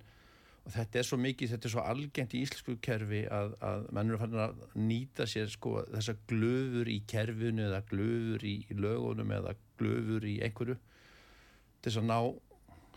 og 0.66 0.74
þetta 0.74 0.99
er 0.99 1.05
svo 1.05 1.18
mikið, 1.22 1.51
þetta 1.53 1.68
er 1.68 1.74
svo 1.76 1.84
algengt 1.86 2.34
í 2.34 2.41
íslensku 2.41 2.76
kerfi 2.84 3.22
að, 3.30 3.51
að 3.61 3.84
menn 3.93 4.09
eru 4.09 4.18
fannin 4.22 4.43
að 4.47 4.63
nýta 4.82 5.28
sér 5.30 5.51
sko 5.53 5.84
þessa 5.91 6.16
glöfur 6.30 6.89
í 6.89 6.95
kerfinu 7.09 7.68
eða 7.68 7.84
glöfur 7.91 8.45
í, 8.49 8.55
lögunum 8.74 9.34
eða 9.38 9.53
glöfur 9.78 10.26
í 10.26 10.39
einhverju 10.45 10.78
til 10.80 11.91
þess 11.91 12.01
að 12.01 12.09
ná 12.09 12.18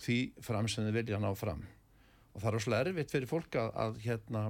því 0.01 0.17
fram 0.47 0.71
sem 0.71 0.87
þið 0.87 0.97
vilja 0.97 1.21
ná 1.21 1.29
fram. 1.37 1.61
Og 2.33 2.41
það 2.41 2.49
er 2.49 2.59
óslega 2.61 2.87
erfitt 2.87 3.13
fyrir 3.13 3.29
fólk 3.29 3.59
að, 3.61 3.71
að 3.85 4.01
hérna 4.07 4.45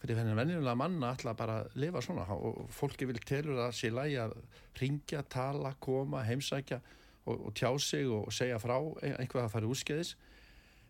fyrir 0.00 0.18
þennan 0.18 0.40
vennilega 0.40 0.74
manna 0.80 1.12
alltaf 1.12 1.36
bara 1.38 1.58
að 1.60 1.76
lifa 1.84 2.02
svona. 2.02 2.24
Og 2.34 2.64
fólki 2.74 3.06
vil 3.06 3.20
telur 3.22 3.60
að 3.66 3.76
sé 3.78 3.92
lægi 3.94 4.16
að 4.24 4.34
ringja, 4.80 5.22
tala, 5.30 5.76
koma, 5.78 6.24
heimsækja 6.26 6.80
og, 7.28 7.36
og 7.36 7.54
tjá 7.54 7.70
sig 7.78 8.10
og 8.10 8.32
segja 8.34 8.58
frá 8.58 8.78
einhvað 9.04 9.44
að 9.44 9.54
fara 9.54 9.70
útskeiðis 9.70 10.16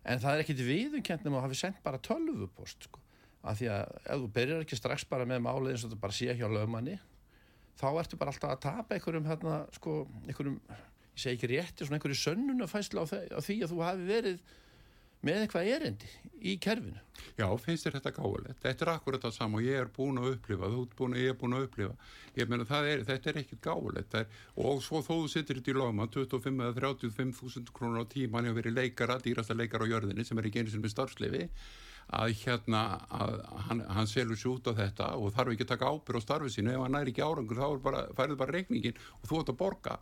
en 0.03 0.21
það 0.21 0.33
er 0.33 0.43
ekkit 0.43 0.63
nema 1.25 1.39
að 1.39 1.47
hafi 1.47 1.59
sendt 1.59 1.81
bara 1.85 2.01
tölvupost 2.01 2.87
sko. 2.87 2.99
af 3.41 3.57
því 3.57 3.71
að 3.73 3.95
ef 4.05 4.21
þú 4.21 4.29
byrjar 4.35 4.63
ekki 4.65 4.77
strax 4.77 5.05
bara 5.09 5.25
með 5.25 5.43
málið 5.45 5.73
eins 5.73 5.83
og 5.85 5.89
þetta 5.89 6.01
bara 6.01 6.17
sé 6.17 6.29
ekki 6.33 6.45
á 6.45 6.51
lögmanni 6.53 6.97
þá 7.81 7.87
ertu 8.01 8.17
bara 8.21 8.33
alltaf 8.33 8.51
að 8.53 8.63
tapa 8.65 8.95
einhverjum 8.95 9.29
hérna, 9.29 9.59
sko, 9.73 9.95
einhverjum 10.27 10.59
ég 10.69 11.23
segi 11.23 11.37
ekki 11.37 11.49
rétti, 11.51 11.85
svona 11.85 11.97
einhverju 11.97 12.19
sönnunafæslu 12.21 13.01
á, 13.01 13.05
á 13.09 13.39
því 13.41 13.57
að 13.65 13.73
þú 13.73 13.79
hafi 13.85 14.05
verið 14.09 14.43
með 15.25 15.43
eitthvað 15.43 15.69
erindi 15.75 16.09
í 16.41 16.55
kerfinu. 16.61 17.01
Já, 17.37 17.45
finnst 17.61 17.85
þér 17.85 17.97
þetta 17.99 18.13
gáðilegt? 18.15 18.59
Þetta 18.63 18.85
er 18.85 18.91
akkurat 18.95 19.25
það 19.25 19.35
sama 19.35 19.59
og 19.59 19.67
ég 19.67 19.77
er 19.77 19.91
búin 19.93 20.17
að 20.21 20.31
upplifa, 20.35 20.69
þú 20.71 20.81
ert 20.85 20.95
búin 20.97 21.15
að 21.15 21.21
ég 21.21 21.33
er 21.33 21.37
búin 21.37 21.55
að 21.57 21.65
upplifa. 21.67 22.07
Ég 22.39 22.49
meina, 22.49 22.65
er, 22.79 23.03
þetta 23.05 23.29
er 23.29 23.39
ekkit 23.43 23.61
gáðilegt. 23.67 24.17
Og 24.65 24.81
svo 24.85 25.03
þó 25.05 25.11
þú 25.11 25.29
sittir 25.29 25.59
þetta 25.59 25.73
í 25.73 25.77
lagma, 25.77 26.07
25 26.15 26.65
eða 26.65 26.75
35 26.79 27.37
þúsund 27.37 27.71
krónur 27.77 28.01
á 28.01 28.05
tíma, 28.09 28.39
hann 28.39 28.49
hefur 28.49 28.61
verið 28.63 28.77
leikara, 28.79 29.19
dýrasta 29.21 29.57
leikara 29.57 29.85
á 29.85 29.91
jörðinni 29.93 30.25
sem 30.25 30.41
er 30.41 30.49
ekki 30.49 30.63
einu 30.63 30.73
sem 30.73 30.87
er 30.87 30.95
starfslifi, 30.95 31.43
að 32.17 32.33
hérna, 32.41 32.81
að 33.13 33.37
hann, 33.67 33.85
hann 33.93 34.09
selur 34.09 34.39
sér 34.39 34.55
út 34.55 34.71
á 34.71 34.73
þetta 34.81 35.11
og 35.21 35.35
þarf 35.35 35.53
ekki 35.53 35.67
að 35.67 35.73
taka 35.75 35.91
ábyrg 35.93 36.17
á 36.17 36.25
starfið 36.25 36.55
sínu, 36.57 36.73
ef 36.73 36.81
hann 36.81 36.97
næri 36.97 37.13
ekki 37.13 37.23
árangur 37.23 37.61
þá 37.61 37.69
færið 38.17 38.41
bara 38.41 38.57
reikningin 38.57 38.97
og 39.21 39.29
þú 39.29 39.43
ætti 39.43 39.53
að 39.53 39.61
borga. 39.61 39.99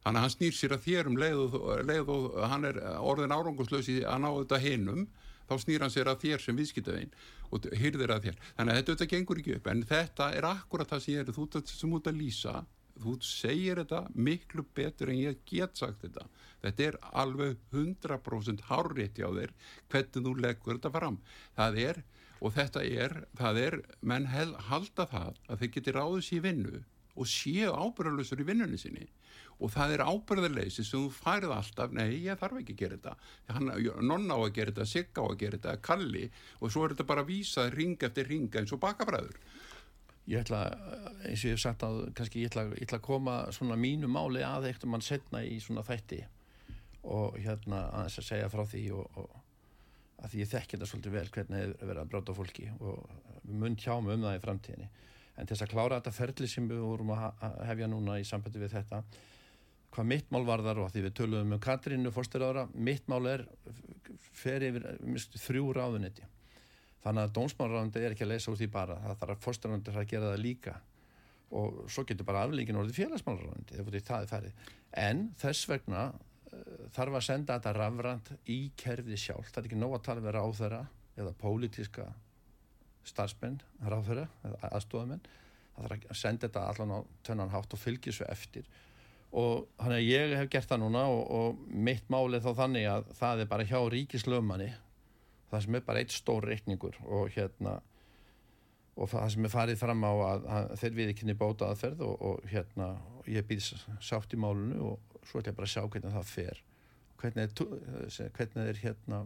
Þannig 0.00 0.18
að 0.18 0.24
hann 0.24 0.32
snýr 0.32 0.54
sér 0.56 0.74
að 0.76 0.84
þér 0.86 1.08
um 1.10 1.18
leið 1.20 1.40
og, 1.44 1.56
leið 1.84 2.12
og 2.14 2.36
hann 2.48 2.64
er 2.70 2.78
orðin 3.04 3.34
áranguslösi 3.36 3.98
að 4.08 4.22
ná 4.24 4.28
þetta 4.30 4.60
hinnum 4.64 5.02
þá 5.50 5.54
snýr 5.60 5.84
hann 5.84 5.92
sér 5.92 6.10
að 6.10 6.20
þér 6.24 6.44
sem 6.44 6.58
viðskiptaðinn 6.60 7.14
og 7.50 7.66
hyrðir 7.76 8.14
að 8.14 8.28
þér. 8.28 8.36
Þannig 8.56 8.72
að 8.72 8.78
þetta 8.78 8.92
auðvitað 8.92 9.10
gengur 9.14 9.40
ekki 9.42 9.56
upp 9.58 9.70
en 9.72 9.82
þetta 9.90 10.28
er 10.36 10.46
akkurat 10.48 10.92
það 10.92 11.02
sem 11.04 11.14
ég 11.16 11.24
er 11.24 11.34
þú 11.36 11.46
sem 11.72 11.96
út 11.98 12.08
að 12.08 12.20
lýsa, 12.20 12.54
þú 13.00 13.16
segir 13.24 13.80
þetta 13.82 14.00
miklu 14.28 14.64
betur 14.76 15.10
en 15.12 15.20
ég 15.20 15.42
get 15.50 15.76
sagt 15.80 16.04
þetta. 16.04 16.28
Þetta 16.64 16.86
er 16.86 16.98
alveg 17.24 17.58
100% 17.74 18.64
hárétti 18.70 19.26
á 19.26 19.30
þér 19.36 19.52
hvernig 19.90 20.24
þú 20.28 20.34
leggur 20.46 20.78
þetta 20.78 20.94
fram. 20.96 21.20
Það 21.58 21.82
er, 21.88 22.02
og 22.40 22.56
þetta 22.56 22.86
er, 22.86 23.16
það 23.36 23.62
er 23.66 23.78
menn 24.00 24.30
hel, 24.32 24.54
halda 24.70 25.08
það 25.12 25.44
að 25.48 25.62
þeir 25.62 25.74
geti 25.76 25.96
ráðið 25.96 26.26
sér 26.28 26.44
vinnu 26.46 26.82
og 27.20 27.28
séu 27.28 27.70
ábyrðalösur 27.70 28.40
í 28.40 28.48
vinnunni 28.48 28.80
sinni. 28.80 29.06
Og 29.60 29.68
það 29.74 29.94
er 29.94 30.04
ábyrðarleysi 30.08 30.82
sem 30.82 31.02
þú 31.02 31.10
færið 31.12 31.52
alltaf, 31.52 31.92
nei 31.92 32.22
ég 32.24 32.38
þarf 32.40 32.62
ekki 32.62 32.76
að 32.78 32.82
gera 32.82 32.96
þetta. 32.96 33.16
Hann, 33.52 33.72
nonna 34.08 34.38
á 34.38 34.40
að 34.40 34.54
gera 34.56 34.72
þetta, 34.72 34.88
sigga 34.88 35.20
á 35.20 35.26
að 35.28 35.40
gera 35.42 35.58
þetta 35.58 35.80
kalli 35.84 36.28
og 36.60 36.72
svo 36.72 36.86
er 36.86 36.94
þetta 36.94 37.10
bara 37.12 37.26
að 37.26 37.32
vísa 37.34 37.66
ring 37.74 38.08
eftir 38.08 38.30
ring 38.32 38.56
eins 38.56 38.72
og 38.72 38.80
bakafræður 38.80 39.36
Ég 40.30 40.44
ætla, 40.44 40.60
eins 41.26 41.42
og 41.42 41.48
ég 41.48 41.56
hef 41.56 41.62
sagt 41.62 41.82
að 41.82 41.96
kannski 42.14 42.44
ég 42.44 42.52
ætla, 42.52 42.66
ég 42.76 42.84
ætla 42.86 43.00
að 43.00 43.06
koma 43.08 43.36
svona 43.54 43.78
mínu 43.80 44.10
máli 44.10 44.44
að 44.46 44.68
eitt 44.68 44.84
um 44.86 44.92
mann 44.94 45.02
setna 45.02 45.40
í 45.42 45.56
svona 45.62 45.82
þætti 45.86 46.20
og 47.10 47.38
hérna 47.40 47.86
að 47.88 48.04
þess 48.04 48.20
að 48.20 48.26
segja 48.28 48.50
frá 48.52 48.62
því 48.68 48.82
og, 48.94 49.18
og 49.18 49.38
að 50.20 50.34
því 50.34 50.42
ég 50.42 50.50
þekki 50.52 50.76
þetta 50.76 50.90
svolítið 50.90 51.16
vel 51.16 51.32
hvernig 51.34 51.62
hefur 51.64 51.88
verið 51.88 52.02
að 52.02 52.12
bráta 52.12 52.36
fólki 52.36 52.68
og 52.78 53.48
mun 53.48 53.78
hjá 53.80 53.94
mig 53.96 54.18
um 54.18 54.26
það 54.28 54.36
í 54.36 54.42
framtíðinni 54.44 54.90
en 55.40 55.48
til 55.48 55.56
þess 55.56 55.66
að 55.66 55.72
klára 55.74 55.98
þetta 56.00 56.16
ferli 56.16 56.48
sem 56.50 56.66
við 56.68 56.82
vorum 56.84 57.12
að 57.16 57.44
hefja 57.68 57.88
núna 57.90 58.18
í 58.20 58.26
sambandi 58.28 58.60
við 58.60 58.74
þetta 58.76 59.02
hvað 59.90 60.06
mitt 60.06 60.28
mál 60.30 60.44
var 60.46 60.62
þar 60.62 60.84
og 60.84 60.92
því 60.92 61.06
við 61.06 61.16
töluðum 61.18 61.54
um 61.56 61.62
Katrínu 61.62 62.12
fórstöðarára, 62.14 62.68
mitt 62.74 63.08
mál 63.10 63.24
er 63.26 63.46
fer 64.36 64.62
yfir 64.68 64.86
mist, 65.02 65.34
þrjú 65.42 65.72
ráðunetti 65.76 66.28
þannig 67.02 67.26
að 67.26 67.34
dónsmálráðunetti 67.38 68.04
er 68.04 68.14
ekki 68.14 68.26
að 68.26 68.32
leysa 68.34 68.52
úr 68.52 68.60
því 68.60 68.70
bara 68.76 68.98
það 69.00 69.18
þarf 69.22 69.34
að 69.34 69.44
fórstöðaráðunetti 69.46 69.96
að 69.96 70.10
gera 70.12 70.30
það 70.30 70.42
líka. 70.44 70.74
Og 71.50 71.78
svo 71.90 72.04
getur 72.06 72.28
bara 72.28 72.44
aflíkin 72.46 72.78
orðið 72.78 72.98
færið 74.30 74.52
en 75.00 75.28
þess 75.38 75.68
vegna 75.70 76.06
uh, 76.10 76.86
þarf 76.94 77.18
að 77.18 77.26
senda 77.26 77.58
þetta 77.58 77.74
rafrand 77.76 78.32
í 78.50 78.60
kerfið 78.78 79.20
sjálf 79.22 79.50
það 79.50 79.62
er 79.62 79.68
ekki 79.68 79.78
nóg 79.78 79.96
að 79.96 80.04
tala 80.08 80.24
vera 80.24 80.42
á 80.42 80.48
þeirra 80.50 80.80
eða 81.20 81.34
pólitíska 81.38 82.06
starfsmenn 83.10 83.60
ráðfæra, 83.82 84.28
aðstofamenn 84.70 85.22
það 85.74 85.88
þarf 85.88 86.06
að 86.12 86.20
senda 86.20 86.46
þetta 86.46 86.62
allan 86.68 86.94
á 86.94 86.98
tönnan 87.26 87.52
hátt 87.52 87.74
og 87.74 87.80
fylgja 87.80 88.14
svo 88.14 88.28
eftir. 88.30 88.68
Og 89.30 89.68
þannig 89.78 90.00
að 90.00 90.08
ég 90.08 90.36
hef 90.38 90.48
gert 90.50 90.70
það 90.70 90.82
núna 90.82 91.04
og, 91.12 91.20
og 91.30 91.60
mitt 91.70 92.08
málið 92.10 92.46
þá 92.46 92.50
þannig 92.64 92.88
að 92.90 93.12
það 93.20 93.42
er 93.44 93.50
bara 93.52 93.68
hjá 93.70 93.78
ríkislöfmanni 93.94 94.70
það 95.50 95.64
sem 95.64 95.78
er 95.78 95.86
bara 95.86 96.02
eitt 96.02 96.14
stór 96.14 96.46
reikningur 96.46 96.98
og 97.06 97.30
hérna 97.34 97.78
og 99.00 99.08
það 99.10 99.28
sem 99.34 99.46
er 99.46 99.52
farið 99.52 99.78
fram 99.80 100.02
á 100.02 100.12
að, 100.12 100.48
að 100.56 100.72
þeir 100.82 100.96
við 100.98 101.12
ekki 101.12 101.28
niður 101.28 101.40
bóta 101.40 101.70
aðferð 101.70 102.02
og, 102.06 102.16
og 102.26 102.50
hérna 102.50 102.88
og 103.20 103.30
ég 103.30 103.46
býð 103.46 103.70
sátt 104.02 104.34
í 104.34 104.40
málunu 104.40 104.80
og 104.90 105.20
svo 105.22 105.40
ætlum 105.40 105.52
ég 105.52 105.58
bara 105.60 105.68
að 105.68 105.74
sjá 105.74 105.84
hvernig 105.86 106.16
það 106.16 106.32
fer. 106.34 106.62
Hvernig 107.20 107.46
er, 107.46 108.30
hvernig 108.36 108.70
er 108.72 108.80
hérna 108.80 109.20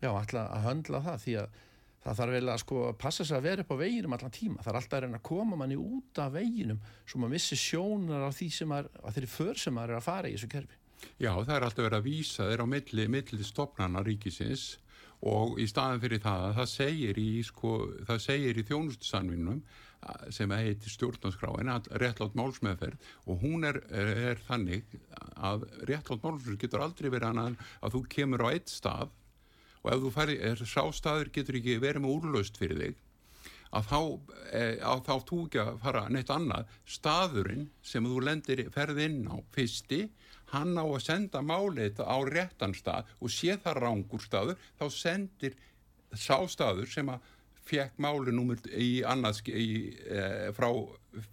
já, 0.00 0.10
ætla 0.14 0.46
að 0.48 0.66
höndla 0.68 1.02
það 1.04 1.24
því 1.24 1.36
að 1.42 1.60
það 2.04 2.20
þarf 2.20 2.36
vel 2.36 2.48
að 2.48 2.60
sko 2.62 2.82
passa 3.00 3.26
sig 3.26 3.36
að 3.36 3.46
vera 3.48 3.64
upp 3.64 3.72
á 3.76 3.82
veginum 3.82 4.14
allan 4.16 4.34
tíma, 4.34 4.62
það 4.64 4.72
er 4.72 4.78
alltaf 4.80 4.98
að 4.98 5.04
reyna 5.04 5.20
að 5.20 5.26
koma 5.30 5.58
manni 5.60 5.78
út 5.80 6.20
af 6.22 6.32
veginum 6.36 6.80
svo 7.04 7.20
maður 7.20 7.34
missi 7.36 7.58
sjónar 7.60 8.24
á 8.24 8.30
því 8.32 8.48
sem 8.56 8.76
að, 8.76 8.88
að 9.02 9.18
þeirri 9.18 9.32
för 9.34 9.60
sem 9.60 9.76
maður 9.76 9.94
er 9.94 10.00
að 10.00 10.06
fara 10.08 10.30
í 10.30 10.36
þessu 10.36 10.52
kerfi. 10.54 10.78
Já, 11.20 11.32
það 11.32 11.54
er 11.56 11.66
alltaf 11.66 11.84
verið 11.86 11.98
að 11.98 12.08
vísa 12.08 12.48
þeir 12.48 12.64
á 12.64 12.66
milli, 12.74 13.06
milli 13.16 13.44
stopnarna 13.46 14.02
ríkisins 14.04 14.64
og 15.28 15.60
í 15.60 15.68
staðan 15.68 16.00
fyrir 16.00 16.22
það 16.24 16.46
að 16.48 16.58
það 16.58 16.72
segir 16.72 17.20
í, 17.20 17.30
sko, 17.44 17.76
það 18.08 18.24
segir 18.24 18.60
í 18.60 18.66
þjónustusanvinum 18.68 19.62
sem 20.32 20.52
heitir 20.56 20.92
stjórnarskráin 20.94 21.68
að 21.68 21.90
réttlátt 22.00 22.36
málsmeðferð 22.38 23.08
og 23.28 23.42
hún 23.44 23.66
er, 23.68 23.82
er, 23.92 24.12
er 24.30 24.38
þannig 24.46 24.86
að 25.36 25.66
réttlátt 25.88 26.24
málsmeðferð 26.24 26.62
getur 26.62 26.84
aldrei 26.86 27.10
verið 27.10 27.28
annað 27.28 27.58
að 27.84 27.96
þú 27.96 28.02
kemur 28.14 28.46
á 28.48 28.52
eitt 28.54 28.72
stað 28.72 29.12
og 29.82 29.92
ef 29.94 30.02
þú 30.02 30.10
færi, 30.14 30.40
sástaður 30.68 31.32
getur 31.34 31.60
ekki 31.60 31.78
verið 31.82 32.04
með 32.04 32.16
úrlaust 32.18 32.60
fyrir 32.60 32.82
þig 32.84 32.98
að 33.70 33.86
þá, 33.86 34.00
e, 34.50 34.62
að 34.82 35.02
þá 35.06 35.12
þú 35.28 35.40
ekki 35.46 35.60
að 35.62 35.76
fara 35.84 36.06
neitt 36.10 36.30
annað, 36.34 36.70
staðurinn 36.90 37.68
sem 37.86 38.06
þú 38.06 38.22
lendir 38.26 38.64
ferð 38.74 39.02
inn 39.04 39.20
á 39.30 39.38
fyrsti, 39.54 40.00
hann 40.50 40.74
á 40.74 40.82
að 40.82 41.04
senda 41.04 41.42
málið 41.46 42.02
á 42.02 42.18
réttan 42.26 42.74
stað 42.74 43.10
og 43.20 43.30
sé 43.30 43.54
það 43.62 43.82
rángur 43.84 44.24
staður, 44.24 44.64
þá 44.80 44.86
sendir 44.90 45.54
sástaður 46.10 46.90
sem 46.90 47.12
að 47.12 47.28
fekk 47.70 48.00
málið 48.02 48.34
númur 48.34 48.64
í 48.74 49.04
annars 49.06 49.44
í, 49.46 49.94
e, 50.02 50.50
frá 50.56 50.68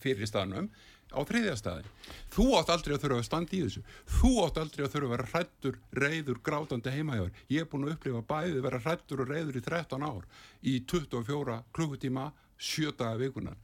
fyrirstaðnum 0.03 0.69
á 1.11 1.19
þriðja 1.27 1.55
staði. 1.59 1.91
Þú 2.33 2.45
átt 2.59 2.71
aldrei 2.73 2.95
að 2.95 3.03
þurfa 3.03 3.19
að 3.21 3.27
standa 3.27 3.55
í 3.55 3.61
þessu. 3.65 3.83
Þú 4.17 4.31
átt 4.43 4.59
aldrei 4.61 4.83
að 4.85 4.91
þurfa 4.93 5.07
að 5.07 5.13
vera 5.13 5.27
hrættur, 5.33 5.77
reyður, 6.03 6.41
grátandi 6.43 6.95
heimajáður. 6.95 7.43
Ég 7.53 7.63
er 7.63 7.69
búin 7.71 7.87
að 7.87 7.93
upplifa 7.95 8.23
bæði 8.31 8.63
vera 8.65 8.81
hrættur 8.83 9.23
og 9.23 9.31
reyður 9.31 9.59
í 9.59 9.63
13 9.67 10.07
ár 10.07 10.25
í 10.63 10.73
24 10.91 11.61
klukkutíma, 11.77 12.31
7 12.57 12.95
daga 12.97 13.21
vikunar. 13.21 13.57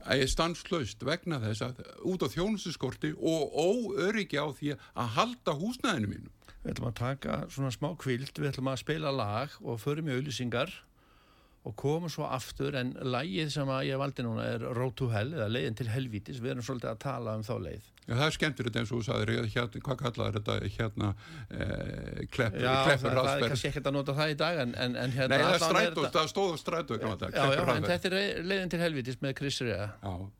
Ég 0.00 0.24
er 0.24 0.32
stanslöst 0.32 1.02
vegna 1.04 1.40
þess 1.42 1.64
að 1.66 1.80
út 2.08 2.22
á 2.24 2.28
þjónuseskorti 2.32 3.12
og 3.16 3.52
óöryggi 3.52 4.40
á 4.40 4.48
því 4.48 4.76
að 4.96 5.10
halda 5.16 5.56
húsnæðinu 5.60 6.12
mínu. 6.14 6.30
Við 6.60 6.74
ætlum 6.74 6.90
að 6.90 6.98
taka 7.00 7.36
svona 7.52 7.72
smá 7.72 7.90
kvild, 8.00 8.32
við 8.36 8.50
ætlum 8.50 8.68
að 8.72 8.80
spila 8.82 9.12
lag 9.12 9.52
og 9.60 9.80
förum 9.80 10.08
í 10.08 10.16
auðlýsingar 10.16 10.72
og 11.68 11.76
komum 11.76 12.08
svo 12.12 12.24
aftur 12.24 12.76
en 12.80 12.94
lægið 13.04 13.50
sem 13.52 13.68
að 13.68 13.90
ég 13.90 14.00
valdi 14.00 14.24
núna 14.24 14.46
er 14.54 14.62
Road 14.76 14.94
to 14.96 15.10
Hell 15.12 15.34
eða 15.36 15.48
leiðin 15.52 15.76
til 15.76 15.90
helvítis, 15.92 16.40
við 16.40 16.54
erum 16.54 16.64
svolítið 16.64 16.92
að 16.94 17.02
tala 17.04 17.34
um 17.36 17.44
þá 17.44 17.52
leið. 17.66 17.90
Já 18.06 18.14
það 18.16 18.24
er 18.26 18.34
skemmtir 18.34 18.66
þetta 18.66 18.80
eins 18.80 18.90
og 18.90 18.98
þú 18.98 19.06
sagðir 19.06 19.32
hérna, 19.52 19.82
hvað 19.86 19.98
kallaður 20.00 20.38
þetta 20.38 20.54
hérna 20.78 21.10
eh, 21.52 22.22
kleppur, 22.32 22.64
Já, 22.64 22.72
kleppur 22.88 23.12
það, 23.12 23.28
það 23.28 23.44
er 23.44 23.52
kannski 23.52 23.70
ekkert 23.70 23.90
að 23.90 23.96
nota 23.98 24.16
það 24.16 24.32
í 24.32 24.38
dag 24.40 24.60
en, 24.64 24.74
en, 24.74 24.96
en 25.04 25.14
hérna 25.14 25.30
Nei 25.30 25.44
það 25.44 25.54
er 25.54 25.64
strætó, 25.66 26.06
það 26.16 26.32
stóð 26.32 26.56
strætó 26.64 26.98
Já, 26.98 27.44
já, 27.54 27.62
en 27.76 27.88
þetta 27.92 28.10
er 28.10 28.44
leiðin 28.50 28.72
til 28.72 28.82
helvítis 28.82 29.20
með 29.22 29.36
Chris 29.38 29.60
Rea. 29.62 29.90
Já 30.00 30.39